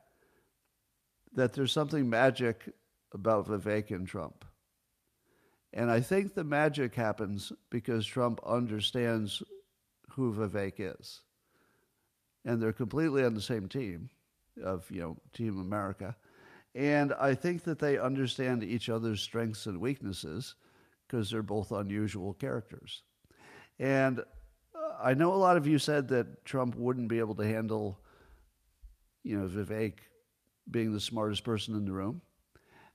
that 1.34 1.52
there's 1.52 1.72
something 1.72 2.08
magic 2.08 2.72
about 3.12 3.48
Vivek 3.48 3.90
and 3.90 4.06
Trump. 4.06 4.44
And 5.72 5.90
I 5.90 6.00
think 6.00 6.34
the 6.34 6.44
magic 6.44 6.94
happens 6.94 7.52
because 7.70 8.06
Trump 8.06 8.40
understands 8.46 9.42
who 10.10 10.32
Vivek 10.32 10.74
is. 10.78 11.22
And 12.44 12.62
they're 12.62 12.72
completely 12.72 13.24
on 13.24 13.34
the 13.34 13.40
same 13.40 13.68
team 13.68 14.08
of, 14.62 14.88
you 14.90 15.00
know, 15.00 15.16
Team 15.32 15.60
America. 15.60 16.16
And 16.74 17.12
I 17.14 17.34
think 17.34 17.64
that 17.64 17.78
they 17.78 17.98
understand 17.98 18.62
each 18.62 18.88
other's 18.88 19.20
strengths 19.20 19.66
and 19.66 19.80
weaknesses 19.80 20.54
because 21.06 21.30
they're 21.30 21.42
both 21.42 21.72
unusual 21.72 22.34
characters. 22.34 23.02
And 23.78 24.20
uh, 24.20 24.94
I 25.02 25.14
know 25.14 25.32
a 25.32 25.36
lot 25.36 25.56
of 25.56 25.66
you 25.66 25.78
said 25.78 26.08
that 26.08 26.44
Trump 26.44 26.76
wouldn't 26.76 27.08
be 27.08 27.18
able 27.18 27.34
to 27.36 27.46
handle, 27.46 28.00
you 29.26 29.36
know, 29.36 29.48
Vivek 29.48 29.94
being 30.70 30.92
the 30.92 31.00
smartest 31.00 31.42
person 31.42 31.74
in 31.74 31.84
the 31.84 31.92
room. 31.92 32.20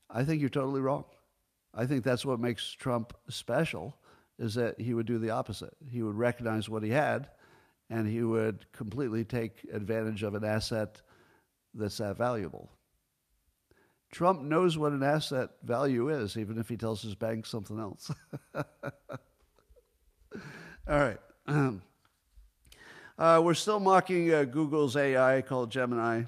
I 0.09 0.23
think 0.23 0.39
you're 0.39 0.49
totally 0.49 0.79
wrong. 0.79 1.03
I 1.73 1.85
think 1.85 2.05
that's 2.05 2.25
what 2.25 2.39
makes 2.39 2.71
Trump 2.71 3.13
special 3.29 3.97
is 4.39 4.55
that 4.55 4.79
he 4.79 4.93
would 4.93 5.05
do 5.05 5.19
the 5.19 5.31
opposite. 5.31 5.73
He 5.89 6.01
would 6.01 6.15
recognize 6.15 6.69
what 6.69 6.83
he 6.83 6.89
had 6.89 7.29
and 7.89 8.07
he 8.07 8.23
would 8.23 8.65
completely 8.71 9.25
take 9.25 9.67
advantage 9.73 10.23
of 10.23 10.33
an 10.33 10.45
asset 10.45 11.01
that's 11.73 11.97
that 11.97 12.17
valuable. 12.17 12.71
Trump 14.11 14.41
knows 14.41 14.77
what 14.77 14.93
an 14.93 15.03
asset 15.03 15.49
value 15.63 16.09
is, 16.09 16.37
even 16.37 16.57
if 16.57 16.69
he 16.69 16.77
tells 16.77 17.01
his 17.01 17.15
bank 17.15 17.45
something 17.45 17.79
else. 17.79 18.09
All 18.55 18.63
right. 20.87 21.19
Uh, 23.21 23.39
we're 23.39 23.53
still 23.53 23.79
mocking 23.79 24.33
uh, 24.33 24.43
Google's 24.43 24.97
AI 24.97 25.43
called 25.43 25.69
Gemini 25.69 26.23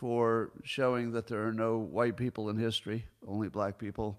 for 0.00 0.50
showing 0.64 1.12
that 1.12 1.26
there 1.26 1.46
are 1.46 1.52
no 1.52 1.76
white 1.76 2.16
people 2.16 2.48
in 2.48 2.56
history, 2.56 3.04
only 3.28 3.50
black 3.50 3.76
people. 3.76 4.18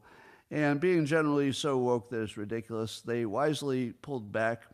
And 0.52 0.80
being 0.80 1.08
generally 1.08 1.52
so 1.52 1.80
woke 1.80 2.12
that 2.12 2.22
it's 2.22 2.38
ridiculous, 2.38 3.02
they 3.02 3.26
wisely 3.26 3.94
pulled 3.94 4.32
back. 4.32 4.68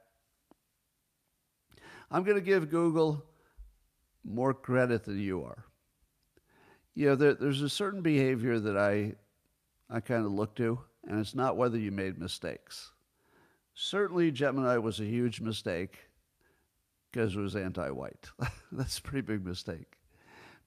I'm 2.12 2.24
going 2.24 2.36
to 2.36 2.44
give 2.44 2.70
Google 2.70 3.24
more 4.26 4.54
credit 4.54 5.06
than 5.06 5.18
you 5.18 5.46
are. 5.46 5.64
You 6.94 7.06
know, 7.06 7.16
there, 7.16 7.36
there's 7.36 7.62
a 7.62 7.70
certain 7.70 8.02
behavior 8.02 8.60
that 8.60 8.76
I, 8.76 9.14
I 9.90 10.02
kind 10.02 10.26
of 10.26 10.34
look 10.34 10.58
to, 10.58 10.78
and 11.08 11.22
it's 11.22 11.36
not 11.36 11.56
whether 11.56 11.78
you 11.78 11.90
made 11.90 12.20
mistakes. 12.20 12.92
Certainly, 13.76 14.32
Gemini 14.32 14.76
was 14.76 15.00
a 15.00 15.06
huge 15.06 15.40
mistake 15.40 16.00
because 17.14 17.36
it 17.36 17.40
was 17.40 17.56
anti 17.56 17.90
white. 17.92 18.30
That's 18.72 18.98
a 18.98 19.02
pretty 19.02 19.22
big 19.22 19.46
mistake. 19.46 20.00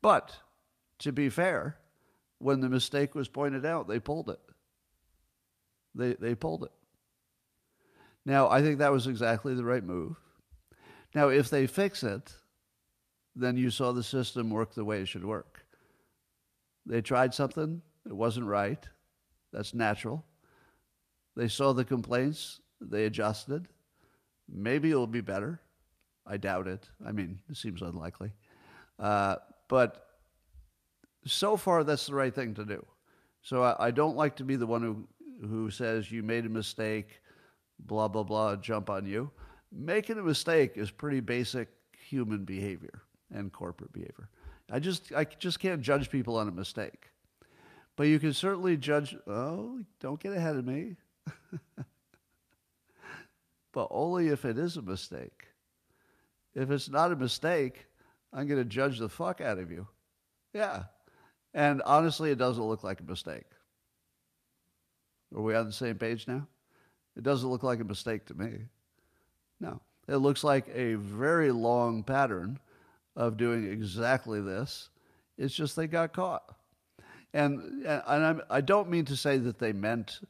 But 0.01 0.37
to 1.01 1.13
be 1.13 1.29
fair, 1.29 1.77
when 2.39 2.61
the 2.61 2.69
mistake 2.69 3.15
was 3.15 3.29
pointed 3.29 3.67
out, 3.67 3.89
they 3.89 3.99
pulled 3.99 4.31
it. 4.31 4.41
They, 5.95 6.15
they 6.15 6.35
pulled 6.35 6.65
it. 6.65 6.73
Now, 8.25 8.49
I 8.49 8.63
think 8.63 8.79
that 8.79 8.93
was 8.93 9.07
exactly 9.07 9.55
the 9.55 9.65
right 9.65 9.83
move. 9.85 10.17
Now, 11.15 11.29
if 11.29 11.51
they 11.51 11.67
fix 11.67 12.03
it, 12.03 12.33
then 13.35 13.57
you 13.57 13.71
saw 13.71 13.93
the 13.93 14.03
system 14.03 14.51
work 14.51 14.75
the 14.75 14.85
way 14.85 15.01
it 15.01 15.09
should 15.09 15.25
work. 15.25 15.65
They 16.85 17.01
tried 17.01 17.35
something, 17.35 17.83
it 18.05 18.13
wasn't 18.13 18.47
right. 18.47 18.89
That's 19.53 19.75
natural. 19.75 20.25
They 21.35 21.49
saw 21.49 21.73
the 21.73 21.85
complaints, 21.85 22.61
they 22.81 23.05
adjusted. 23.05 23.69
Maybe 24.49 24.91
it'll 24.91 25.07
be 25.07 25.21
better. 25.21 25.61
I 26.27 26.37
doubt 26.37 26.67
it. 26.67 26.89
I 27.07 27.13
mean, 27.13 27.41
it 27.49 27.57
seems 27.57 27.83
unlikely. 27.83 28.33
Uh, 28.99 29.37
but 29.69 30.07
so 31.25 31.57
far, 31.57 31.85
that's 31.85 32.07
the 32.07 32.15
right 32.15 32.35
thing 32.35 32.55
to 32.55 32.65
do. 32.65 32.85
So 33.43 33.63
I, 33.63 33.87
I, 33.87 33.91
don't 33.91 34.17
like 34.17 34.37
to 34.37 34.45
be 34.45 34.57
the 34.57 34.67
one 34.67 34.83
who, 34.83 35.07
who 35.47 35.71
says 35.71 36.11
you 36.11 36.23
made 36.23 36.47
a 36.47 36.49
mistake, 36.49 37.21
blah, 37.79 38.09
blah, 38.09 38.25
blah, 38.25 38.57
jump 38.57 38.91
on 38.91 39.07
you. 39.07 39.31
Making 39.71 40.19
a 40.19 40.23
mistake 40.23 40.73
is 40.77 40.91
pretty 40.91 41.21
basic 41.21 41.69
human 41.97 42.45
behavior 42.45 43.03
and 43.33 43.53
corporate 43.53 43.93
behavior. 43.93 44.29
I 44.71 44.81
just, 44.81 45.13
I 45.13 45.25
just 45.25 45.61
can't 45.61 45.81
judge 45.81 46.11
people 46.11 46.37
on 46.37 46.49
a 46.49 46.53
mistake. 46.53 47.11
But 47.95 48.09
you 48.09 48.19
can 48.19 48.33
certainly 48.33 48.77
judge, 48.77 49.17
oh, 49.27 49.81
don't 50.01 50.21
get 50.21 50.33
ahead 50.33 50.57
of 50.57 50.67
me. 50.67 50.97
but 53.73 53.89
only 53.91 54.29
if 54.29 54.45
it 54.45 54.59
is 54.59 54.77
a 54.77 54.83
mistake. 54.83 55.47
If 56.57 56.71
it's 56.71 56.89
not 56.89 57.13
a 57.13 57.17
mistake, 57.17 57.87
I'm 58.33 58.49
going 58.49 58.61
to 58.61 58.69
judge 58.69 58.99
the 58.99 59.11
fuck 59.11 59.43
out 59.43 59.59
of 59.59 59.71
you. 59.71 59.87
Yeah. 60.55 60.85
And 61.53 61.83
honestly, 61.85 62.31
it 62.31 62.39
doesn't 62.39 62.65
look 62.65 62.83
like 62.83 63.01
a 63.01 63.05
mistake. 63.05 63.45
Are 65.35 65.43
we 65.43 65.55
on 65.55 65.67
the 65.67 65.73
same 65.73 65.97
page 65.97 66.27
now? 66.27 66.49
It 67.15 67.23
doesn't 67.23 67.49
look 67.49 67.63
like 67.63 67.81
a 67.81 67.85
mistake 67.85 68.25
to 68.27 68.35
me. 68.35 68.61
No. 69.61 69.81
It 70.09 70.17
looks 70.17 70.43
like 70.43 70.67
a 70.75 70.95
very 70.95 71.53
long 71.53 72.03
pattern 72.03 72.59
of 73.17 73.37
doing 73.37 73.71
exactly 73.71 74.41
this. 74.41 74.89
It's 75.37 75.55
just 75.55 75.77
they 75.77 75.87
got 75.87 76.15
caught. 76.15 76.57
And, 77.35 77.85
and 77.85 78.25
I'm, 78.25 78.43
I 78.49 78.63
do 78.63 78.75
not 78.75 78.89
mean 78.89 79.05
to 79.07 79.17
say 79.17 79.37
that 79.39 79.59
they 79.59 79.75
meant 79.75 80.21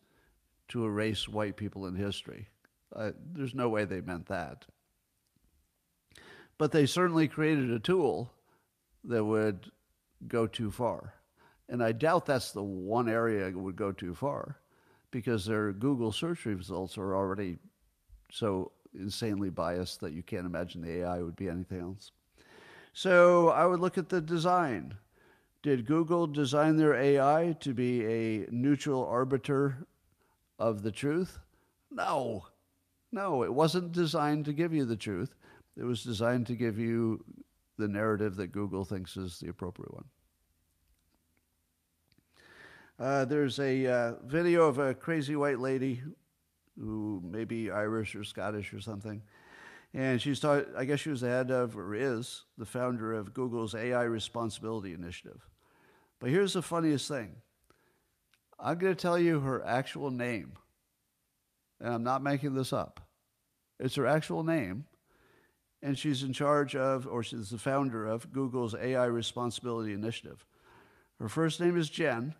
to 0.69 0.85
erase 0.85 1.29
white 1.29 1.57
people 1.57 1.87
in 1.87 1.95
history. 1.95 2.49
Uh, 2.95 3.13
there's 3.33 3.55
no 3.55 3.69
way 3.69 3.85
they 3.85 4.01
meant 4.01 4.27
that. 4.27 4.65
But 6.59 6.73
they 6.73 6.87
certainly 6.87 7.29
created 7.29 7.71
a 7.71 7.79
tool 7.79 8.33
that 9.05 9.25
would 9.25 9.71
go 10.27 10.47
too 10.47 10.71
far. 10.71 11.15
And 11.69 11.83
I 11.83 11.93
doubt 11.93 12.27
that's 12.27 12.53
the 12.53 12.63
one 12.63 13.09
area 13.09 13.51
that 13.51 13.59
would 13.59 13.77
go 13.77 13.93
too 13.93 14.15
far 14.15 14.59
because 15.11 15.45
their 15.45 15.73
Google 15.73 16.13
search 16.13 16.45
results 16.47 16.97
are 16.97 17.15
already 17.15 17.59
so 18.31 18.73
insanely 18.95 19.51
biased 19.51 20.01
that 20.01 20.13
you 20.13 20.23
can't 20.23 20.47
imagine 20.47 20.81
the 20.81 21.03
AI 21.03 21.23
would 21.23 21.37
be 21.37 21.49
anything 21.49 21.81
else. 21.81 22.13
So 22.93 23.51
I 23.51 23.67
would 23.67 23.81
look 23.81 23.99
at 23.99 24.09
the 24.09 24.21
design. 24.21 24.95
Did 25.63 25.87
Google 25.87 26.27
design 26.27 26.77
their 26.77 26.95
AI 26.95 27.57
to 27.61 27.75
be 27.75 28.05
a 28.07 28.47
neutral 28.51 29.05
arbiter 29.05 29.87
of 30.59 30.83
the 30.83 30.93
truth? 30.93 31.39
No. 31.91 32.47
No, 33.13 33.43
it 33.43 33.53
wasn't 33.53 33.93
designed 33.93 34.45
to 34.47 34.53
give 34.53 34.73
you 34.73 34.85
the 34.85 34.97
truth. 34.97 35.35
It 35.77 35.85
was 35.85 36.03
designed 36.03 36.47
to 36.47 36.55
give 36.55 36.79
you 36.79 37.25
the 37.79 37.89
narrative 37.89 38.37
that 38.37 38.53
Google 38.53 38.85
thinks 38.85 39.17
is 39.17 39.39
the 39.39 39.49
appropriate 39.49 39.93
one. 39.93 40.05
Uh, 42.99 43.25
there's 43.27 43.59
a 43.59 43.87
uh, 43.87 44.13
video 44.25 44.67
of 44.67 44.79
a 44.79 44.95
crazy 44.95 45.37
white 45.37 45.59
lady 45.59 46.03
who 46.81 47.23
may 47.25 47.45
be 47.45 47.71
Irish 47.71 48.15
or 48.15 48.25
Scottish 48.25 48.73
or 48.73 48.81
something. 48.81 49.23
And 49.93 50.21
she's 50.21 50.41
taught, 50.41 50.67
I 50.77 50.85
guess 50.85 51.01
she 51.01 51.11
was 51.11 51.21
the 51.21 51.29
head 51.29 51.51
of, 51.51 51.77
or 51.77 51.95
is, 51.95 52.45
the 52.59 52.67
founder 52.67 53.13
of 53.13 53.35
Google's 53.35 53.75
AI 53.75 54.03
Responsibility 54.03 54.93
Initiative. 54.93 55.47
But 56.21 56.31
here's 56.31 56.55
the 56.55 56.63
funniest 56.63 57.09
thing 57.09 57.37
I'm 58.59 58.79
going 58.79 58.95
to 58.95 59.01
tell 59.01 59.19
you 59.19 59.41
her 59.41 59.65
actual 59.65 60.11
name. 60.11 60.55
And 61.81 61.93
I'm 61.93 62.05
not 62.05 62.23
making 62.23 62.55
this 62.55 62.73
up. 62.73 63.01
It's 63.79 63.97
her 63.97 64.07
actual 64.07 64.43
name. 64.43 64.87
And 65.87 65.97
she's 65.97 66.25
in 66.25 66.33
charge 66.33 66.75
of, 66.75 67.07
or 67.07 67.23
she's 67.23 67.51
the 67.51 67.59
founder 67.59 68.07
of, 68.07 68.33
Google's 68.33 68.75
AI 68.75 69.05
Responsibility 69.05 69.93
Initiative. 69.93 70.45
Her 71.21 71.29
first 71.29 71.61
name 71.61 71.79
is 71.79 71.89
Jen. 71.89 72.35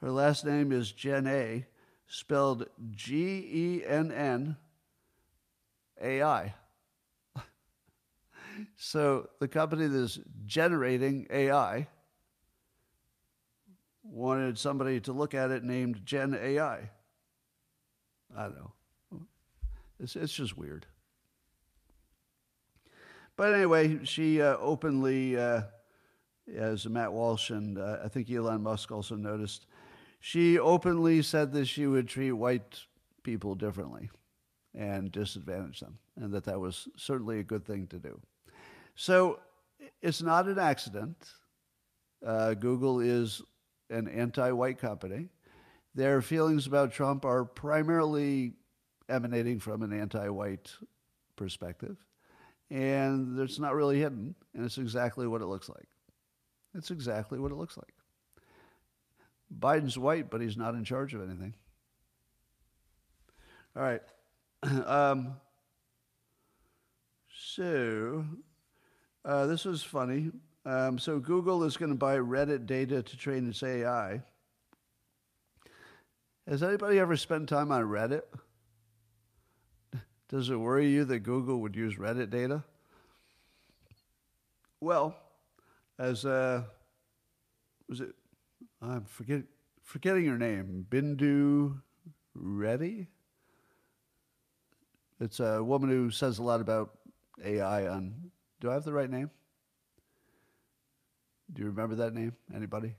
Her 0.00 0.10
last 0.10 0.42
name 0.46 0.72
is 0.72 0.90
Gennai, 0.90 1.66
spelled 2.06 2.66
G 2.92 3.46
E 3.52 3.84
N 3.86 4.10
N 4.10 4.56
A 6.00 6.22
I. 6.22 6.54
so 8.78 9.28
the 9.38 9.48
company 9.48 9.86
that's 9.86 10.18
generating 10.46 11.26
AI 11.28 11.88
wanted 14.02 14.56
somebody 14.56 14.98
to 15.00 15.12
look 15.12 15.34
at 15.34 15.50
it 15.50 15.62
named 15.62 16.06
Gen 16.06 16.34
AI. 16.34 16.88
I 18.34 18.42
don't 18.44 18.56
know. 18.56 18.72
It's, 20.00 20.16
it's 20.16 20.32
just 20.32 20.56
weird. 20.56 20.86
But 23.36 23.54
anyway, 23.54 24.04
she 24.04 24.40
uh, 24.40 24.56
openly, 24.56 25.36
uh, 25.36 25.62
as 26.54 26.88
Matt 26.88 27.12
Walsh 27.12 27.50
and 27.50 27.78
uh, 27.78 27.98
I 28.04 28.08
think 28.08 28.30
Elon 28.30 28.62
Musk 28.62 28.90
also 28.90 29.14
noticed, 29.14 29.66
she 30.20 30.58
openly 30.58 31.22
said 31.22 31.52
that 31.52 31.66
she 31.66 31.86
would 31.86 32.08
treat 32.08 32.32
white 32.32 32.80
people 33.22 33.54
differently 33.54 34.08
and 34.74 35.12
disadvantage 35.12 35.80
them, 35.80 35.98
and 36.16 36.32
that 36.32 36.44
that 36.44 36.58
was 36.58 36.88
certainly 36.96 37.38
a 37.38 37.44
good 37.44 37.64
thing 37.66 37.86
to 37.88 37.98
do. 37.98 38.18
So 38.94 39.40
it's 40.00 40.22
not 40.22 40.46
an 40.46 40.58
accident. 40.58 41.16
Uh, 42.24 42.54
Google 42.54 43.00
is 43.00 43.42
an 43.90 44.08
anti 44.08 44.50
white 44.52 44.78
company. 44.78 45.28
Their 45.94 46.22
feelings 46.22 46.66
about 46.66 46.92
Trump 46.92 47.24
are 47.24 47.44
primarily 47.44 48.54
emanating 49.08 49.60
from 49.60 49.82
an 49.82 49.92
anti 49.92 50.28
white 50.28 50.70
perspective. 51.36 51.96
And 52.70 53.38
it's 53.38 53.58
not 53.58 53.74
really 53.74 53.98
hidden, 53.98 54.34
and 54.54 54.64
it's 54.64 54.78
exactly 54.78 55.26
what 55.26 55.40
it 55.40 55.46
looks 55.46 55.68
like. 55.68 55.86
It's 56.74 56.90
exactly 56.90 57.38
what 57.38 57.52
it 57.52 57.56
looks 57.56 57.76
like. 57.76 57.94
Biden's 59.56 59.96
white, 59.96 60.30
but 60.30 60.40
he's 60.40 60.56
not 60.56 60.74
in 60.74 60.84
charge 60.84 61.14
of 61.14 61.22
anything. 61.22 61.54
All 63.76 63.82
right. 63.82 64.02
Um, 64.86 65.36
so, 67.28 68.24
uh, 69.24 69.46
this 69.46 69.64
was 69.64 69.82
funny. 69.82 70.32
Um, 70.64 70.98
so, 70.98 71.20
Google 71.20 71.62
is 71.62 71.76
going 71.76 71.90
to 71.90 71.96
buy 71.96 72.16
Reddit 72.16 72.66
data 72.66 73.02
to 73.02 73.16
train 73.16 73.48
its 73.48 73.62
AI. 73.62 74.22
Has 76.48 76.62
anybody 76.62 76.98
ever 76.98 77.16
spent 77.16 77.48
time 77.48 77.70
on 77.70 77.82
Reddit? 77.82 78.22
Does 80.28 80.50
it 80.50 80.56
worry 80.56 80.88
you 80.88 81.04
that 81.04 81.20
Google 81.20 81.60
would 81.60 81.76
use 81.76 81.96
Reddit 81.96 82.30
data? 82.30 82.64
Well, 84.80 85.16
as 85.98 86.24
uh, 86.24 86.62
was 87.88 88.00
it 88.00 88.14
I'm 88.82 89.04
forget, 89.04 89.42
forgetting 89.82 90.24
your 90.24 90.38
name. 90.38 90.86
Bindu 90.88 91.80
Reddy? 92.34 93.08
It's 95.20 95.40
a 95.40 95.62
woman 95.62 95.88
who 95.88 96.10
says 96.10 96.38
a 96.38 96.42
lot 96.42 96.60
about 96.60 96.98
AI 97.42 97.88
on. 97.88 98.30
Do 98.60 98.70
I 98.70 98.74
have 98.74 98.84
the 98.84 98.92
right 98.92 99.10
name? 99.10 99.30
Do 101.52 101.62
you 101.62 101.68
remember 101.68 101.94
that 101.96 102.14
name? 102.14 102.34
Anybody? 102.54 102.94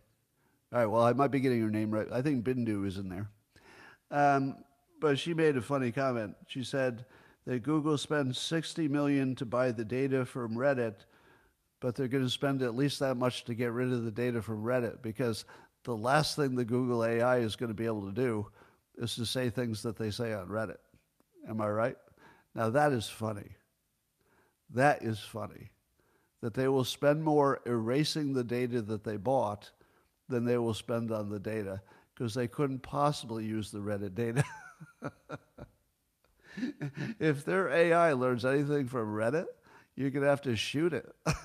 All 0.74 0.80
right, 0.80 0.86
well, 0.86 1.04
I 1.04 1.14
might 1.14 1.32
be 1.32 1.40
getting 1.40 1.62
her 1.62 1.70
name 1.70 1.92
right. 1.92 2.08
I 2.12 2.22
think 2.22 2.44
Bindu 2.44 2.86
is 2.86 2.98
in 2.98 3.10
there. 3.10 3.30
Um, 4.10 4.58
but 5.00 5.20
she 5.20 5.34
made 5.34 5.58
a 5.58 5.62
funny 5.62 5.92
comment. 5.92 6.36
She 6.48 6.64
said 6.64 7.06
that 7.48 7.64
Google 7.64 7.98
spends 7.98 8.38
60 8.40 8.90
million 8.90 9.34
to 9.36 9.46
buy 9.46 9.72
the 9.72 9.86
data 9.86 10.26
from 10.26 10.56
Reddit, 10.56 10.96
but 11.80 11.96
they're 11.96 12.10
going 12.10 12.26
to 12.26 12.30
spend 12.30 12.62
at 12.62 12.76
least 12.76 13.00
that 13.00 13.16
much 13.16 13.46
to 13.46 13.56
get 13.56 13.72
rid 13.72 13.94
of 13.94 14.04
the 14.04 14.12
data 14.12 14.42
from 14.42 14.64
Reddit 14.64 15.02
because 15.02 15.46
the 15.86 15.96
last 15.96 16.36
thing 16.36 16.56
the 16.56 16.66
Google 16.66 17.06
AI 17.06 17.38
is 17.38 17.56
going 17.56 17.70
to 17.70 17.74
be 17.74 17.86
able 17.86 18.06
to 18.06 18.12
do 18.12 18.46
is 18.98 19.16
to 19.16 19.26
say 19.26 19.50
things 19.50 19.82
that 19.84 19.96
they 19.96 20.12
say 20.12 20.34
on 20.34 20.50
Reddit. 20.50 20.80
Am 21.48 21.62
I 21.62 21.70
right? 21.70 21.96
Now, 22.54 22.70
that 22.70 22.92
is 22.92 23.08
funny. 23.08 23.56
That 24.74 25.02
is 25.02 25.20
funny. 25.20 25.70
That 26.42 26.54
they 26.54 26.68
will 26.68 26.84
spend 26.84 27.24
more 27.24 27.62
erasing 27.66 28.34
the 28.34 28.44
data 28.44 28.82
that 28.82 29.06
they 29.06 29.16
bought 29.16 29.72
than 30.28 30.44
they 30.44 30.58
will 30.58 30.74
spend 30.74 31.14
on 31.14 31.30
the 31.30 31.40
data 31.40 31.82
because 32.14 32.34
they 32.34 32.50
couldn't 32.50 32.84
possibly 32.84 33.46
use 33.46 33.72
the 33.72 33.80
Reddit 33.80 34.16
data. 34.16 34.44
if 37.20 37.46
their 37.46 37.70
AI 37.70 38.14
learns 38.14 38.46
anything 38.46 38.88
from 38.88 39.14
Reddit, 39.14 39.46
you're 39.96 40.10
going 40.10 40.24
to 40.24 40.30
have 40.30 40.42
to 40.44 40.56
shoot 40.56 40.94
it. 40.94 41.10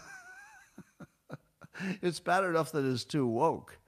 it's 2.03 2.21
bad 2.21 2.45
enough 2.45 2.73
that 2.73 2.85
it's 2.85 3.05
too 3.05 3.27
woke 3.27 3.79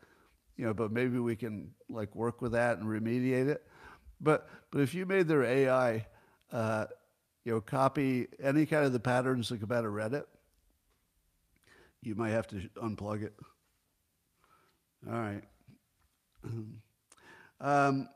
you 0.57 0.65
know, 0.65 0.75
but 0.75 0.93
maybe 0.93 1.19
we 1.19 1.37
can 1.37 1.71
like 1.89 2.15
work 2.15 2.41
with 2.41 2.53
that 2.53 2.79
and 2.79 2.87
remediate 2.87 3.49
it. 3.49 3.67
But 4.21 4.49
but 4.71 4.81
if 4.81 4.95
you 4.95 5.07
made 5.07 5.29
their 5.29 5.43
AI, 5.43 6.07
uh, 6.53 6.87
you 7.45 7.53
know, 7.53 7.61
copy 7.61 8.29
any 8.43 8.67
kind 8.67 8.85
of 8.85 8.93
the 8.93 9.01
patterns 9.01 9.49
that 9.49 9.61
come 9.61 9.73
out 9.73 9.85
of 9.85 9.93
Reddit, 9.93 10.25
you 12.03 12.15
might 12.15 12.31
have 12.31 12.47
to 12.49 12.69
unplug 12.83 13.23
it. 13.23 13.35
All 15.09 15.19
right. 15.19 15.45
Um, 17.61 18.09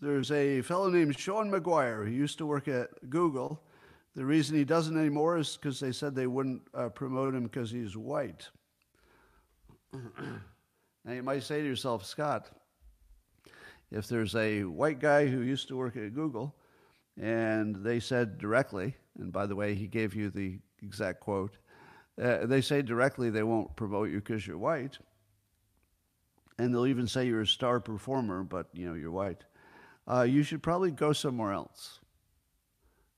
there's 0.00 0.30
a 0.30 0.62
fellow 0.62 0.88
named 0.88 1.18
Shaun 1.18 1.50
Maguire 1.50 2.04
who 2.04 2.10
used 2.10 2.38
to 2.38 2.46
work 2.46 2.68
at 2.68 2.88
Google. 3.10 3.62
The 4.16 4.24
reason 4.24 4.56
he 4.56 4.64
doesn't 4.64 4.98
anymore 4.98 5.38
is 5.38 5.56
because 5.56 5.78
they 5.78 5.92
said 5.92 6.14
they 6.14 6.26
wouldn't 6.26 6.62
uh, 6.74 6.88
promote 6.88 7.34
him 7.34 7.44
because 7.44 7.70
he's 7.70 7.96
white. 7.96 8.48
Now 11.02 11.14
you 11.14 11.22
might 11.22 11.42
say 11.42 11.62
to 11.62 11.66
yourself, 11.66 12.04
Scott, 12.04 12.50
if 13.90 14.06
there's 14.06 14.36
a 14.36 14.64
white 14.64 15.00
guy 15.00 15.26
who 15.26 15.40
used 15.40 15.66
to 15.68 15.76
work 15.76 15.96
at 15.96 16.14
Google 16.14 16.54
and 17.18 17.74
they 17.76 18.00
said 18.00 18.36
directly, 18.36 18.94
and 19.18 19.32
by 19.32 19.46
the 19.46 19.56
way, 19.56 19.74
he 19.74 19.86
gave 19.86 20.14
you 20.14 20.28
the 20.28 20.58
exact 20.82 21.20
quote, 21.20 21.56
uh, 22.22 22.44
they 22.44 22.60
say 22.60 22.82
directly 22.82 23.30
they 23.30 23.42
won't 23.42 23.74
promote 23.76 24.10
you 24.10 24.16
because 24.16 24.46
you're 24.46 24.58
white. 24.58 24.98
And 26.58 26.74
they'll 26.74 26.86
even 26.86 27.06
say 27.06 27.26
you're 27.26 27.40
a 27.40 27.46
star 27.46 27.80
performer, 27.80 28.42
but 28.42 28.66
you 28.74 28.86
know 28.86 28.92
you're 28.92 29.10
white. 29.10 29.44
Uh, 30.10 30.22
you 30.22 30.42
should 30.42 30.62
probably 30.62 30.90
go 30.90 31.12
somewhere 31.12 31.52
else. 31.52 32.00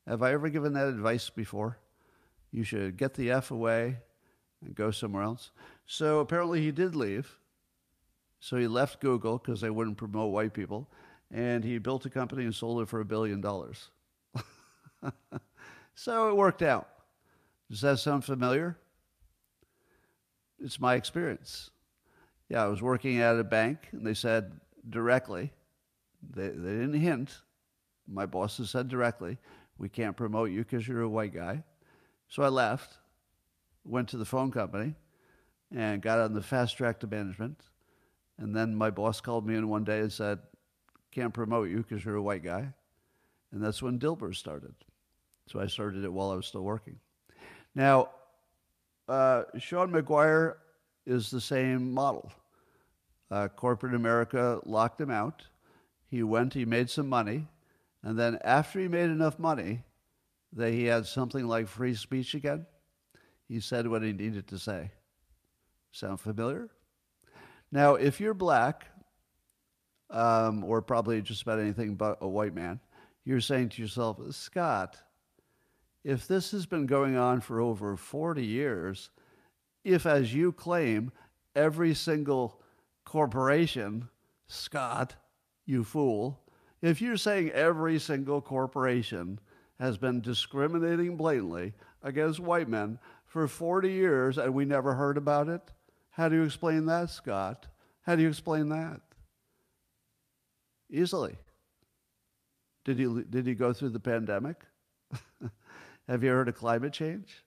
Have 0.06 0.22
I 0.22 0.32
ever 0.32 0.48
given 0.50 0.74
that 0.74 0.88
advice 0.88 1.30
before? 1.30 1.78
You 2.50 2.64
should 2.64 2.98
get 2.98 3.14
the 3.14 3.30
F 3.30 3.50
away 3.50 3.98
and 4.62 4.74
go 4.74 4.90
somewhere 4.90 5.22
else. 5.22 5.52
So 5.86 6.20
apparently 6.20 6.60
he 6.60 6.70
did 6.70 6.94
leave. 6.94 7.38
So 8.40 8.56
he 8.56 8.66
left 8.66 9.00
Google 9.00 9.38
because 9.38 9.60
they 9.60 9.70
wouldn't 9.70 9.96
promote 9.96 10.32
white 10.32 10.52
people. 10.52 10.90
And 11.30 11.64
he 11.64 11.78
built 11.78 12.04
a 12.04 12.10
company 12.10 12.44
and 12.44 12.54
sold 12.54 12.82
it 12.82 12.88
for 12.88 13.00
a 13.00 13.06
billion 13.06 13.40
dollars. 13.40 13.88
so 15.94 16.28
it 16.28 16.36
worked 16.36 16.60
out. 16.60 16.88
Does 17.70 17.80
that 17.80 18.00
sound 18.00 18.24
familiar? 18.24 18.76
It's 20.62 20.78
my 20.78 20.96
experience. 20.96 21.70
Yeah, 22.50 22.64
I 22.64 22.66
was 22.66 22.82
working 22.82 23.18
at 23.20 23.38
a 23.38 23.44
bank 23.44 23.88
and 23.92 24.06
they 24.06 24.14
said 24.14 24.60
directly, 24.90 25.52
they, 26.30 26.48
they 26.48 26.70
didn't 26.70 26.94
hint. 26.94 27.42
My 28.06 28.26
bosses 28.26 28.70
said 28.70 28.88
directly, 28.88 29.38
we 29.78 29.88
can't 29.88 30.16
promote 30.16 30.50
you 30.50 30.64
because 30.64 30.86
you're 30.86 31.02
a 31.02 31.08
white 31.08 31.34
guy. 31.34 31.62
So 32.28 32.42
I 32.42 32.48
left, 32.48 32.98
went 33.84 34.08
to 34.10 34.16
the 34.16 34.24
phone 34.24 34.50
company, 34.50 34.94
and 35.74 36.02
got 36.02 36.18
on 36.18 36.34
the 36.34 36.42
fast 36.42 36.76
track 36.76 37.00
to 37.00 37.06
management. 37.06 37.60
And 38.38 38.54
then 38.54 38.74
my 38.74 38.90
boss 38.90 39.20
called 39.20 39.46
me 39.46 39.54
in 39.54 39.68
one 39.68 39.84
day 39.84 40.00
and 40.00 40.12
said, 40.12 40.38
Can't 41.10 41.34
promote 41.34 41.68
you 41.68 41.78
because 41.78 42.04
you're 42.04 42.16
a 42.16 42.22
white 42.22 42.42
guy. 42.42 42.72
And 43.52 43.62
that's 43.62 43.82
when 43.82 43.98
Dilbert 43.98 44.36
started. 44.36 44.74
So 45.46 45.60
I 45.60 45.66
started 45.66 46.04
it 46.04 46.12
while 46.12 46.30
I 46.30 46.36
was 46.36 46.46
still 46.46 46.62
working. 46.62 46.98
Now, 47.74 48.10
uh, 49.08 49.44
Shaun 49.58 49.90
Maguire 49.90 50.58
is 51.06 51.30
the 51.30 51.40
same 51.40 51.92
model. 51.92 52.32
Uh, 53.30 53.48
corporate 53.48 53.94
America 53.94 54.60
locked 54.64 55.00
him 55.00 55.10
out. 55.10 55.42
He 56.12 56.22
went, 56.22 56.52
he 56.52 56.66
made 56.66 56.90
some 56.90 57.08
money, 57.08 57.48
and 58.02 58.18
then 58.18 58.38
after 58.44 58.78
he 58.78 58.86
made 58.86 59.08
enough 59.08 59.38
money 59.38 59.82
that 60.52 60.70
he 60.70 60.84
had 60.84 61.06
something 61.06 61.48
like 61.48 61.66
free 61.66 61.94
speech 61.94 62.34
again, 62.34 62.66
he 63.48 63.60
said 63.60 63.88
what 63.88 64.02
he 64.02 64.12
needed 64.12 64.46
to 64.48 64.58
say. 64.58 64.90
Sound 65.90 66.20
familiar? 66.20 66.68
Now, 67.70 67.94
if 67.94 68.20
you're 68.20 68.34
black, 68.34 68.88
um, 70.10 70.62
or 70.64 70.82
probably 70.82 71.22
just 71.22 71.40
about 71.40 71.60
anything 71.60 71.94
but 71.94 72.18
a 72.20 72.28
white 72.28 72.54
man, 72.54 72.78
you're 73.24 73.40
saying 73.40 73.70
to 73.70 73.80
yourself, 73.80 74.20
Scott, 74.34 74.98
if 76.04 76.28
this 76.28 76.50
has 76.50 76.66
been 76.66 76.84
going 76.84 77.16
on 77.16 77.40
for 77.40 77.58
over 77.58 77.96
40 77.96 78.44
years, 78.44 79.08
if, 79.82 80.04
as 80.04 80.34
you 80.34 80.52
claim, 80.52 81.10
every 81.56 81.94
single 81.94 82.60
corporation, 83.06 84.10
Scott, 84.46 85.14
you 85.72 85.82
fool, 85.82 86.38
if 86.82 87.00
you're 87.00 87.16
saying 87.16 87.50
every 87.50 87.98
single 87.98 88.40
corporation 88.40 89.40
has 89.80 89.96
been 89.98 90.20
discriminating 90.20 91.16
blatantly 91.16 91.72
against 92.02 92.38
white 92.38 92.68
men 92.68 92.98
for 93.24 93.48
40 93.48 93.90
years 93.90 94.38
and 94.38 94.54
we 94.54 94.64
never 94.64 94.94
heard 94.94 95.16
about 95.16 95.48
it, 95.48 95.62
how 96.10 96.28
do 96.28 96.36
you 96.36 96.44
explain 96.44 96.86
that, 96.86 97.10
Scott? 97.10 97.66
How 98.02 98.14
do 98.14 98.22
you 98.22 98.28
explain 98.28 98.68
that? 98.68 99.00
Easily. 100.90 101.36
Did 102.84 102.98
he, 102.98 103.22
did 103.30 103.46
he 103.46 103.54
go 103.54 103.72
through 103.72 103.90
the 103.90 104.00
pandemic? 104.00 104.56
Have 106.08 106.22
you 106.22 106.30
heard 106.30 106.48
of 106.48 106.56
climate 106.56 106.92
change? 106.92 107.44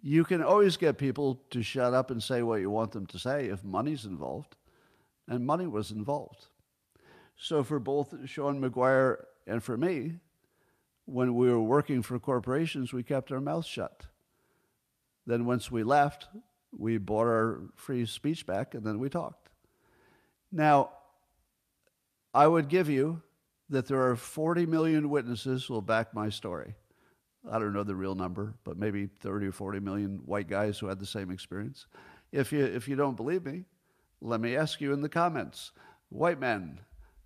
You 0.00 0.24
can 0.24 0.42
always 0.42 0.76
get 0.76 0.96
people 0.96 1.42
to 1.50 1.62
shut 1.62 1.92
up 1.92 2.10
and 2.10 2.22
say 2.22 2.42
what 2.42 2.60
you 2.60 2.70
want 2.70 2.92
them 2.92 3.06
to 3.06 3.18
say 3.18 3.46
if 3.46 3.64
money's 3.64 4.04
involved. 4.04 4.56
And 5.28 5.46
money 5.46 5.66
was 5.66 5.90
involved. 5.90 6.46
So 7.36 7.62
for 7.62 7.78
both 7.78 8.14
Shaun 8.28 8.60
Maguire 8.60 9.26
and 9.46 9.62
for 9.62 9.76
me, 9.76 10.14
when 11.04 11.34
we 11.34 11.48
were 11.48 11.62
working 11.62 12.02
for 12.02 12.18
corporations, 12.18 12.92
we 12.92 13.02
kept 13.02 13.30
our 13.30 13.40
mouths 13.40 13.66
shut. 13.66 14.06
Then 15.26 15.44
once 15.44 15.70
we 15.70 15.82
left, 15.82 16.28
we 16.76 16.98
bought 16.98 17.26
our 17.26 17.60
free 17.74 18.06
speech 18.06 18.46
back 18.46 18.74
and 18.74 18.84
then 18.84 18.98
we 18.98 19.08
talked. 19.08 19.48
Now, 20.50 20.90
I 22.34 22.46
would 22.46 22.68
give 22.68 22.88
you 22.88 23.22
that 23.70 23.86
there 23.86 24.02
are 24.02 24.16
40 24.16 24.66
million 24.66 25.10
witnesses 25.10 25.64
who 25.64 25.74
will 25.74 25.82
back 25.82 26.14
my 26.14 26.28
story. 26.30 26.74
I 27.50 27.58
don't 27.58 27.72
know 27.72 27.84
the 27.84 27.94
real 27.94 28.14
number, 28.14 28.54
but 28.64 28.78
maybe 28.78 29.06
30 29.06 29.46
or 29.46 29.52
40 29.52 29.80
million 29.80 30.20
white 30.24 30.48
guys 30.48 30.78
who 30.78 30.86
had 30.86 30.98
the 30.98 31.06
same 31.06 31.30
experience. 31.30 31.86
If 32.32 32.52
you, 32.52 32.64
if 32.64 32.88
you 32.88 32.96
don't 32.96 33.16
believe 33.16 33.44
me, 33.44 33.64
let 34.20 34.40
me 34.40 34.56
ask 34.56 34.80
you 34.80 34.92
in 34.92 35.00
the 35.00 35.08
comments 35.08 35.72
white 36.08 36.40
men, 36.40 36.80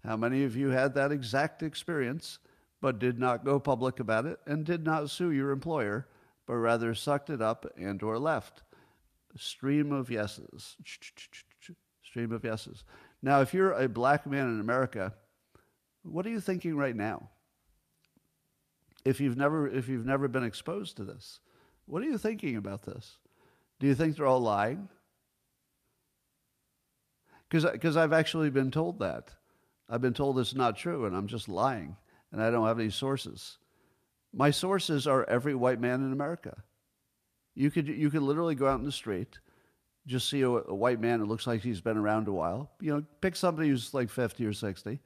how 0.05 0.16
many 0.16 0.45
of 0.45 0.57
you 0.57 0.70
had 0.70 0.95
that 0.95 1.12
exact 1.12 1.62
experience 1.62 2.38
but 2.80 2.99
did 2.99 3.18
not 3.18 3.45
go 3.45 3.61
public 3.61 4.01
about 4.01 4.26
it 4.26 4.40
and 4.47 4.64
did 4.64 4.84
not 4.84 5.09
sue 5.09 5.30
your 5.30 5.53
employer, 5.53 6.09
but 6.47 6.55
rather 6.55 6.95
sucked 6.95 7.30
it 7.30 7.40
up 7.40 7.64
and 7.76 8.03
or 8.03 8.18
left? 8.18 8.62
Stream 9.36 9.93
of 9.93 10.11
yeses. 10.11 10.76
Stream 12.03 12.32
of 12.32 12.45
yeses. 12.45 12.84
Now, 13.22 13.40
if 13.40 13.55
you're 13.55 13.72
a 13.72 13.88
black 13.88 14.26
man 14.26 14.49
in 14.49 14.61
America, 14.61 15.14
what 16.03 16.26
are 16.26 16.30
you 16.30 16.40
thinking 16.40 16.76
right 16.76 16.97
now? 16.97 17.30
If 19.05 19.20
you've 19.20 19.36
never, 19.36 19.68
if 19.68 19.88
you've 19.88 20.07
never 20.07 20.28
been 20.28 20.45
exposed 20.45 20.97
to 20.97 21.05
this, 21.05 21.40
what 21.86 22.03
are 22.03 22.07
you 22.07 22.18
thinking 22.18 22.57
about 22.57 22.82
this? 22.82 23.18
Do 23.78 23.86
you 23.86 23.95
think 23.95 24.16
they're 24.16 24.26
all 24.26 24.40
lying? 24.40 24.88
Because 27.53 27.96
I've 27.96 28.12
actually 28.12 28.50
been 28.50 28.70
told 28.70 28.98
that. 29.00 29.34
I've 29.88 30.00
been 30.00 30.14
told 30.14 30.38
it's 30.38 30.55
not 30.55 30.76
true 30.76 31.05
and 31.05 31.14
I'm 31.14 31.26
just 31.26 31.48
lying 31.48 31.96
and 32.32 32.42
I 32.42 32.50
don't 32.50 32.66
have 32.66 32.80
any 32.80 32.90
sources. 32.90 33.59
My 34.32 34.50
sources 34.50 35.07
are 35.07 35.28
every 35.28 35.55
white 35.55 35.80
man 35.80 36.00
in 36.00 36.12
America. 36.12 36.62
You 37.55 37.70
could, 37.70 37.88
you 37.88 38.11
could 38.11 38.22
literally 38.22 38.55
go 38.55 38.66
out 38.66 38.78
in 38.78 38.86
the 38.86 38.92
street, 38.92 39.38
just 40.07 40.30
see 40.30 40.40
a, 40.40 40.48
a 40.48 40.74
white 40.74 41.00
man 41.00 41.20
that 41.20 41.28
looks 41.28 41.46
like 41.46 41.61
he's 41.61 41.82
been 41.82 41.98
around 41.98 42.26
a 42.26 42.32
while. 42.32 42.70
You 42.80 42.94
know, 42.94 43.05
pick 43.20 43.36
somebody 43.36 43.68
who's 43.68 43.92
like 43.92 44.09
50 44.09 44.46
or 44.46 44.55
60 44.55 44.98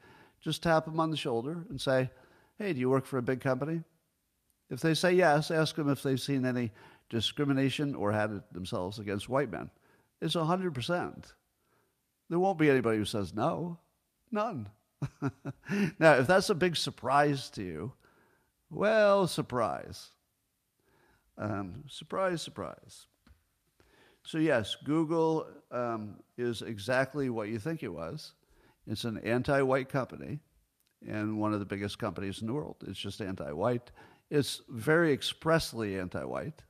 just 0.47 0.63
tap 0.63 0.85
them 0.85 1.01
on 1.01 1.11
the 1.11 1.17
shoulder 1.17 1.67
and 1.71 1.81
say, 1.81 2.11
Hey, 2.59 2.73
do 2.73 2.79
you 2.79 2.89
work 2.89 3.05
for 3.05 3.19
a 3.19 3.23
big 3.23 3.41
company? 3.41 3.83
If 4.71 4.81
they 4.81 4.95
say 4.95 5.13
yes, 5.13 5.51
ask 5.51 5.75
them 5.75 5.91
if 5.91 6.03
they've 6.03 6.21
seen 6.21 6.47
any 6.47 6.73
discrimination 7.11 7.95
or 7.95 8.13
had 8.13 8.31
it 8.31 8.53
themselves 8.53 8.99
against 8.99 9.29
white 9.29 9.51
men. 9.51 9.71
It's 10.21 10.35
100%. 10.35 11.33
There 12.29 12.39
won't 12.39 12.59
be 12.59 12.71
anybody 12.71 12.99
who 12.99 13.05
says 13.05 13.35
no. 13.35 13.79
None. 14.31 14.69
now, 15.99 16.15
if 16.15 16.27
that's 16.27 16.51
a 16.51 16.55
big 16.55 16.77
surprise 16.77 17.51
to 17.51 17.63
you, 17.63 17.93
well, 18.71 19.27
surprise. 19.27 20.09
Um, 21.39 21.85
surprise, 21.89 22.43
surprise. 22.43 23.07
So, 24.25 24.39
yes, 24.39 24.77
Google 24.85 25.47
um, 25.71 26.17
is 26.37 26.63
exactly 26.63 27.31
what 27.31 27.49
you 27.49 27.59
think 27.59 27.83
it 27.83 27.93
was. 27.93 28.33
It's 28.87 29.05
an 29.05 29.19
anti 29.19 29.63
white 29.63 29.89
company 29.89 30.41
and 31.07 31.39
one 31.39 31.53
of 31.53 31.61
the 31.61 31.67
biggest 31.67 31.99
companies 31.99 32.41
in 32.41 32.47
the 32.47 32.53
world. 32.53 32.77
It's 32.87 32.99
just 32.99 33.21
anti 33.21 33.53
white. 33.53 33.91
It's 34.31 34.63
very 34.69 35.13
expressly 35.13 35.99
anti 35.99 36.25
white, 36.25 36.63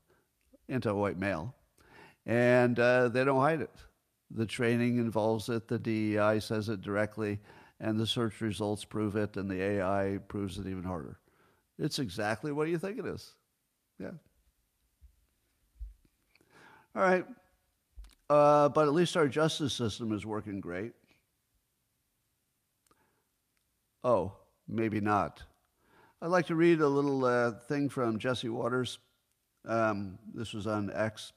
anti 0.68 0.90
white 0.90 1.18
male, 1.18 1.54
and 2.26 2.78
uh, 2.78 3.08
they 3.08 3.24
don't 3.24 3.40
hide 3.40 3.62
it. 3.62 3.74
The 4.30 4.46
training 4.46 4.98
involves 4.98 5.48
it, 5.48 5.68
the 5.68 5.78
DEI 5.78 6.40
says 6.40 6.68
it 6.68 6.82
directly, 6.82 7.40
and 7.80 7.98
the 7.98 8.06
search 8.06 8.40
results 8.40 8.84
prove 8.84 9.16
it, 9.16 9.36
and 9.36 9.50
the 9.50 9.62
AI 9.62 10.18
proves 10.28 10.58
it 10.58 10.66
even 10.66 10.82
harder. 10.82 11.18
It's 11.78 11.98
exactly 11.98 12.52
what 12.52 12.68
you 12.68 12.78
think 12.78 12.98
it 12.98 13.06
is. 13.06 13.34
Yeah. 13.98 14.12
All 16.94 17.02
right. 17.02 17.26
Uh, 18.28 18.68
but 18.70 18.88
at 18.88 18.94
least 18.94 19.16
our 19.16 19.28
justice 19.28 19.72
system 19.72 20.12
is 20.12 20.26
working 20.26 20.60
great. 20.60 20.92
Oh, 24.02 24.32
maybe 24.66 25.00
not. 25.00 25.42
I'd 26.22 26.28
like 26.28 26.46
to 26.46 26.54
read 26.54 26.80
a 26.80 26.88
little 26.88 27.24
uh, 27.24 27.52
thing 27.68 27.88
from 27.88 28.18
Jesse 28.18 28.48
Watters. 28.48 28.98
Um, 29.66 30.18
this 30.34 30.54
was 30.54 30.66
on 30.66 30.90
X. 30.94 31.32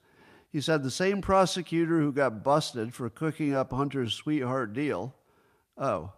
He 0.52 0.62
said 0.62 0.84
the 0.84 0.92
same 0.92 1.22
prosecutor 1.22 2.00
who 2.00 2.12
got 2.12 2.44
busted 2.44 2.94
for 2.94 3.10
cooking 3.10 3.54
up 3.54 3.72
Hunter's 3.72 4.14
sweetheart 4.14 4.74
deal. 4.74 5.16
Oh, 5.78 6.12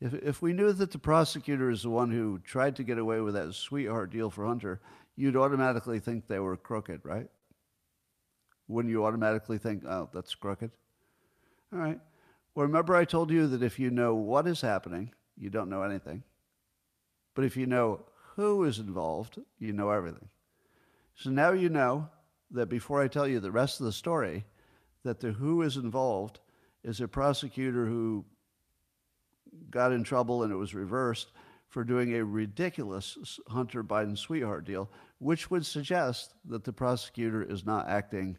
if, 0.00 0.14
if 0.14 0.42
we 0.42 0.52
knew 0.52 0.72
that 0.72 0.90
the 0.90 0.98
prosecutor 0.98 1.70
is 1.70 1.82
the 1.82 1.90
one 1.90 2.10
who 2.10 2.38
tried 2.38 2.76
to 2.76 2.82
get 2.82 2.98
away 2.98 3.20
with 3.20 3.34
that 3.34 3.54
sweetheart 3.54 4.10
deal 4.10 4.30
for 4.30 4.46
Hunter, 4.46 4.80
you'd 5.16 5.36
automatically 5.36 6.00
think 6.00 6.26
they 6.26 6.38
were 6.38 6.56
crooked, 6.56 7.02
right? 7.04 7.28
Wouldn't 8.68 8.90
you 8.90 9.04
automatically 9.04 9.58
think, 9.58 9.84
oh, 9.84 10.08
that's 10.12 10.34
crooked? 10.34 10.70
All 11.72 11.78
right. 11.78 12.00
Well, 12.54 12.66
remember 12.66 12.96
I 12.96 13.04
told 13.04 13.30
you 13.30 13.46
that 13.48 13.62
if 13.62 13.78
you 13.78 13.90
know 13.90 14.14
what 14.14 14.46
is 14.46 14.60
happening, 14.60 15.12
you 15.36 15.50
don't 15.50 15.70
know 15.70 15.82
anything. 15.82 16.22
But 17.34 17.44
if 17.44 17.56
you 17.56 17.66
know 17.66 18.00
who 18.36 18.64
is 18.64 18.78
involved, 18.78 19.38
you 19.58 19.72
know 19.72 19.90
everything. 19.90 20.28
So 21.14 21.30
now 21.30 21.52
you 21.52 21.68
know 21.68 22.08
that 22.52 22.68
before 22.68 23.02
I 23.02 23.08
tell 23.08 23.26
you 23.26 23.40
the 23.40 23.50
rest 23.50 23.80
of 23.80 23.86
the 23.86 23.92
story, 23.92 24.44
that 25.04 25.20
the 25.20 25.32
who 25.32 25.62
is 25.62 25.76
involved 25.76 26.40
is 26.84 27.00
a 27.00 27.08
prosecutor 27.08 27.86
who 27.86 28.24
got 29.70 29.92
in 29.92 30.04
trouble 30.04 30.42
and 30.42 30.52
it 30.52 30.56
was 30.56 30.74
reversed 30.74 31.32
for 31.68 31.84
doing 31.84 32.14
a 32.14 32.24
ridiculous 32.24 33.16
Hunter 33.48 33.82
Biden 33.82 34.16
sweetheart 34.16 34.64
deal, 34.64 34.90
which 35.18 35.50
would 35.50 35.64
suggest 35.64 36.34
that 36.44 36.64
the 36.64 36.72
prosecutor 36.72 37.42
is 37.42 37.64
not 37.64 37.88
acting, 37.88 38.36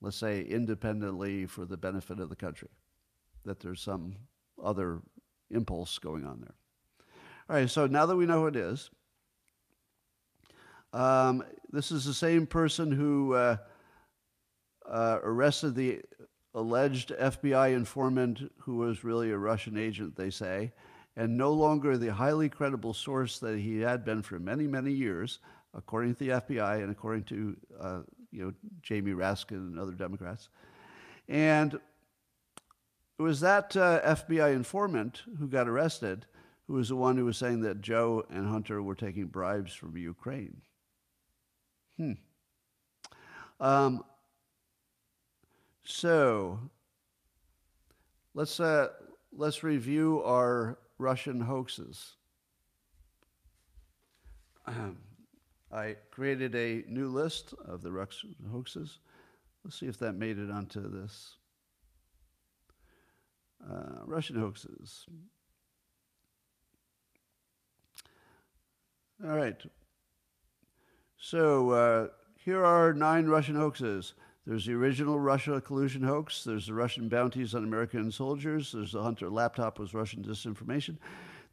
let's 0.00 0.16
say, 0.16 0.42
independently 0.42 1.46
for 1.46 1.64
the 1.64 1.76
benefit 1.76 2.20
of 2.20 2.28
the 2.28 2.36
country, 2.36 2.68
that 3.44 3.58
there's 3.58 3.80
some 3.80 4.14
other 4.62 5.00
impulse 5.50 5.98
going 5.98 6.24
on 6.24 6.40
there. 6.40 6.54
All 7.50 7.56
right, 7.56 7.68
so 7.68 7.86
now 7.86 8.06
that 8.06 8.16
we 8.16 8.26
know 8.26 8.42
who 8.42 8.46
it 8.46 8.56
is, 8.56 8.90
um, 10.92 11.42
this 11.70 11.90
is 11.90 12.04
the 12.04 12.14
same 12.14 12.46
person 12.46 12.90
who 12.90 13.34
uh, 13.34 13.56
uh, 14.88 15.18
arrested 15.22 15.74
the 15.74 16.00
alleged 16.54 17.10
FBI 17.10 17.74
informant 17.74 18.50
who 18.58 18.76
was 18.76 19.04
really 19.04 19.30
a 19.30 19.38
Russian 19.38 19.76
agent, 19.76 20.16
they 20.16 20.30
say, 20.30 20.72
and 21.16 21.36
no 21.36 21.52
longer 21.52 21.96
the 21.98 22.12
highly 22.12 22.48
credible 22.48 22.94
source 22.94 23.38
that 23.40 23.58
he 23.58 23.80
had 23.80 24.04
been 24.04 24.22
for 24.22 24.38
many, 24.38 24.66
many 24.66 24.92
years, 24.92 25.40
according 25.74 26.14
to 26.14 26.24
the 26.24 26.30
FBI 26.30 26.82
and 26.82 26.90
according 26.90 27.24
to 27.24 27.56
uh, 27.80 28.00
you 28.30 28.44
know 28.44 28.52
Jamie 28.82 29.12
Raskin 29.12 29.56
and 29.56 29.78
other 29.78 29.92
Democrats. 29.92 30.48
And 31.28 31.74
it 31.74 33.22
was 33.22 33.40
that 33.40 33.76
uh, 33.76 34.00
FBI 34.16 34.54
informant 34.54 35.22
who 35.38 35.48
got 35.48 35.68
arrested 35.68 36.26
who 36.68 36.74
was 36.74 36.90
the 36.90 36.96
one 36.96 37.16
who 37.16 37.24
was 37.24 37.38
saying 37.38 37.62
that 37.62 37.80
Joe 37.80 38.24
and 38.30 38.46
Hunter 38.46 38.82
were 38.82 38.94
taking 38.94 39.26
bribes 39.26 39.72
from 39.72 39.96
Ukraine. 39.96 40.60
Hmm. 41.98 42.12
Um, 43.60 44.04
so 45.84 46.60
let's 48.34 48.60
uh, 48.60 48.88
let's 49.32 49.64
review 49.64 50.22
our 50.22 50.78
Russian 50.98 51.40
hoaxes. 51.40 52.14
I 55.72 55.96
created 56.10 56.54
a 56.54 56.84
new 56.88 57.08
list 57.08 57.52
of 57.64 57.82
the 57.82 57.92
Russian 57.92 58.34
hoaxes. 58.50 59.00
Let's 59.64 59.78
see 59.78 59.86
if 59.86 59.98
that 59.98 60.14
made 60.14 60.38
it 60.38 60.50
onto 60.50 60.88
this. 60.88 61.36
Uh, 63.68 64.04
Russian 64.06 64.36
hoaxes. 64.36 65.04
All 69.22 69.36
right. 69.36 69.60
So 71.18 71.70
uh, 71.70 72.08
here 72.36 72.64
are 72.64 72.92
nine 72.92 73.26
Russian 73.26 73.56
hoaxes. 73.56 74.14
There's 74.46 74.64
the 74.64 74.74
original 74.74 75.18
Russia 75.18 75.60
collusion 75.60 76.02
hoax. 76.02 76.44
There's 76.44 76.68
the 76.68 76.74
Russian 76.74 77.08
bounties 77.08 77.54
on 77.54 77.64
American 77.64 78.10
soldiers. 78.10 78.72
There's 78.72 78.92
the 78.92 79.02
Hunter 79.02 79.28
laptop 79.28 79.78
was 79.78 79.92
Russian 79.92 80.22
disinformation. 80.22 80.96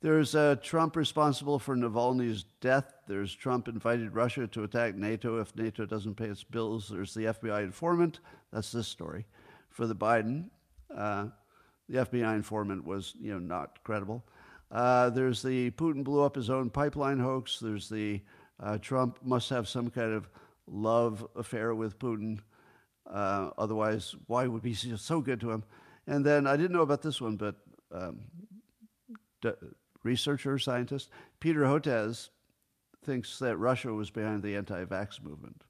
There's 0.01 0.36
uh, 0.36 0.57
Trump 0.61 0.95
responsible 0.95 1.57
for 1.57 1.76
Navalny's 1.76 2.45
death. 2.61 2.93
There's 3.07 3.34
Trump 3.34 3.68
invited 3.68 4.13
Russia 4.13 4.45
to 4.47 4.63
attack 4.63 4.95
NATO 4.95 5.39
if 5.39 5.55
NATO 5.55 5.86
doesn't 5.86 6.16
pay 6.16 6.26
its 6.28 6.43
bills. 6.43 6.88
There's 6.88 7.13
the 7.13 7.26
FBI 7.26 7.63
informant. 7.63 8.20
That's 8.53 8.72
this 8.72 8.88
story. 8.88 9.26
For 9.70 9.88
the 9.88 9.95
Biden, 9.95 10.49
uh, 10.95 11.28
the 11.89 12.05
FBI 12.05 12.36
informant 12.36 12.86
was, 12.86 13.16
you 13.20 13.34
know, 13.34 13.39
not 13.39 13.84
credible. 13.84 14.24
Uh, 14.72 15.09
there's 15.09 15.41
the 15.41 15.72
Putin 15.72 16.03
blew 16.03 16.22
up 16.22 16.36
his 16.36 16.49
own 16.49 16.70
pipeline 16.70 17.20
hoax. 17.20 17.59
There's 17.59 17.89
the 17.89 18.22
uh, 18.62 18.78
Trump 18.78 19.20
must 19.24 19.49
have 19.49 19.68
some 19.68 19.89
kind 19.89 20.14
of 20.14 20.30
love 20.68 21.28
affair 21.36 21.76
with 21.76 21.99
Putin. 21.99 22.39
Uh, 23.10 23.51
otherwise, 23.58 24.16
why 24.28 24.47
would 24.47 24.64
he 24.64 24.70
be 24.70 24.97
so 24.97 25.22
good 25.22 25.39
to 25.41 25.51
him? 25.51 25.64
And 26.08 26.26
then 26.26 26.47
I 26.47 26.56
didn't 26.56 26.72
know 26.72 26.82
about 26.82 27.01
this 27.01 27.20
one, 27.22 27.36
but 27.36 27.56
um, 27.91 28.22
d- 29.41 29.51
researcher, 30.03 30.58
scientist, 30.58 31.10
Peter 31.39 31.62
Hotez 31.62 32.30
thinks 33.03 33.39
that 33.39 33.58
Russia 33.58 33.93
was 33.93 34.10
behind 34.10 34.43
the 34.43 34.56
anti 34.56 34.84
vax 34.86 35.22
movement. 35.22 35.64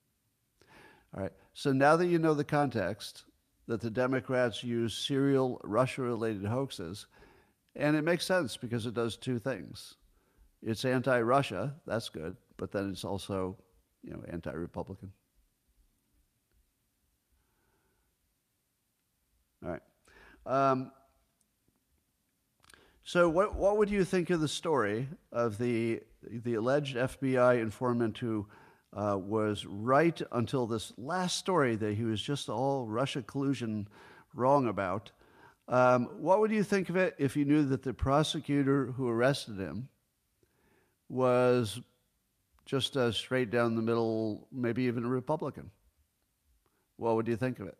All 1.15 1.23
right. 1.23 1.31
So 1.53 1.71
now 1.71 1.95
that 1.95 2.07
you 2.07 2.19
know 2.19 2.33
the 2.33 2.43
context, 2.43 3.23
that 3.67 3.81
the 3.81 3.89
Democrats 3.89 4.63
use 4.63 4.95
serial 4.95 5.59
Russia 5.63 6.01
related 6.01 6.45
hoaxes, 6.45 7.07
and 7.75 7.95
it 7.95 8.03
makes 8.03 8.25
sense 8.25 8.57
because 8.57 8.85
it 8.85 8.93
does 8.93 9.17
two 9.17 9.39
things. 9.39 9.95
It's 10.61 10.85
anti 10.85 11.19
Russia, 11.21 11.75
that's 11.85 12.09
good, 12.09 12.35
but 12.57 12.71
then 12.71 12.89
it's 12.89 13.03
also, 13.03 13.57
you 14.03 14.11
know, 14.11 14.23
anti 14.29 14.51
Republican. 14.51 15.11
All 19.63 19.71
right. 19.71 19.81
Um, 20.45 20.91
so, 23.03 23.29
what, 23.29 23.55
what 23.55 23.77
would 23.77 23.89
you 23.89 24.03
think 24.03 24.29
of 24.29 24.41
the 24.41 24.47
story 24.47 25.07
of 25.31 25.57
the, 25.57 26.01
the 26.23 26.55
alleged 26.55 26.95
FBI 26.95 27.61
informant 27.61 28.17
who 28.17 28.47
uh, 28.93 29.17
was 29.17 29.65
right 29.65 30.19
until 30.31 30.65
this 30.65 30.93
last 30.97 31.37
story 31.37 31.75
that 31.75 31.95
he 31.95 32.03
was 32.03 32.21
just 32.21 32.49
all 32.49 32.87
Russia 32.87 33.21
collusion 33.21 33.87
wrong 34.33 34.67
about? 34.67 35.11
Um, 35.67 36.05
what 36.17 36.39
would 36.39 36.51
you 36.51 36.63
think 36.63 36.89
of 36.89 36.95
it 36.95 37.15
if 37.17 37.35
you 37.35 37.45
knew 37.45 37.63
that 37.65 37.83
the 37.83 37.93
prosecutor 37.93 38.93
who 38.97 39.07
arrested 39.07 39.57
him 39.57 39.89
was 41.09 41.79
just 42.65 42.95
a 42.95 43.13
straight 43.13 43.51
down 43.51 43.75
the 43.75 43.81
middle, 43.81 44.47
maybe 44.51 44.83
even 44.83 45.05
a 45.05 45.09
Republican? 45.09 45.69
What 46.97 47.15
would 47.15 47.27
you 47.27 47.35
think 47.35 47.59
of 47.59 47.67
it? 47.67 47.77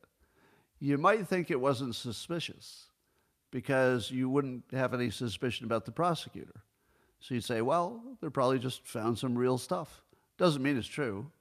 You 0.80 0.98
might 0.98 1.28
think 1.28 1.50
it 1.50 1.60
wasn't 1.60 1.96
suspicious 1.96 2.86
because 3.52 4.12
you 4.12 4.30
wouldn't 4.30 4.64
have 4.72 4.94
any 4.94 5.10
suspicion 5.10 5.66
about 5.66 5.86
the 5.86 5.92
prosecutor. 5.92 6.64
So 7.20 7.34
you'd 7.34 7.44
say, 7.44 7.62
well, 7.62 8.04
they 8.22 8.30
probably 8.30 8.60
just 8.60 8.86
found 8.86 9.18
some 9.18 9.38
real 9.38 9.58
stuff. 9.58 10.04
Doesn't 10.38 10.62
mean 10.62 10.78
it's 10.78 10.88
true, 10.88 11.32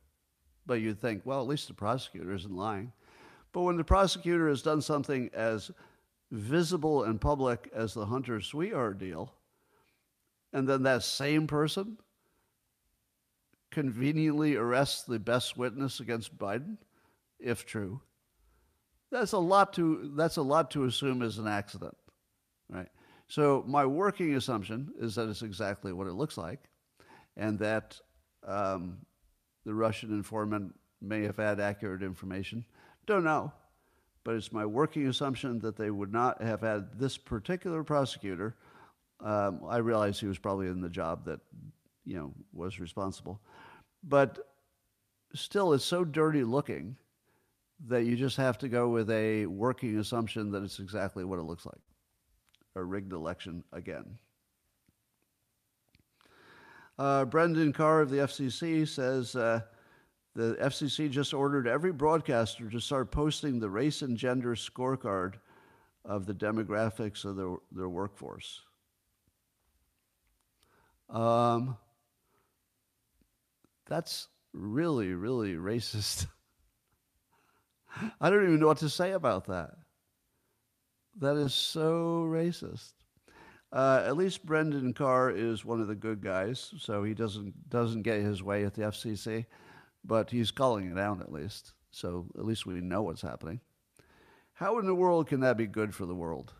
but 0.64 0.74
you'd 0.74 1.01
think, 1.01 1.22
well, 1.24 1.40
at 1.40 1.49
least 1.49 1.68
the 1.68 1.74
prosecutor 1.74 2.32
isn't 2.32 2.57
lying. 2.57 2.92
But 3.53 3.62
when 3.62 3.76
the 3.76 3.84
prosecutor 3.84 4.49
has 4.49 4.62
done 4.62 4.80
something 4.80 5.30
as 5.34 5.70
visible 6.30 7.05
and 7.05 7.20
public 7.20 7.70
as 7.74 7.95
the 7.95 8.07
Hunter 8.07 8.40
sweetheart 8.40 8.99
deal, 8.99 9.32
and 10.53 10.68
then 10.68 10.84
that 10.84 11.03
same 11.03 11.47
person 11.47 11.99
conveniently 13.75 14.57
arrest 14.57 15.07
the 15.07 15.18
best 15.18 15.57
witness 15.57 16.01
against 16.01 16.37
Biden, 16.39 16.77
if 17.39 17.66
true, 17.66 18.01
that's 19.11 19.33
a 19.33 19.39
lot 19.39 19.72
to 19.75 20.12
that's 20.16 20.39
a 20.39 20.43
lot 20.43 20.70
to 20.72 20.85
assume 20.85 21.22
is 21.22 21.39
an 21.39 21.47
accident, 21.47 21.97
right? 22.68 22.89
So 23.29 23.64
my 23.66 23.85
working 23.85 24.35
assumption 24.35 24.93
is 24.99 25.14
that 25.16 25.29
it's 25.29 25.43
exactly 25.43 25.93
what 25.93 26.07
it 26.07 26.14
looks 26.14 26.39
like, 26.39 26.61
and 27.37 27.59
that 27.59 28.01
um, 28.47 28.99
the 29.64 29.75
Russian 29.75 30.11
informant 30.11 30.75
may 31.03 31.22
have 31.22 31.37
had 31.37 31.61
accurate 31.61 32.03
information. 32.03 32.64
Don't 33.07 33.25
know 33.25 33.53
but 34.25 34.35
it's 34.35 34.53
my 34.53 34.64
working 34.64 35.07
assumption 35.07 35.61
that 35.61 35.77
they 35.77 35.91
would 35.91 36.12
not 36.12 36.43
have 36.43 36.62
had 36.62 36.99
this 36.99 37.16
particular 37.16 37.85
prosecutor. 37.85 38.57
Um, 39.20 39.61
I 39.68 39.77
realize 39.77 40.18
he 40.18 40.27
was 40.27 40.39
probably 40.39 40.66
in 40.66 40.81
the 40.81 40.89
job 40.89 41.27
that, 41.27 41.41
you 42.05 42.16
know, 42.16 42.33
was 42.53 42.81
responsible, 42.81 43.41
but 44.07 44.38
still, 45.34 45.72
it's 45.72 45.84
so 45.84 46.05
dirty 46.05 46.44
looking 46.44 46.96
that 47.86 48.05
you 48.05 48.16
just 48.16 48.36
have 48.36 48.59
to 48.59 48.68
go 48.68 48.88
with 48.88 49.11
a 49.11 49.46
working 49.46 49.98
assumption 49.98 50.50
that 50.52 50.62
it's 50.62 50.78
exactly 50.78 51.24
what 51.24 51.38
it 51.38 51.42
looks 51.42 51.66
like 51.66 51.80
a 52.76 52.82
rigged 52.82 53.12
election 53.12 53.62
again. 53.72 54.18
Uh, 56.98 57.24
Brendan 57.24 57.72
Carr 57.72 58.00
of 58.00 58.11
the 58.11 58.18
FCC 58.18 58.86
says 58.86 59.36
uh, 59.36 59.61
the 60.34 60.57
FCC 60.61 61.11
just 61.11 61.32
ordered 61.32 61.68
every 61.68 61.92
broadcaster 61.92 62.68
to 62.68 62.80
start 62.80 63.11
posting 63.11 63.59
the 63.59 63.70
race 63.70 64.02
and 64.02 64.16
gender 64.16 64.55
scorecard 64.55 65.34
of 66.05 66.26
the 66.26 66.34
demographics 66.34 67.24
of 67.24 67.36
their, 67.36 67.55
their 67.72 67.88
workforce. 67.88 68.61
Um, 71.11 71.76
that's 73.87 74.28
really, 74.53 75.14
really 75.14 75.55
racist. 75.55 76.26
I 78.20 78.30
don't 78.30 78.45
even 78.45 78.61
know 78.61 78.66
what 78.66 78.78
to 78.78 78.89
say 78.89 79.12
about 79.12 79.47
that. 79.47 79.70
That 81.20 81.37
is 81.37 81.55
so 81.55 82.26
racist. 82.28 82.93
Uh, 83.72 84.05
at 84.07 84.16
least 84.16 84.47
Brendan 84.47 84.93
Carr 84.95 85.30
is 85.30 85.64
one 85.64 85.80
of 85.80 85.89
the 85.89 85.95
good 85.95 86.20
guys, 86.20 86.72
so 86.78 87.03
he 87.03 87.14
doesn't 87.14 87.68
doesn't 87.68 88.03
get 88.03 88.20
his 88.20 88.43
way 88.43 88.64
at 88.64 88.74
the 88.74 88.82
FCC 88.82 89.47
but 90.05 90.30
he's 90.30 90.51
calling 90.51 90.91
it 90.91 90.99
out 90.99 91.20
at 91.20 91.32
least. 91.32 91.72
So 91.91 92.26
at 92.37 92.45
least 92.45 92.66
we 92.66 92.74
know 92.74 93.03
what's 93.03 93.22
happening. 93.22 93.61
How 94.53 94.78
in 94.78 94.87
the 94.87 94.95
world 94.95 95.26
can 95.26 95.41
that 95.41 95.57
be 95.57 95.66
good 95.66 95.95
for 95.95 96.07
the 96.07 96.14
world? 96.14 96.53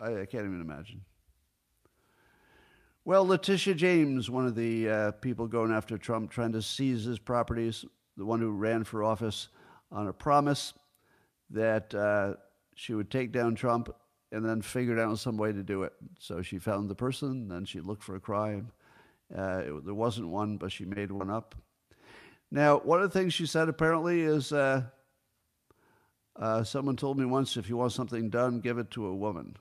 I, 0.00 0.20
I 0.20 0.26
can't 0.26 0.44
even 0.44 0.60
imagine. 0.60 1.02
Well, 3.04 3.26
Letitia 3.26 3.74
James, 3.74 4.30
one 4.30 4.46
of 4.46 4.54
the 4.54 4.88
uh, 4.88 5.10
people 5.10 5.48
going 5.48 5.72
after 5.72 5.98
Trump, 5.98 6.30
trying 6.30 6.52
to 6.52 6.62
seize 6.62 7.02
his 7.02 7.18
properties, 7.18 7.84
the 8.16 8.24
one 8.24 8.38
who 8.38 8.52
ran 8.52 8.84
for 8.84 9.02
office 9.02 9.48
on 9.90 10.06
a 10.06 10.12
promise 10.12 10.72
that 11.50 11.92
uh, 11.96 12.34
she 12.76 12.94
would 12.94 13.10
take 13.10 13.32
down 13.32 13.56
Trump 13.56 13.92
and 14.30 14.44
then 14.48 14.62
figured 14.62 15.00
out 15.00 15.18
some 15.18 15.36
way 15.36 15.50
to 15.50 15.64
do 15.64 15.82
it. 15.82 15.92
So 16.20 16.42
she 16.42 16.58
found 16.58 16.88
the 16.88 16.94
person, 16.94 17.48
then 17.48 17.64
she 17.64 17.80
looked 17.80 18.04
for 18.04 18.14
a 18.14 18.20
crime. 18.20 18.70
Uh, 19.36 19.62
it, 19.66 19.84
there 19.84 19.94
wasn't 19.94 20.28
one, 20.28 20.56
but 20.56 20.70
she 20.70 20.84
made 20.84 21.10
one 21.10 21.28
up. 21.28 21.56
Now, 22.52 22.78
one 22.78 23.02
of 23.02 23.12
the 23.12 23.18
things 23.18 23.34
she 23.34 23.46
said 23.46 23.68
apparently 23.68 24.20
is 24.20 24.52
uh, 24.52 24.82
uh, 26.36 26.62
someone 26.62 26.96
told 26.96 27.18
me 27.18 27.24
once 27.24 27.56
if 27.56 27.68
you 27.68 27.76
want 27.76 27.92
something 27.92 28.30
done, 28.30 28.60
give 28.60 28.78
it 28.78 28.92
to 28.92 29.06
a 29.06 29.14
woman. 29.14 29.56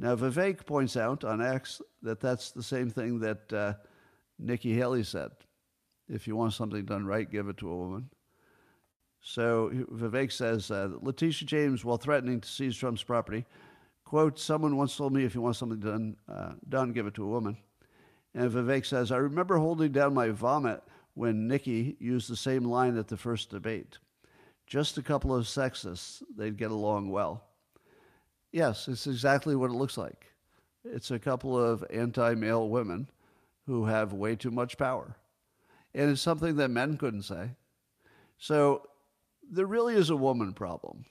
Now, 0.00 0.16
Vivek 0.16 0.64
points 0.64 0.96
out 0.96 1.24
on 1.24 1.42
X 1.42 1.82
that 2.00 2.20
that's 2.20 2.52
the 2.52 2.62
same 2.62 2.88
thing 2.88 3.20
that 3.20 3.52
uh, 3.52 3.74
Nikki 4.38 4.72
Haley 4.72 5.02
said. 5.02 5.30
If 6.08 6.26
you 6.26 6.34
want 6.34 6.54
something 6.54 6.86
done 6.86 7.04
right, 7.04 7.30
give 7.30 7.48
it 7.48 7.58
to 7.58 7.70
a 7.70 7.76
woman. 7.76 8.08
So 9.20 9.70
Vivek 9.92 10.32
says 10.32 10.70
uh, 10.70 10.88
Letitia 11.02 11.46
James, 11.46 11.84
while 11.84 11.98
threatening 11.98 12.40
to 12.40 12.48
seize 12.48 12.78
Trump's 12.78 13.02
property, 13.02 13.44
quote, 14.06 14.38
someone 14.38 14.78
once 14.78 14.96
told 14.96 15.12
me 15.12 15.24
if 15.24 15.34
you 15.34 15.42
want 15.42 15.56
something 15.56 15.78
done, 15.78 16.16
uh, 16.26 16.52
done, 16.66 16.92
give 16.92 17.06
it 17.06 17.12
to 17.16 17.24
a 17.24 17.28
woman. 17.28 17.58
And 18.34 18.50
Vivek 18.50 18.86
says, 18.86 19.12
I 19.12 19.18
remember 19.18 19.58
holding 19.58 19.92
down 19.92 20.14
my 20.14 20.30
vomit 20.30 20.82
when 21.12 21.46
Nikki 21.46 21.98
used 22.00 22.30
the 22.30 22.36
same 22.36 22.64
line 22.64 22.96
at 22.96 23.08
the 23.08 23.18
first 23.18 23.50
debate. 23.50 23.98
Just 24.66 24.96
a 24.96 25.02
couple 25.02 25.34
of 25.34 25.44
sexists, 25.44 26.22
they'd 26.34 26.56
get 26.56 26.70
along 26.70 27.10
well. 27.10 27.49
Yes, 28.52 28.88
it's 28.88 29.06
exactly 29.06 29.54
what 29.54 29.70
it 29.70 29.74
looks 29.74 29.96
like. 29.96 30.26
It's 30.84 31.10
a 31.10 31.18
couple 31.18 31.58
of 31.58 31.84
anti 31.90 32.34
male 32.34 32.68
women 32.68 33.08
who 33.66 33.84
have 33.84 34.12
way 34.12 34.34
too 34.36 34.50
much 34.50 34.78
power. 34.78 35.16
And 35.94 36.10
it's 36.10 36.22
something 36.22 36.56
that 36.56 36.70
men 36.70 36.96
couldn't 36.96 37.22
say. 37.22 37.50
So 38.38 38.88
there 39.50 39.66
really 39.66 39.94
is 39.94 40.10
a 40.10 40.16
woman 40.16 40.52
problem. 40.52 41.04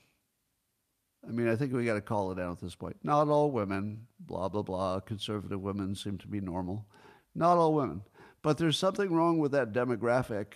I 1.26 1.30
mean, 1.30 1.48
I 1.48 1.56
think 1.56 1.72
we 1.72 1.84
got 1.84 1.94
to 1.94 2.00
call 2.00 2.32
it 2.32 2.40
out 2.40 2.52
at 2.52 2.60
this 2.60 2.74
point. 2.74 2.96
Not 3.02 3.28
all 3.28 3.50
women, 3.50 4.06
blah, 4.18 4.48
blah, 4.48 4.62
blah. 4.62 5.00
Conservative 5.00 5.60
women 5.60 5.94
seem 5.94 6.18
to 6.18 6.26
be 6.26 6.40
normal. 6.40 6.86
Not 7.34 7.58
all 7.58 7.74
women. 7.74 8.02
But 8.42 8.56
there's 8.56 8.78
something 8.78 9.12
wrong 9.12 9.38
with 9.38 9.52
that 9.52 9.72
demographic 9.72 10.46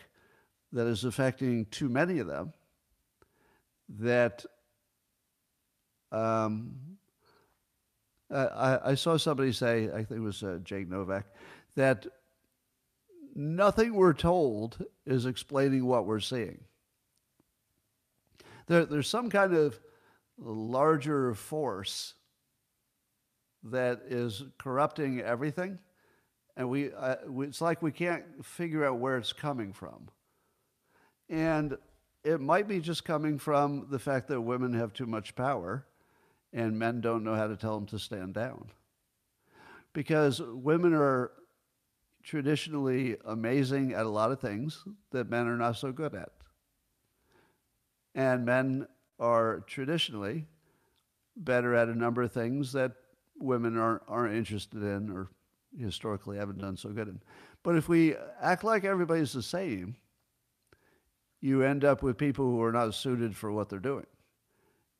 that 0.72 0.86
is 0.86 1.04
affecting 1.04 1.66
too 1.66 1.88
many 1.88 2.18
of 2.18 2.26
them 2.26 2.52
that 3.88 4.44
um, 6.14 6.76
I, 8.30 8.78
I, 8.84 8.94
saw 8.94 9.16
somebody 9.16 9.52
say, 9.52 9.90
I 9.90 10.04
think 10.04 10.12
it 10.12 10.20
was 10.20 10.42
uh, 10.42 10.58
Jake 10.62 10.88
Novak, 10.88 11.26
that 11.76 12.06
nothing 13.34 13.94
we're 13.94 14.12
told 14.12 14.84
is 15.06 15.26
explaining 15.26 15.84
what 15.86 16.06
we're 16.06 16.20
seeing. 16.20 16.60
There, 18.66 18.86
there's 18.86 19.08
some 19.08 19.28
kind 19.28 19.54
of 19.54 19.78
larger 20.38 21.34
force 21.34 22.14
that 23.64 24.02
is 24.08 24.44
corrupting 24.58 25.20
everything, 25.20 25.78
and 26.56 26.70
we, 26.70 26.92
uh, 26.92 27.16
we, 27.26 27.46
it's 27.46 27.60
like 27.60 27.82
we 27.82 27.92
can't 27.92 28.24
figure 28.44 28.84
out 28.84 28.98
where 28.98 29.16
it's 29.16 29.32
coming 29.32 29.72
from. 29.72 30.08
And 31.28 31.76
it 32.22 32.40
might 32.40 32.68
be 32.68 32.80
just 32.80 33.04
coming 33.04 33.38
from 33.38 33.88
the 33.90 33.98
fact 33.98 34.28
that 34.28 34.40
women 34.40 34.74
have 34.74 34.92
too 34.92 35.06
much 35.06 35.34
power 35.34 35.84
and 36.54 36.78
men 36.78 37.00
don't 37.00 37.24
know 37.24 37.34
how 37.34 37.48
to 37.48 37.56
tell 37.56 37.74
them 37.74 37.86
to 37.88 37.98
stand 37.98 38.32
down. 38.32 38.70
Because 39.92 40.40
women 40.40 40.94
are 40.94 41.32
traditionally 42.22 43.16
amazing 43.26 43.92
at 43.92 44.06
a 44.06 44.08
lot 44.08 44.30
of 44.30 44.40
things 44.40 44.84
that 45.10 45.28
men 45.28 45.46
are 45.46 45.56
not 45.56 45.76
so 45.76 45.92
good 45.92 46.14
at. 46.14 46.30
And 48.14 48.46
men 48.46 48.86
are 49.18 49.64
traditionally 49.66 50.46
better 51.36 51.74
at 51.74 51.88
a 51.88 51.94
number 51.94 52.22
of 52.22 52.32
things 52.32 52.72
that 52.72 52.92
women 53.36 53.76
aren't, 53.76 54.02
aren't 54.06 54.34
interested 54.34 54.82
in 54.82 55.10
or 55.10 55.28
historically 55.76 56.38
haven't 56.38 56.60
done 56.60 56.76
so 56.76 56.90
good 56.90 57.08
in. 57.08 57.20
But 57.64 57.76
if 57.76 57.88
we 57.88 58.14
act 58.40 58.62
like 58.62 58.84
everybody's 58.84 59.32
the 59.32 59.42
same, 59.42 59.96
you 61.40 61.62
end 61.62 61.84
up 61.84 62.02
with 62.02 62.16
people 62.16 62.44
who 62.46 62.62
are 62.62 62.72
not 62.72 62.94
suited 62.94 63.36
for 63.36 63.50
what 63.50 63.68
they're 63.68 63.80
doing. 63.80 64.06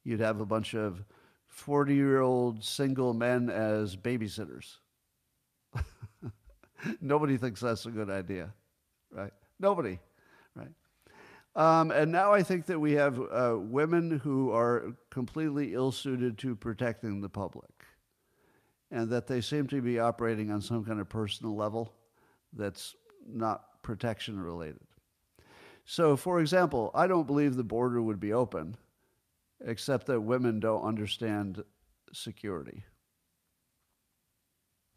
You'd 0.03 0.21
have 0.21 0.41
a 0.41 0.47
bunch 0.47 0.75
of 0.75 1.05
40 1.55 1.95
year 1.95 2.21
old 2.21 2.65
single 2.65 3.15
men 3.15 3.49
as 3.49 3.97
babysitters. 3.97 4.79
Nobody 7.01 7.37
thinks 7.37 7.61
that's 7.61 7.87
a 7.87 7.91
good 7.91 8.11
idea, 8.11 8.53
right? 9.13 9.33
Nobody, 9.61 10.01
right? 10.57 10.73
Um, 11.55 11.93
and 11.93 12.11
now 12.11 12.33
I 12.33 12.43
think 12.43 12.67
that 12.67 12.81
we 12.81 12.93
have 12.93 13.21
uh, 13.21 13.57
women 13.57 14.19
who 14.19 14.51
are 14.51 14.97
completely 15.11 15.75
ill 15.75 15.93
suited 15.93 16.39
to 16.39 16.57
protecting 16.57 17.21
the 17.21 17.29
public, 17.29 17.71
and 18.91 19.09
that 19.11 19.29
they 19.29 19.41
seem 19.41 19.69
to 19.69 19.81
be 19.81 20.01
operating 20.01 20.51
on 20.51 20.61
some 20.61 20.85
kind 20.85 21.01
of 21.01 21.09
personal 21.09 21.55
level 21.55 21.95
that's 22.53 22.97
not 23.25 23.81
protection 23.83 24.41
related. 24.41 24.83
So, 25.85 26.17
for 26.17 26.41
example, 26.41 26.91
I 26.95 27.07
don't 27.07 27.29
believe 27.29 27.55
the 27.55 27.63
border 27.63 28.03
would 28.03 28.19
be 28.19 28.33
open 28.33 28.77
except 29.65 30.07
that 30.07 30.21
women 30.21 30.61
don't 30.61 30.83
understand 30.83 31.63
security. 32.13 32.85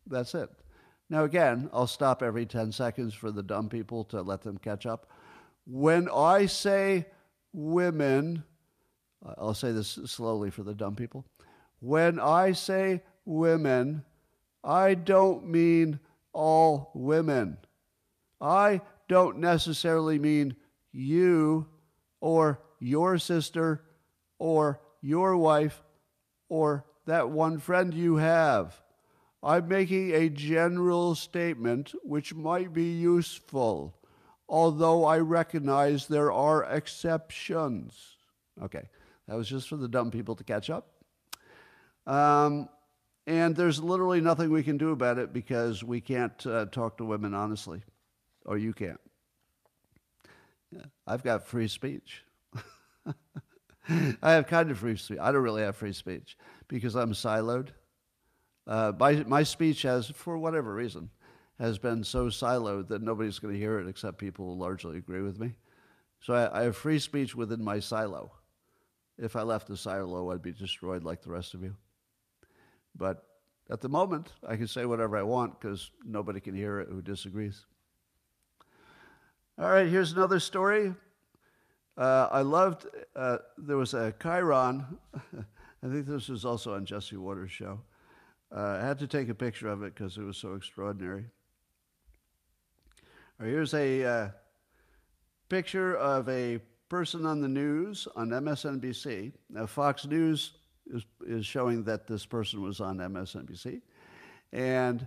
That's 0.06 0.36
it. 0.36 0.50
Now, 1.10 1.24
again, 1.24 1.70
I'll 1.74 1.88
stop 1.88 2.22
every 2.22 2.46
10 2.46 2.72
seconds 2.72 3.14
for 3.14 3.32
the 3.32 3.44
dumb 3.44 3.70
people 3.70 4.04
to 4.06 4.22
let 4.22 4.42
them 4.42 4.58
catch 4.58 4.86
up. 4.86 5.10
When 5.66 6.10
I 6.10 6.46
say 6.46 7.06
women, 7.54 8.44
I'll 9.38 9.54
say 9.54 9.72
this 9.72 10.00
slowly 10.06 10.50
for 10.50 10.64
the 10.64 10.74
dumb 10.74 10.96
people. 10.96 11.26
When 11.80 12.20
I 12.20 12.52
say 12.52 13.04
women, 13.26 14.04
I 14.64 14.96
don't 14.96 15.48
mean 15.48 16.00
all 16.34 16.92
women. 16.94 17.58
I 18.42 18.82
don't 19.08 19.40
necessarily 19.40 20.20
mean 20.20 20.56
you 20.92 21.68
or 22.20 22.62
your 22.80 23.18
sister 23.18 23.84
or 24.40 24.80
your 25.02 25.38
wife 25.38 25.82
or 26.50 26.86
that 27.06 27.30
one 27.30 27.60
friend 27.60 27.94
you 27.94 28.18
have. 28.18 28.82
I'm 29.44 29.68
making 29.68 30.12
a 30.14 30.30
general 30.30 31.16
statement 31.16 31.94
which 32.04 32.34
might 32.34 32.74
be 32.74 32.92
useful 32.92 33.98
although 34.50 35.06
I 35.06 35.20
recognize 35.20 36.08
there 36.08 36.32
are 36.32 36.64
exceptions. 36.64 38.18
Okay, 38.62 38.90
that 39.28 39.36
was 39.36 39.48
just 39.48 39.68
for 39.68 39.76
the 39.76 39.88
dumb 39.88 40.12
people 40.12 40.36
to 40.36 40.44
catch 40.44 40.70
up. 40.70 40.88
Um, 42.06 42.70
and 43.26 43.56
there's 43.56 43.82
literally 43.82 44.22
nothing 44.22 44.52
we 44.52 44.64
can 44.64 44.78
do 44.78 44.92
about 44.92 45.18
it 45.18 45.34
because 45.34 45.84
we 45.84 46.00
can't 46.00 46.46
uh, 46.46 46.66
talk 46.66 46.98
to 46.98 47.06
women 47.06 47.34
honestly, 47.34 47.82
or 48.46 48.58
you 48.58 48.74
can't. 48.74 49.00
I've 51.06 51.24
got 51.24 51.48
free 51.48 51.68
speech. 51.68 52.24
I 53.90 54.34
have 54.34 54.48
kind 54.48 54.70
of 54.72 54.78
free 54.78 54.98
speech. 54.98 55.20
I 55.20 55.32
don't 55.32 55.44
really 55.44 55.62
have 55.62 55.76
free 55.76 55.94
speech 55.94 56.38
because 56.68 56.96
I'm 56.96 57.14
siloed. 57.14 57.70
Uh, 58.66 58.92
my, 59.00 59.24
my 59.26 59.44
speech 59.44 59.84
has, 59.84 60.08
for 60.08 60.38
whatever 60.38 60.74
reason, 60.74 61.10
has 61.60 61.78
been 61.78 62.04
so 62.04 62.28
siloed 62.28 62.90
that 62.90 63.02
nobody's 63.02 63.40
going 63.40 63.54
to 63.54 63.60
hear 63.60 63.80
it 63.80 63.88
except 63.88 64.18
people 64.18 64.46
who 64.46 64.60
largely 64.60 64.98
agree 64.98 65.22
with 65.22 65.40
me. 65.40 65.56
So 66.20 66.34
I, 66.34 66.62
I 66.62 66.64
have 66.64 66.76
free 66.76 67.00
speech 67.00 67.36
within 67.36 67.64
my 67.64 67.80
silo. 67.80 68.32
If 69.18 69.36
I 69.36 69.42
left 69.42 69.68
the 69.68 69.78
silo, 69.78 70.32
I'd 70.32 70.42
be 70.42 70.52
destroyed 70.52 71.04
like 71.04 71.22
the 71.22 71.32
rest 71.32 71.54
of 71.54 71.64
you. 71.64 71.76
But 72.96 73.24
at 73.70 73.82
the 73.82 73.90
moment, 73.90 74.32
I 74.48 74.56
can 74.56 74.68
say 74.68 74.86
whatever 74.86 75.18
I 75.18 75.24
want 75.24 75.60
because 75.60 75.92
nobody 76.06 76.40
can 76.40 76.56
hear 76.56 76.80
it 76.80 76.90
who 76.90 77.02
disagrees. 77.02 77.66
All 79.60 79.70
right, 79.70 79.88
here's 79.88 80.12
another 80.12 80.40
story. 80.40 80.94
Uh, 81.98 82.28
I 82.32 82.42
loved, 82.42 82.86
uh, 83.16 83.38
there 83.58 83.78
was 83.78 83.94
a 83.96 84.14
chyron. 84.20 84.86
I 85.16 85.88
think 85.88 86.06
this 86.06 86.30
was 86.30 86.46
also 86.46 86.76
on 86.76 86.86
Jesse 86.86 87.18
Watters' 87.18 87.52
show. 87.52 87.80
Uh, 88.56 88.78
I 88.82 88.86
had 88.86 89.00
to 89.00 89.08
take 89.08 89.30
a 89.30 89.36
picture 89.36 89.68
of 89.68 89.82
it 89.82 89.96
because 89.96 90.18
it 90.18 90.22
was 90.22 90.38
so 90.38 90.54
extraordinary. 90.54 91.26
Here's 93.42 93.74
a 93.74 94.04
uh, 94.04 94.30
picture 95.50 95.96
of 95.96 96.30
a 96.30 96.60
person 96.90 97.26
on 97.26 97.42
the 97.42 97.48
news 97.48 98.08
on 98.16 98.30
MSNBC. 98.30 99.34
Now, 99.50 99.66
Fox 99.66 100.06
News 100.06 100.54
is, 100.88 101.04
is 101.26 101.46
showing 101.46 101.84
that 101.84 102.08
this 102.08 102.26
person 102.26 102.62
was 102.62 102.80
on 102.80 102.98
MSNBC. 102.98 103.82
And 104.54 105.06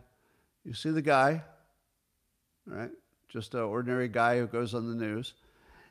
you 0.65 0.75
see 0.75 0.91
the 0.91 1.03
guy, 1.03 1.43
right? 2.67 2.91
Just 3.29 3.55
an 3.55 3.61
ordinary 3.61 4.09
guy 4.09 4.39
who 4.39 4.47
goes 4.47 4.75
on 4.75 4.89
the 4.89 4.95
news. 4.95 5.35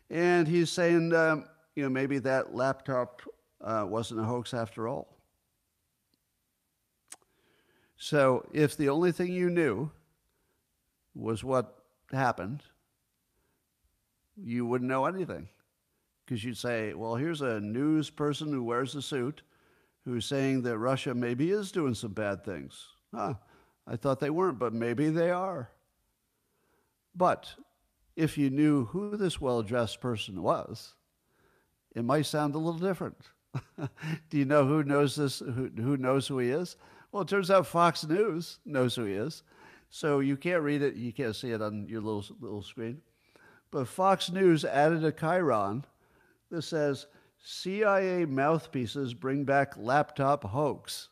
And 0.09 0.47
he's 0.47 0.69
saying, 0.69 1.13
um, 1.13 1.45
you 1.75 1.83
know, 1.83 1.89
maybe 1.89 2.19
that 2.19 2.55
laptop 2.55 3.21
uh, 3.61 3.85
wasn't 3.87 4.19
a 4.19 4.23
hoax 4.23 4.53
after 4.53 4.87
all. 4.87 5.17
So 7.97 8.47
if 8.53 8.77
the 8.77 8.89
only 8.89 9.11
thing 9.11 9.33
you 9.33 9.49
knew 9.49 9.91
was 11.13 11.43
what 11.43 11.83
happened, 12.11 12.63
you 14.41 14.65
wouldn't 14.65 14.89
know 14.89 15.05
anything. 15.05 15.49
Because 16.25 16.43
you'd 16.43 16.57
say, 16.57 16.93
well, 16.93 17.15
here's 17.15 17.41
a 17.41 17.59
news 17.59 18.09
person 18.09 18.51
who 18.51 18.63
wears 18.63 18.95
a 18.95 19.01
suit, 19.01 19.41
who's 20.05 20.25
saying 20.25 20.61
that 20.61 20.77
Russia 20.77 21.13
maybe 21.13 21.51
is 21.51 21.71
doing 21.71 21.93
some 21.93 22.13
bad 22.13 22.45
things. 22.45 22.87
Huh, 23.13 23.33
I 23.85 23.95
thought 23.95 24.19
they 24.19 24.29
weren't, 24.29 24.59
but 24.59 24.73
maybe 24.73 25.09
they 25.09 25.31
are. 25.31 25.69
But 27.15 27.53
if 28.19 28.37
you 28.37 28.49
knew 28.49 28.85
who 28.85 29.15
this 29.15 29.39
well 29.39 29.63
dressed 29.63 30.01
person 30.01 30.41
was, 30.41 30.95
it 31.95 32.03
might 32.03 32.25
sound 32.25 32.53
a 32.53 32.57
little 32.57 32.79
different. 32.79 33.17
Do 34.29 34.37
you 34.37 34.45
know 34.45 34.65
who 34.65 34.83
knows 34.83 35.15
this? 35.15 35.39
Who, 35.39 35.69
who 35.75 35.97
knows 35.97 36.27
who 36.27 36.39
he 36.39 36.49
is? 36.49 36.75
Well, 37.11 37.23
it 37.23 37.29
turns 37.29 37.49
out 37.49 37.65
Fox 37.65 38.05
News 38.05 38.59
knows 38.65 38.95
who 38.95 39.05
he 39.05 39.13
is. 39.13 39.43
So 39.89 40.19
you 40.19 40.37
can't 40.37 40.61
read 40.61 40.81
it, 40.81 40.95
you 40.95 41.13
can't 41.13 41.35
see 41.35 41.51
it 41.51 41.61
on 41.61 41.87
your 41.87 42.01
little, 42.01 42.25
little 42.39 42.61
screen. 42.61 43.01
But 43.71 43.87
Fox 43.87 44.31
News 44.31 44.65
added 44.65 45.03
a 45.03 45.11
chyron 45.11 45.83
that 46.51 46.63
says 46.63 47.07
CIA 47.41 48.25
mouthpieces 48.25 49.13
bring 49.13 49.45
back 49.45 49.77
laptop 49.77 50.43
hoax. 50.43 51.09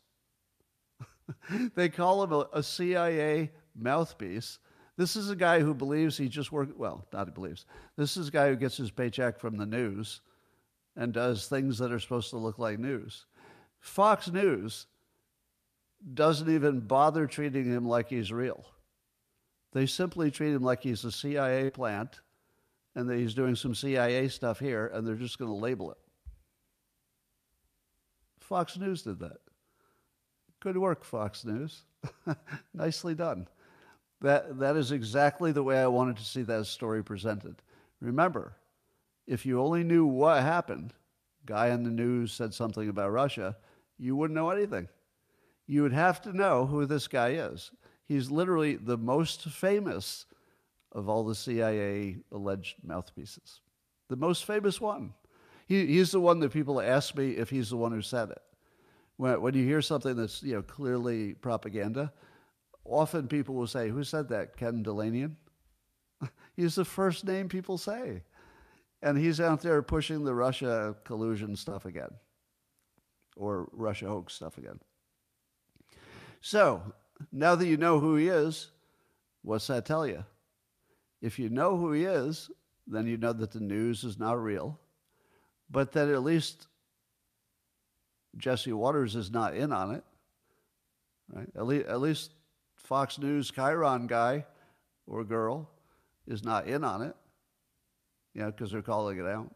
they 1.76 1.90
call 1.90 2.24
him 2.24 2.34
a, 2.34 2.48
a, 2.54 2.64
CIA 2.64 3.52
mouthpiece. 3.76 4.60
This 4.98 5.16
is 5.16 5.30
a 5.30 5.36
guy 5.36 5.60
who 5.60 5.74
believes 5.76 6.18
he 6.18 6.28
just 6.28 6.52
worked, 6.52 6.76
well, 6.76 7.06
not 7.14 7.28
he 7.28 7.32
believes. 7.32 7.66
This 7.96 8.18
is 8.18 8.30
a 8.30 8.32
guy 8.32 8.50
who 8.50 8.56
gets 8.56 8.78
his 8.78 8.90
paycheck 8.90 9.40
from 9.40 9.58
the 9.58 9.66
news 9.66 10.22
and 10.96 11.14
does 11.14 11.48
things 11.48 11.78
that 11.78 11.92
are 11.92 12.00
supposed 12.00 12.32
to 12.32 12.38
look 12.38 12.58
like 12.58 12.80
news. 12.80 13.28
Fox 13.80 14.28
News 14.28 14.88
doesn't 16.14 16.50
even 16.50 16.80
bother 16.80 17.28
treating 17.28 17.66
him 17.66 17.88
like 17.88 18.10
he's 18.10 18.32
real. 18.32 18.66
They 19.72 19.86
simply 19.86 20.32
treat 20.32 20.54
him 20.54 20.64
like 20.64 20.82
he's 20.82 21.06
a 21.06 21.12
CIA 21.12 21.70
plant 21.70 22.22
and 22.96 23.08
that 23.10 23.18
he's 23.18 23.36
doing 23.36 23.56
some 23.56 23.76
CIA 23.76 24.28
stuff 24.28 24.60
here, 24.60 24.88
and 24.88 25.06
they're 25.06 25.16
just 25.16 25.38
going 25.38 25.52
to 25.52 25.56
label 25.56 25.92
it. 25.92 25.98
Fox 28.40 28.78
News 28.78 29.04
did 29.04 29.20
that. 29.20 29.38
Good 30.60 30.78
work, 30.78 31.04
Fox 31.04 31.46
News. 31.46 31.84
Nicely 32.74 33.14
done. 33.14 33.48
That, 34.22 34.60
that 34.60 34.76
is 34.76 34.92
exactly 34.92 35.52
the 35.52 35.64
way 35.64 35.80
I 35.80 35.88
wanted 35.88 36.18
to 36.18 36.26
see 36.26 36.42
that 36.44 36.66
story 36.66 37.04
presented. 37.04 37.62
Remember, 38.00 38.56
if 39.28 39.46
you 39.46 39.62
only 39.62 39.84
knew 39.84 40.06
what 40.06 40.42
happened, 40.42 40.94
guy 41.46 41.72
on 41.72 41.84
the 41.84 41.90
news 41.90 42.32
said 42.32 42.54
something 42.54 42.90
about 42.90 43.12
Russia, 43.12 43.58
you 43.98 44.16
wouldn't 44.16 44.36
know 44.36 44.50
anything. 44.50 44.88
You 45.68 45.84
would 45.84 45.94
have 45.94 46.22
to 46.24 46.36
know 46.36 46.66
who 46.66 46.86
this 46.86 47.08
guy 47.08 47.30
is. 47.30 47.72
He's 48.06 48.32
literally 48.32 48.76
the 48.76 48.98
most 48.98 49.44
famous 49.44 50.26
of 50.92 51.10
all 51.10 51.24
the 51.24 51.36
CIA 51.36 52.18
alleged 52.32 52.78
mouthpieces, 52.84 53.62
the 54.08 54.16
most 54.16 54.46
famous 54.46 54.80
one. 54.80 55.14
He, 55.68 55.86
he's 55.86 56.12
the 56.12 56.22
one 56.22 56.40
that 56.40 56.54
people 56.54 56.80
ask 56.80 57.16
me 57.16 57.32
if 57.32 57.50
he's 57.50 57.70
the 57.70 57.78
one 57.78 57.92
who 57.92 58.02
said 58.02 58.30
it. 58.30 58.42
When, 59.18 59.42
when 59.42 59.54
you 59.54 59.66
hear 59.66 59.82
something 59.82 60.16
that's 60.16 60.42
you 60.42 60.56
know 60.56 60.62
clearly 60.62 61.34
propaganda, 61.34 62.14
often 62.90 63.28
people 63.28 63.56
will 63.56 63.68
say, 63.68 63.90
"Who 63.90 64.04
said 64.04 64.30
that? 64.30 64.58
Ken 64.58 64.84
Dilanian." 64.84 65.36
he's 66.56 66.76
the 66.76 66.86
first 66.86 67.26
name 67.26 67.50
people 67.50 67.78
say. 67.78 68.24
And 69.02 69.18
he's 69.18 69.40
out 69.40 69.62
there 69.62 69.82
pushing 69.84 70.24
the 70.24 70.34
Russia 70.34 70.96
collusion 71.04 71.56
stuff 71.56 71.86
again, 71.86 72.10
or 73.36 73.70
Russia 73.72 74.08
hoax 74.08 74.34
stuff 74.34 74.58
again. 74.58 74.80
So, 76.42 76.82
now 77.32 77.56
that 77.56 77.68
you 77.68 77.78
know 77.78 78.00
who 78.00 78.16
he 78.16 78.28
is, 78.28 78.72
what's 79.44 79.68
that 79.68 79.86
tell 79.86 80.08
you? 80.08 80.24
If 81.22 81.38
you 81.38 81.50
know 81.50 81.78
who 81.78 81.92
he 81.92 82.06
is, 82.06 82.50
then 82.88 83.06
you 83.06 83.18
know 83.18 83.34
that 83.34 83.52
the 83.52 83.60
news 83.60 84.04
is 84.04 84.18
not 84.18 84.42
real, 84.42 84.80
but 85.70 85.92
that 85.92 86.10
at 86.10 86.24
least 86.24 86.68
Jesse 88.38 88.74
Watters 88.74 89.16
is 89.16 89.32
not 89.32 89.56
in 89.56 89.72
on 89.72 89.96
it. 89.96 90.04
Right? 91.32 91.50
At, 91.56 91.68
least, 91.68 91.88
at 91.88 92.00
least 92.00 92.32
Fox 92.88 93.20
News 93.20 93.52
chyron 93.52 94.08
guy 94.08 94.46
or 95.06 95.26
girl 95.26 95.70
is 96.26 96.44
not 96.44 96.68
in 96.68 96.86
on 96.86 97.02
it 97.02 97.16
you 98.34 98.44
know, 98.44 98.52
because 98.52 98.72
they're 98.72 98.82
calling 98.82 99.18
it 99.18 99.26
out. 99.26 99.54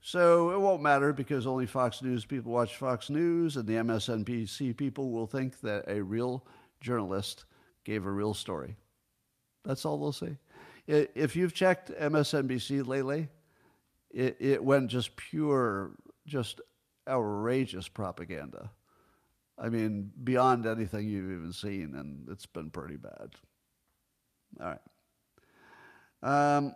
So 0.00 0.50
it 0.50 0.58
won't 0.58 0.82
matter 0.82 1.12
because 1.12 1.46
only 1.46 1.66
Fox 1.66 2.02
News 2.02 2.24
people 2.24 2.50
watch 2.50 2.76
Fox 2.76 3.08
News, 3.08 3.56
and 3.56 3.68
the 3.68 3.74
MSNBC 3.74 4.76
people 4.76 5.12
will 5.12 5.26
think 5.28 5.60
that 5.60 5.84
a 5.86 6.02
real 6.02 6.44
journalist 6.80 7.44
gave 7.84 8.04
a 8.04 8.10
real 8.10 8.34
story. 8.34 8.74
That's 9.64 9.84
all 9.84 9.98
they'll 9.98 10.12
say. 10.12 10.38
If 10.88 11.36
you've 11.36 11.54
checked 11.54 11.90
MSNBC 11.90 12.84
lately, 12.84 13.28
it, 14.10 14.38
it 14.40 14.64
went 14.64 14.90
just 14.90 15.14
pure, 15.14 15.92
just 16.26 16.60
outrageous 17.06 17.86
propaganda. 17.86 18.70
I 19.60 19.68
mean, 19.68 20.12
beyond 20.22 20.66
anything 20.66 21.08
you've 21.08 21.30
even 21.32 21.52
seen, 21.52 21.94
and 21.96 22.28
it's 22.30 22.46
been 22.46 22.70
pretty 22.70 22.96
bad. 22.96 23.30
All 24.60 24.66
right. 24.66 24.80
Um, 26.22 26.74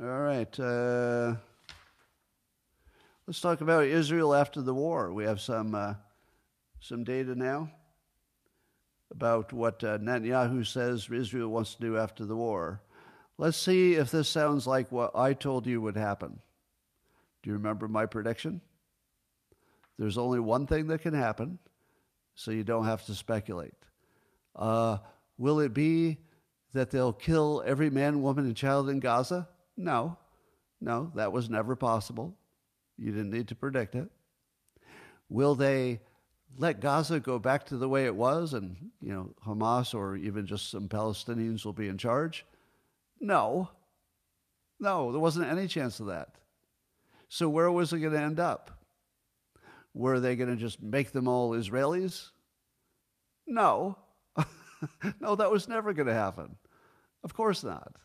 all 0.00 0.20
right. 0.20 0.60
Uh, 0.60 1.34
let's 3.26 3.40
talk 3.40 3.60
about 3.60 3.84
Israel 3.84 4.34
after 4.34 4.62
the 4.62 4.74
war. 4.74 5.12
We 5.12 5.24
have 5.24 5.40
some 5.40 5.74
uh, 5.74 5.94
some 6.80 7.04
data 7.04 7.34
now 7.34 7.70
about 9.10 9.52
what 9.52 9.84
uh, 9.84 9.98
Netanyahu 9.98 10.66
says 10.66 11.08
Israel 11.10 11.48
wants 11.48 11.74
to 11.74 11.80
do 11.80 11.98
after 11.98 12.24
the 12.24 12.36
war. 12.36 12.80
Let's 13.36 13.56
see 13.56 13.94
if 13.94 14.10
this 14.10 14.28
sounds 14.28 14.66
like 14.66 14.92
what 14.92 15.16
I 15.16 15.32
told 15.34 15.66
you 15.66 15.80
would 15.80 15.96
happen. 15.96 16.38
Do 17.42 17.50
you 17.50 17.54
remember 17.54 17.88
my 17.88 18.06
prediction? 18.06 18.60
There's 19.98 20.18
only 20.18 20.40
one 20.40 20.66
thing 20.66 20.86
that 20.88 21.02
can 21.02 21.14
happen, 21.14 21.58
so 22.34 22.50
you 22.50 22.64
don't 22.64 22.86
have 22.86 23.04
to 23.06 23.14
speculate. 23.14 23.74
Uh, 24.56 24.98
will 25.38 25.60
it 25.60 25.74
be 25.74 26.18
that 26.72 26.90
they'll 26.90 27.12
kill 27.12 27.62
every 27.66 27.90
man, 27.90 28.22
woman, 28.22 28.46
and 28.46 28.56
child 28.56 28.88
in 28.88 29.00
Gaza? 29.00 29.48
No, 29.76 30.16
no, 30.80 31.12
that 31.14 31.32
was 31.32 31.50
never 31.50 31.76
possible. 31.76 32.34
You 32.98 33.12
didn't 33.12 33.30
need 33.30 33.48
to 33.48 33.54
predict 33.54 33.94
it. 33.94 34.08
Will 35.28 35.54
they 35.54 36.00
let 36.58 36.80
Gaza 36.80 37.20
go 37.20 37.38
back 37.38 37.64
to 37.66 37.76
the 37.76 37.88
way 37.88 38.04
it 38.04 38.14
was 38.14 38.52
and, 38.52 38.76
you 39.00 39.12
know, 39.12 39.34
Hamas 39.46 39.94
or 39.94 40.16
even 40.16 40.46
just 40.46 40.70
some 40.70 40.88
Palestinians 40.88 41.64
will 41.64 41.72
be 41.72 41.88
in 41.88 41.98
charge? 41.98 42.44
No. 43.20 43.70
No, 44.78 45.12
there 45.12 45.20
wasn't 45.20 45.50
any 45.50 45.68
chance 45.68 46.00
of 46.00 46.06
that. 46.06 46.34
So 47.28 47.48
where 47.48 47.70
was 47.70 47.92
it 47.92 48.00
going 48.00 48.12
to 48.12 48.20
end 48.20 48.40
up? 48.40 48.70
Were 49.94 50.20
they 50.20 50.36
going 50.36 50.50
to 50.50 50.56
just 50.56 50.82
make 50.82 51.12
them 51.12 51.28
all 51.28 51.50
Israelis? 51.50 52.30
No. 53.46 53.98
no, 55.20 55.36
that 55.36 55.50
was 55.50 55.68
never 55.68 55.92
going 55.92 56.06
to 56.06 56.14
happen. 56.14 56.56
Of 57.22 57.34
course 57.34 57.62
not. 57.62 57.96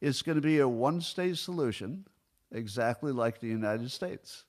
It's 0.00 0.22
going 0.22 0.36
to 0.36 0.42
be 0.42 0.58
a 0.58 0.68
one 0.68 1.00
state 1.00 1.38
solution, 1.38 2.06
exactly 2.52 3.12
like 3.12 3.40
the 3.40 3.48
United 3.48 3.90
States. 3.90 4.44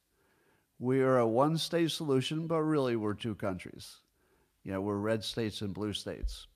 We 0.80 1.02
are 1.02 1.20
a 1.20 1.28
one 1.28 1.58
state 1.58 1.92
solution, 1.92 2.48
but 2.48 2.62
really 2.62 2.96
we're 2.96 3.14
two 3.14 3.36
countries. 3.36 4.02
You 4.64 4.74
know, 4.74 4.82
we're 4.82 4.98
red 4.98 5.24
states 5.24 5.62
and 5.62 5.74
blue 5.74 5.94
states. 5.94 6.48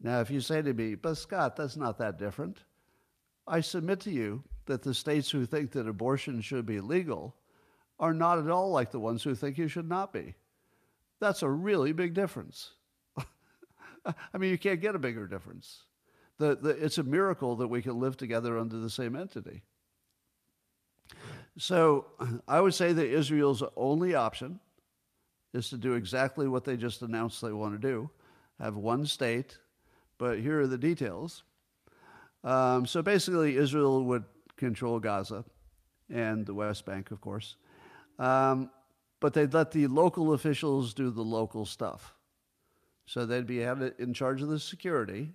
Now, 0.00 0.20
if 0.20 0.30
you 0.30 0.40
say 0.40 0.62
to 0.62 0.72
me, 0.72 0.94
but 0.94 1.16
Scott, 1.16 1.56
that's 1.56 1.76
not 1.76 1.98
that 1.98 2.18
different, 2.18 2.58
I 3.46 3.60
submit 3.60 4.00
to 4.00 4.10
you 4.10 4.42
that 4.66 4.82
the 4.82 4.94
states 4.94 5.30
who 5.30 5.44
think 5.44 5.72
that 5.72 5.88
abortion 5.88 6.40
should 6.40 6.66
be 6.66 6.80
legal 6.80 7.36
are 8.04 8.12
not 8.12 8.38
at 8.38 8.50
all 8.50 8.70
like 8.70 8.90
the 8.90 9.00
ones 9.00 9.22
who 9.22 9.34
think 9.34 9.56
you 9.56 9.66
should 9.66 9.88
not 9.88 10.12
be. 10.12 10.34
That's 11.20 11.42
a 11.42 11.48
really 11.48 11.92
big 11.92 12.12
difference. 12.12 12.72
I 13.16 14.38
mean, 14.38 14.50
you 14.50 14.58
can't 14.58 14.82
get 14.82 14.94
a 14.94 14.98
bigger 14.98 15.26
difference. 15.26 15.84
The, 16.36 16.54
the, 16.54 16.68
it's 16.70 16.98
a 16.98 17.02
miracle 17.02 17.56
that 17.56 17.68
we 17.68 17.80
can 17.80 17.98
live 17.98 18.18
together 18.18 18.58
under 18.58 18.76
the 18.76 18.90
same 18.90 19.16
entity. 19.16 19.62
So 21.56 22.04
I 22.46 22.60
would 22.60 22.74
say 22.74 22.92
that 22.92 23.06
Israel's 23.06 23.62
only 23.74 24.14
option 24.14 24.60
is 25.54 25.70
to 25.70 25.78
do 25.78 25.94
exactly 25.94 26.46
what 26.46 26.64
they 26.64 26.76
just 26.76 27.00
announced 27.00 27.40
they 27.40 27.52
want 27.52 27.80
to 27.80 27.88
do 27.88 28.10
have 28.60 28.76
one 28.76 29.06
state, 29.06 29.58
but 30.18 30.38
here 30.38 30.60
are 30.60 30.66
the 30.66 30.78
details. 30.78 31.42
Um, 32.44 32.86
so 32.86 33.00
basically, 33.00 33.56
Israel 33.56 34.04
would 34.04 34.24
control 34.56 35.00
Gaza 35.00 35.44
and 36.10 36.44
the 36.44 36.54
West 36.54 36.84
Bank, 36.84 37.10
of 37.10 37.20
course. 37.22 37.56
Um, 38.18 38.70
but 39.20 39.32
they'd 39.32 39.54
let 39.54 39.70
the 39.70 39.86
local 39.86 40.32
officials 40.34 40.92
do 40.92 41.10
the 41.10 41.22
local 41.22 41.64
stuff. 41.64 42.14
So 43.06 43.26
they'd 43.26 43.46
be 43.46 43.62
in 43.62 44.14
charge 44.14 44.42
of 44.42 44.48
the 44.48 44.58
security, 44.58 45.32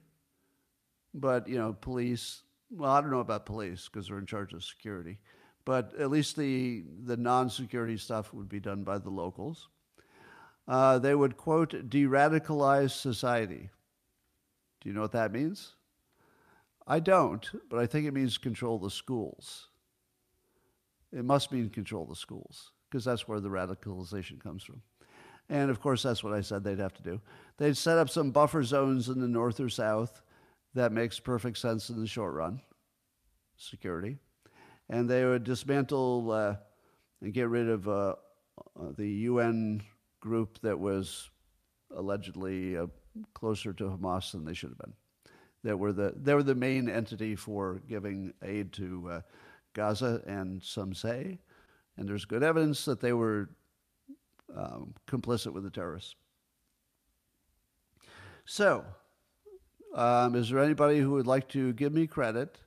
but, 1.13 1.47
you 1.47 1.57
know, 1.57 1.73
police, 1.73 2.43
well, 2.69 2.91
I 2.91 3.01
don't 3.01 3.11
know 3.11 3.19
about 3.19 3.45
police 3.45 3.89
because 3.91 4.07
they're 4.07 4.19
in 4.19 4.25
charge 4.25 4.53
of 4.53 4.63
security, 4.63 5.17
but 5.65 5.93
at 5.99 6.09
least 6.09 6.35
the, 6.35 6.83
the 7.05 7.17
non 7.17 7.49
security 7.49 7.97
stuff 7.97 8.33
would 8.33 8.49
be 8.49 8.59
done 8.59 8.83
by 8.83 8.97
the 8.97 9.09
locals. 9.09 9.69
Uh, 10.67 10.99
they 10.99 11.15
would, 11.15 11.35
quote, 11.35 11.89
de 11.89 12.03
radicalize 12.03 12.91
society. 12.91 13.69
Do 14.81 14.89
you 14.89 14.93
know 14.93 15.01
what 15.01 15.13
that 15.13 15.31
means? 15.31 15.73
I 16.85 16.99
don't, 16.99 17.49
but 17.69 17.79
I 17.79 17.87
think 17.87 18.07
it 18.07 18.13
means 18.13 18.37
control 18.37 18.77
the 18.77 18.91
schools. 18.91 19.68
It 21.11 21.25
must 21.25 21.51
mean 21.51 21.69
control 21.69 22.03
of 22.03 22.09
the 22.09 22.15
schools 22.15 22.71
because 22.89 23.05
that's 23.05 23.27
where 23.27 23.39
the 23.39 23.49
radicalization 23.49 24.39
comes 24.39 24.63
from. 24.63 24.81
And 25.49 25.71
of 25.71 25.81
course, 25.81 26.03
that's 26.03 26.23
what 26.23 26.33
I 26.33 26.41
said 26.41 26.63
they'd 26.63 26.79
have 26.79 26.93
to 26.93 27.03
do. 27.03 27.21
They'd 27.57 27.77
set 27.77 27.97
up 27.97 28.09
some 28.09 28.31
buffer 28.31 28.63
zones 28.63 29.09
in 29.09 29.19
the 29.19 29.27
north 29.27 29.59
or 29.59 29.69
south. 29.69 30.21
That 30.75 30.91
makes 30.91 31.19
perfect 31.19 31.57
sense 31.57 31.89
in 31.89 31.99
the 31.99 32.07
short 32.07 32.33
run, 32.35 32.61
security. 33.57 34.17
And 34.89 35.09
they 35.09 35.25
would 35.25 35.43
dismantle 35.43 36.31
uh, 36.31 36.55
and 37.21 37.33
get 37.33 37.49
rid 37.49 37.69
of 37.69 37.87
uh, 37.87 38.15
uh 38.79 38.91
the 38.95 39.09
UN 39.09 39.81
group 40.19 40.59
that 40.61 40.77
was 40.77 41.29
allegedly 41.95 42.77
uh, 42.77 42.87
closer 43.33 43.73
to 43.73 43.85
Hamas 43.85 44.31
than 44.31 44.45
they 44.45 44.53
should 44.53 44.69
have 44.69 44.77
been. 44.77 44.93
That 45.63 45.77
were 45.77 45.91
the 45.91 46.13
they 46.15 46.33
were 46.35 46.43
the 46.43 46.55
main 46.55 46.87
entity 46.87 47.35
for 47.35 47.81
giving 47.87 48.33
aid 48.43 48.71
to 48.73 49.09
uh, 49.11 49.21
Gaza, 49.79 50.21
and 50.27 50.61
some 50.61 50.93
say, 50.93 51.39
and 51.95 52.07
there's 52.07 52.25
good 52.25 52.43
evidence 52.43 52.83
that 52.83 52.99
they 52.99 53.13
were 53.13 53.49
um, 54.53 54.93
complicit 55.07 55.53
with 55.53 55.63
the 55.63 55.69
terrorists. 55.69 56.15
So, 58.43 58.83
um, 59.95 60.35
is 60.35 60.49
there 60.49 60.59
anybody 60.59 60.99
who 60.99 61.11
would 61.11 61.27
like 61.27 61.47
to 61.49 61.71
give 61.71 61.93
me 61.93 62.07
credit 62.07 62.57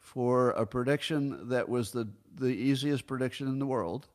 for 0.00 0.50
a 0.50 0.66
prediction 0.66 1.50
that 1.50 1.68
was 1.68 1.92
the, 1.92 2.08
the 2.34 2.48
easiest 2.48 3.06
prediction 3.06 3.46
in 3.46 3.60
the 3.60 3.66
world? 3.66 4.08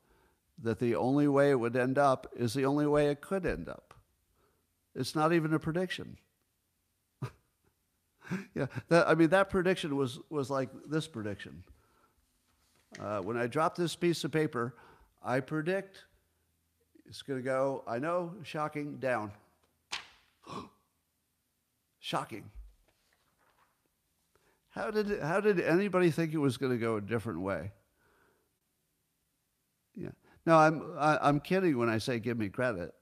That 0.62 0.80
the 0.80 0.96
only 0.96 1.30
way 1.30 1.52
it 1.52 1.60
would 1.60 1.78
end 1.78 1.98
up 1.98 2.28
is 2.36 2.54
the 2.54 2.66
only 2.66 2.86
way 2.86 3.08
it 3.08 3.22
could 3.22 3.46
end 3.46 3.70
up. 3.70 3.94
It's 4.94 5.16
not 5.16 5.32
even 5.32 5.54
a 5.54 5.60
prediction. 5.60 6.18
yeah, 8.54 8.68
that, 8.90 9.08
I 9.08 9.16
mean, 9.16 9.30
that 9.30 9.50
prediction 9.50 9.96
was, 9.96 10.20
was 10.30 10.50
like 10.50 10.70
this 10.86 11.08
prediction. 11.08 11.64
Uh, 13.00 13.20
when 13.20 13.38
I 13.38 13.48
drop 13.48 13.76
this 13.76 13.96
piece 13.96 14.24
of 14.24 14.32
paper, 14.32 14.76
I 15.24 15.40
predict 15.40 16.06
it's 17.08 17.22
going 17.22 17.40
to 17.40 17.44
go, 17.44 17.84
I 17.88 18.00
know, 18.00 18.34
shocking, 18.44 18.98
down. 18.98 19.32
shocking. 22.00 22.50
How 24.70 24.92
did, 24.92 25.22
how 25.22 25.40
did 25.40 25.60
anybody 25.60 26.10
think 26.10 26.34
it 26.34 26.38
was 26.38 26.58
going 26.58 26.72
to 26.72 26.78
go 26.78 26.98
a 26.98 27.02
different 27.02 27.42
way? 27.42 27.72
Yeah. 29.96 30.10
No, 30.46 30.58
I'm, 30.58 30.82
I, 30.98 31.14
am 31.14 31.20
i 31.22 31.30
am 31.30 31.40
kidding 31.40 31.78
when 31.78 31.90
I 31.90 31.98
say 31.98 32.20
give 32.20 32.38
me 32.38 32.50
credit 32.50 32.94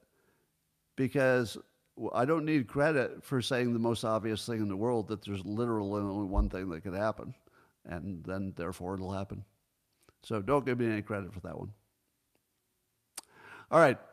because 0.95 1.57
I 2.13 2.25
don't 2.25 2.45
need 2.45 2.67
credit 2.67 3.23
for 3.23 3.41
saying 3.41 3.73
the 3.73 3.79
most 3.79 4.03
obvious 4.03 4.45
thing 4.45 4.59
in 4.59 4.67
the 4.67 4.77
world 4.77 5.07
that 5.07 5.23
there's 5.23 5.43
literally 5.45 6.01
only 6.01 6.27
one 6.27 6.49
thing 6.49 6.69
that 6.69 6.81
could 6.81 6.93
happen, 6.93 7.33
and 7.85 8.23
then 8.23 8.53
therefore 8.55 8.95
it'll 8.95 9.11
happen. 9.11 9.43
So 10.23 10.41
don't 10.41 10.65
give 10.65 10.79
me 10.79 10.85
any 10.85 11.01
credit 11.01 11.33
for 11.33 11.39
that 11.41 11.57
one. 11.57 11.71
All 13.71 13.79
right. 13.79 13.97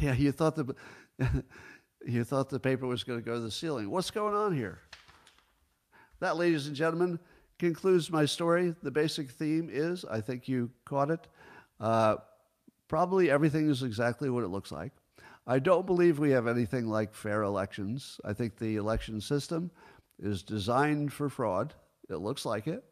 Yeah, 0.00 0.14
you 0.14 0.30
thought 0.30 0.54
the 0.54 0.76
you 2.06 2.22
thought 2.22 2.48
the 2.48 2.60
paper 2.60 2.86
was 2.86 3.02
going 3.02 3.18
to 3.18 3.24
go 3.24 3.34
to 3.34 3.40
the 3.40 3.50
ceiling. 3.50 3.90
What's 3.90 4.12
going 4.12 4.32
on 4.32 4.54
here? 4.54 4.78
That, 6.20 6.36
ladies 6.36 6.68
and 6.68 6.76
gentlemen, 6.76 7.18
concludes 7.58 8.08
my 8.08 8.24
story. 8.24 8.76
The 8.82 8.92
basic 8.92 9.28
theme 9.28 9.68
is, 9.72 10.04
I 10.04 10.20
think 10.20 10.46
you 10.46 10.70
caught 10.84 11.10
it. 11.10 11.26
Uh, 11.80 12.16
probably 12.86 13.28
everything 13.28 13.68
is 13.68 13.82
exactly 13.82 14.30
what 14.30 14.44
it 14.44 14.48
looks 14.48 14.70
like. 14.70 14.92
I 15.46 15.58
don't 15.58 15.86
believe 15.86 16.20
we 16.20 16.30
have 16.30 16.46
anything 16.46 16.86
like 16.86 17.12
fair 17.12 17.42
elections. 17.42 18.20
I 18.24 18.32
think 18.32 18.56
the 18.56 18.76
election 18.76 19.20
system 19.20 19.70
is 20.20 20.44
designed 20.44 21.12
for 21.12 21.28
fraud. 21.28 21.74
It 22.08 22.16
looks 22.16 22.44
like 22.44 22.68
it, 22.68 22.84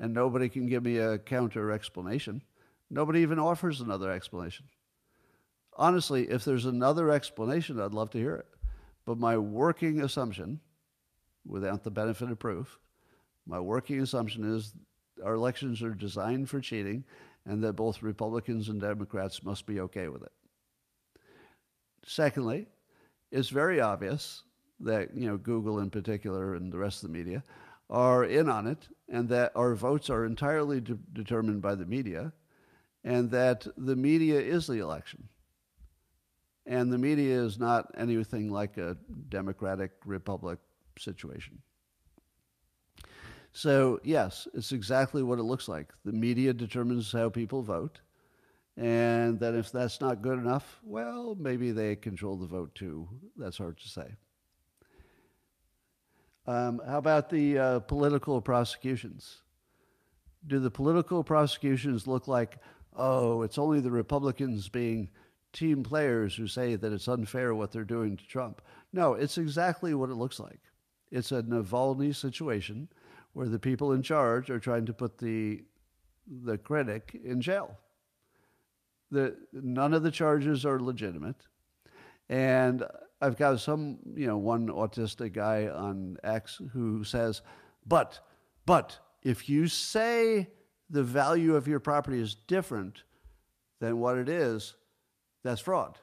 and 0.00 0.14
nobody 0.14 0.48
can 0.48 0.66
give 0.66 0.84
me 0.84 0.98
a 0.98 1.18
counter 1.18 1.70
explanation. 1.70 2.42
Nobody 2.90 3.20
even 3.20 3.38
offers 3.38 3.80
another 3.80 4.10
explanation. 4.10 4.66
Honestly, 5.76 6.28
if 6.28 6.44
there's 6.44 6.64
another 6.64 7.10
explanation, 7.10 7.80
I'd 7.80 7.94
love 7.94 8.10
to 8.10 8.18
hear 8.18 8.34
it. 8.34 8.46
But 9.04 9.18
my 9.18 9.38
working 9.38 10.00
assumption, 10.00 10.60
without 11.46 11.84
the 11.84 11.90
benefit 11.90 12.30
of 12.30 12.38
proof, 12.38 12.78
my 13.46 13.60
working 13.60 14.00
assumption 14.00 14.56
is 14.56 14.72
our 15.24 15.34
elections 15.34 15.82
are 15.82 15.94
designed 15.94 16.48
for 16.48 16.60
cheating 16.60 17.04
and 17.46 17.62
that 17.64 17.72
both 17.74 18.02
Republicans 18.02 18.68
and 18.68 18.80
Democrats 18.80 19.42
must 19.42 19.66
be 19.66 19.80
okay 19.80 20.08
with 20.08 20.22
it. 20.22 20.32
Secondly, 22.06 22.66
it's 23.30 23.48
very 23.48 23.80
obvious 23.80 24.42
that 24.80 25.16
you 25.16 25.26
know 25.26 25.36
Google 25.36 25.80
in 25.80 25.90
particular 25.90 26.54
and 26.54 26.72
the 26.72 26.78
rest 26.78 27.02
of 27.02 27.10
the 27.10 27.18
media 27.18 27.42
are 27.90 28.24
in 28.24 28.48
on 28.48 28.66
it, 28.66 28.88
and 29.08 29.28
that 29.28 29.52
our 29.54 29.74
votes 29.74 30.10
are 30.10 30.24
entirely 30.24 30.80
de- 30.80 30.98
determined 31.12 31.62
by 31.62 31.74
the 31.74 31.86
media, 31.86 32.32
and 33.04 33.30
that 33.30 33.66
the 33.76 33.96
media 33.96 34.40
is 34.40 34.66
the 34.66 34.78
election. 34.78 35.28
And 36.66 36.92
the 36.92 36.98
media 36.98 37.42
is 37.42 37.58
not 37.58 37.90
anything 37.96 38.50
like 38.50 38.76
a 38.76 38.96
democratic 39.30 39.92
republic 40.04 40.58
situation. 40.98 41.62
So, 43.52 43.98
yes, 44.04 44.46
it's 44.52 44.72
exactly 44.72 45.22
what 45.22 45.38
it 45.38 45.44
looks 45.44 45.68
like. 45.68 45.92
The 46.04 46.12
media 46.12 46.52
determines 46.52 47.10
how 47.10 47.30
people 47.30 47.62
vote. 47.62 48.00
And 48.76 49.40
then, 49.40 49.56
if 49.56 49.72
that's 49.72 50.00
not 50.00 50.22
good 50.22 50.38
enough, 50.38 50.78
well, 50.84 51.34
maybe 51.40 51.72
they 51.72 51.96
control 51.96 52.36
the 52.36 52.46
vote 52.46 52.74
too. 52.74 53.08
That's 53.36 53.58
hard 53.58 53.78
to 53.78 53.88
say. 53.88 54.14
Um, 56.48 56.80
how 56.86 56.96
about 56.96 57.28
the 57.28 57.58
uh, 57.58 57.80
political 57.80 58.40
prosecutions? 58.40 59.42
Do 60.46 60.58
the 60.58 60.70
political 60.70 61.22
prosecutions 61.22 62.06
look 62.06 62.26
like 62.26 62.58
oh, 62.96 63.42
it's 63.42 63.58
only 63.58 63.80
the 63.80 63.90
Republicans 63.90 64.68
being 64.68 65.10
team 65.52 65.82
players 65.82 66.34
who 66.34 66.46
say 66.46 66.74
that 66.74 66.92
it's 66.92 67.06
unfair 67.06 67.54
what 67.54 67.70
they're 67.70 67.84
doing 67.84 68.16
to 68.16 68.26
Trump. 68.26 68.62
No, 68.92 69.12
it's 69.12 69.38
exactly 69.38 69.92
what 69.94 70.10
it 70.10 70.14
looks 70.14 70.40
like. 70.40 70.60
It's 71.10 71.32
a 71.32 71.42
Navalny 71.42 72.14
situation 72.16 72.88
where 73.34 73.48
the 73.48 73.58
people 73.58 73.92
in 73.92 74.02
charge 74.02 74.50
are 74.50 74.58
trying 74.58 74.86
to 74.86 74.94
put 74.94 75.18
the 75.18 75.62
the 76.44 76.56
critic 76.56 77.18
in 77.22 77.42
jail. 77.42 77.76
The, 79.10 79.36
none 79.52 79.92
of 79.94 80.02
the 80.02 80.10
charges 80.10 80.64
are 80.64 80.80
legitimate. 80.80 81.46
And 82.30 82.84
I've 83.20 83.36
got 83.36 83.60
some, 83.60 83.98
you 84.14 84.26
know, 84.26 84.38
one 84.38 84.68
autistic 84.68 85.32
guy 85.32 85.66
on 85.66 86.16
X 86.22 86.60
who 86.72 87.02
says, 87.04 87.42
but, 87.86 88.20
but 88.64 88.98
if 89.22 89.48
you 89.48 89.66
say 89.66 90.48
the 90.90 91.02
value 91.02 91.56
of 91.56 91.66
your 91.66 91.80
property 91.80 92.20
is 92.20 92.34
different 92.34 93.02
than 93.80 93.98
what 93.98 94.18
it 94.18 94.28
is, 94.28 94.74
that's 95.42 95.60
fraud. 95.60 95.98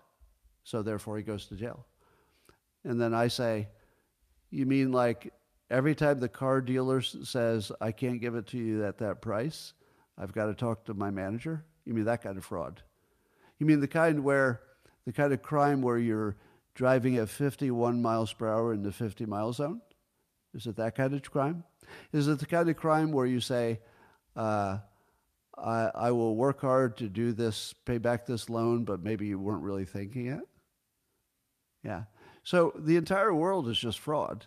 So 0.63 0.81
therefore, 0.81 1.17
he 1.17 1.23
goes 1.23 1.45
to 1.47 1.55
jail. 1.55 1.85
And 2.83 2.99
then 2.99 3.13
I 3.13 3.27
say, 3.27 3.67
You 4.49 4.65
mean 4.65 4.91
like 4.91 5.31
every 5.69 5.95
time 5.95 6.19
the 6.19 6.29
car 6.29 6.61
dealer 6.61 7.01
says, 7.01 7.71
I 7.81 7.91
can't 7.91 8.21
give 8.21 8.35
it 8.35 8.47
to 8.47 8.57
you 8.57 8.85
at 8.85 8.97
that 8.99 9.21
price, 9.21 9.73
I've 10.17 10.33
got 10.33 10.47
to 10.47 10.53
talk 10.53 10.85
to 10.85 10.93
my 10.93 11.11
manager? 11.11 11.65
You 11.85 11.93
mean 11.93 12.05
that 12.05 12.23
kind 12.23 12.37
of 12.37 12.45
fraud? 12.45 12.81
You 13.59 13.65
mean 13.65 13.79
the 13.79 13.87
kind 13.87 14.23
where, 14.23 14.61
the 15.05 15.13
kind 15.13 15.33
of 15.33 15.41
crime 15.41 15.81
where 15.81 15.97
you're 15.97 16.35
driving 16.75 17.17
at 17.17 17.29
51 17.29 18.01
miles 18.01 18.33
per 18.33 18.47
hour 18.47 18.73
in 18.73 18.83
the 18.83 18.91
50 18.91 19.25
mile 19.25 19.53
zone? 19.53 19.81
Is 20.53 20.67
it 20.67 20.75
that 20.75 20.95
kind 20.95 21.13
of 21.13 21.29
crime? 21.31 21.63
Is 22.13 22.27
it 22.27 22.39
the 22.39 22.45
kind 22.45 22.69
of 22.69 22.75
crime 22.77 23.11
where 23.11 23.25
you 23.25 23.39
say, 23.39 23.79
uh, 24.35 24.77
I, 25.57 25.91
I 25.95 26.11
will 26.11 26.35
work 26.35 26.61
hard 26.61 26.97
to 26.97 27.07
do 27.07 27.31
this, 27.31 27.73
pay 27.85 27.97
back 27.97 28.25
this 28.25 28.49
loan, 28.49 28.83
but 28.83 29.03
maybe 29.03 29.25
you 29.25 29.39
weren't 29.39 29.63
really 29.63 29.85
thinking 29.85 30.27
it. 30.27 30.41
Yeah. 31.83 32.03
So 32.43 32.73
the 32.77 32.97
entire 32.97 33.33
world 33.33 33.67
is 33.69 33.79
just 33.79 33.99
fraud. 33.99 34.45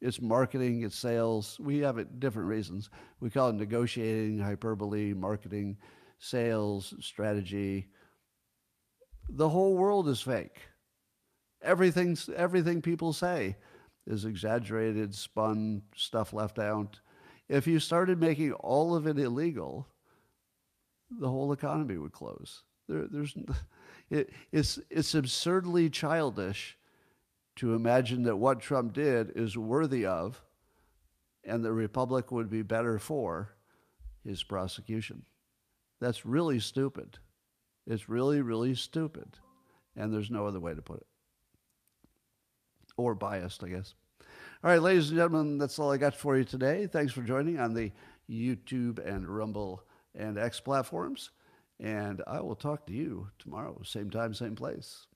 It's 0.00 0.20
marketing, 0.20 0.82
it's 0.82 0.96
sales. 0.96 1.58
We 1.58 1.78
have 1.78 1.98
it 1.98 2.20
different 2.20 2.48
reasons. 2.48 2.90
We 3.20 3.30
call 3.30 3.48
it 3.48 3.54
negotiating, 3.54 4.38
hyperbole, 4.38 5.14
marketing, 5.14 5.78
sales, 6.18 6.94
strategy. 7.00 7.88
The 9.28 9.48
whole 9.48 9.76
world 9.76 10.08
is 10.08 10.20
fake. 10.20 10.60
Everything's, 11.64 12.28
everything 12.36 12.82
people 12.82 13.12
say 13.12 13.56
is 14.06 14.24
exaggerated, 14.24 15.14
spun, 15.14 15.82
stuff 15.96 16.32
left 16.32 16.58
out. 16.58 17.00
If 17.48 17.66
you 17.66 17.80
started 17.80 18.20
making 18.20 18.52
all 18.52 18.94
of 18.94 19.06
it 19.06 19.18
illegal, 19.18 19.88
the 21.10 21.28
whole 21.28 21.52
economy 21.52 21.96
would 21.96 22.12
close. 22.12 22.62
There, 22.88 23.06
there's, 23.10 23.34
it, 24.10 24.30
it's, 24.52 24.78
it's 24.90 25.14
absurdly 25.14 25.90
childish 25.90 26.76
to 27.56 27.74
imagine 27.74 28.24
that 28.24 28.36
what 28.36 28.60
Trump 28.60 28.92
did 28.92 29.32
is 29.34 29.56
worthy 29.56 30.04
of 30.06 30.42
and 31.44 31.64
the 31.64 31.72
Republic 31.72 32.32
would 32.32 32.50
be 32.50 32.62
better 32.62 32.98
for 32.98 33.54
his 34.24 34.42
prosecution. 34.42 35.22
That's 36.00 36.26
really 36.26 36.58
stupid. 36.58 37.18
It's 37.86 38.08
really, 38.08 38.40
really 38.40 38.74
stupid. 38.74 39.38
And 39.96 40.12
there's 40.12 40.30
no 40.30 40.46
other 40.46 40.60
way 40.60 40.74
to 40.74 40.82
put 40.82 40.98
it. 40.98 41.06
Or 42.96 43.14
biased, 43.14 43.64
I 43.64 43.68
guess. 43.68 43.94
All 44.62 44.70
right, 44.70 44.80
ladies 44.80 45.10
and 45.10 45.18
gentlemen, 45.18 45.58
that's 45.58 45.78
all 45.78 45.92
I 45.92 45.96
got 45.96 46.14
for 46.14 46.38
you 46.38 46.44
today. 46.44 46.86
Thanks 46.86 47.12
for 47.12 47.22
joining 47.22 47.58
on 47.58 47.74
the 47.74 47.92
YouTube 48.30 49.04
and 49.06 49.28
Rumble 49.28 49.82
and 50.14 50.38
X 50.38 50.60
platforms. 50.60 51.30
And 51.80 52.22
I 52.26 52.40
will 52.40 52.54
talk 52.54 52.86
to 52.86 52.92
you 52.92 53.28
tomorrow, 53.38 53.80
same 53.84 54.10
time, 54.10 54.32
same 54.32 54.54
place. 54.54 55.06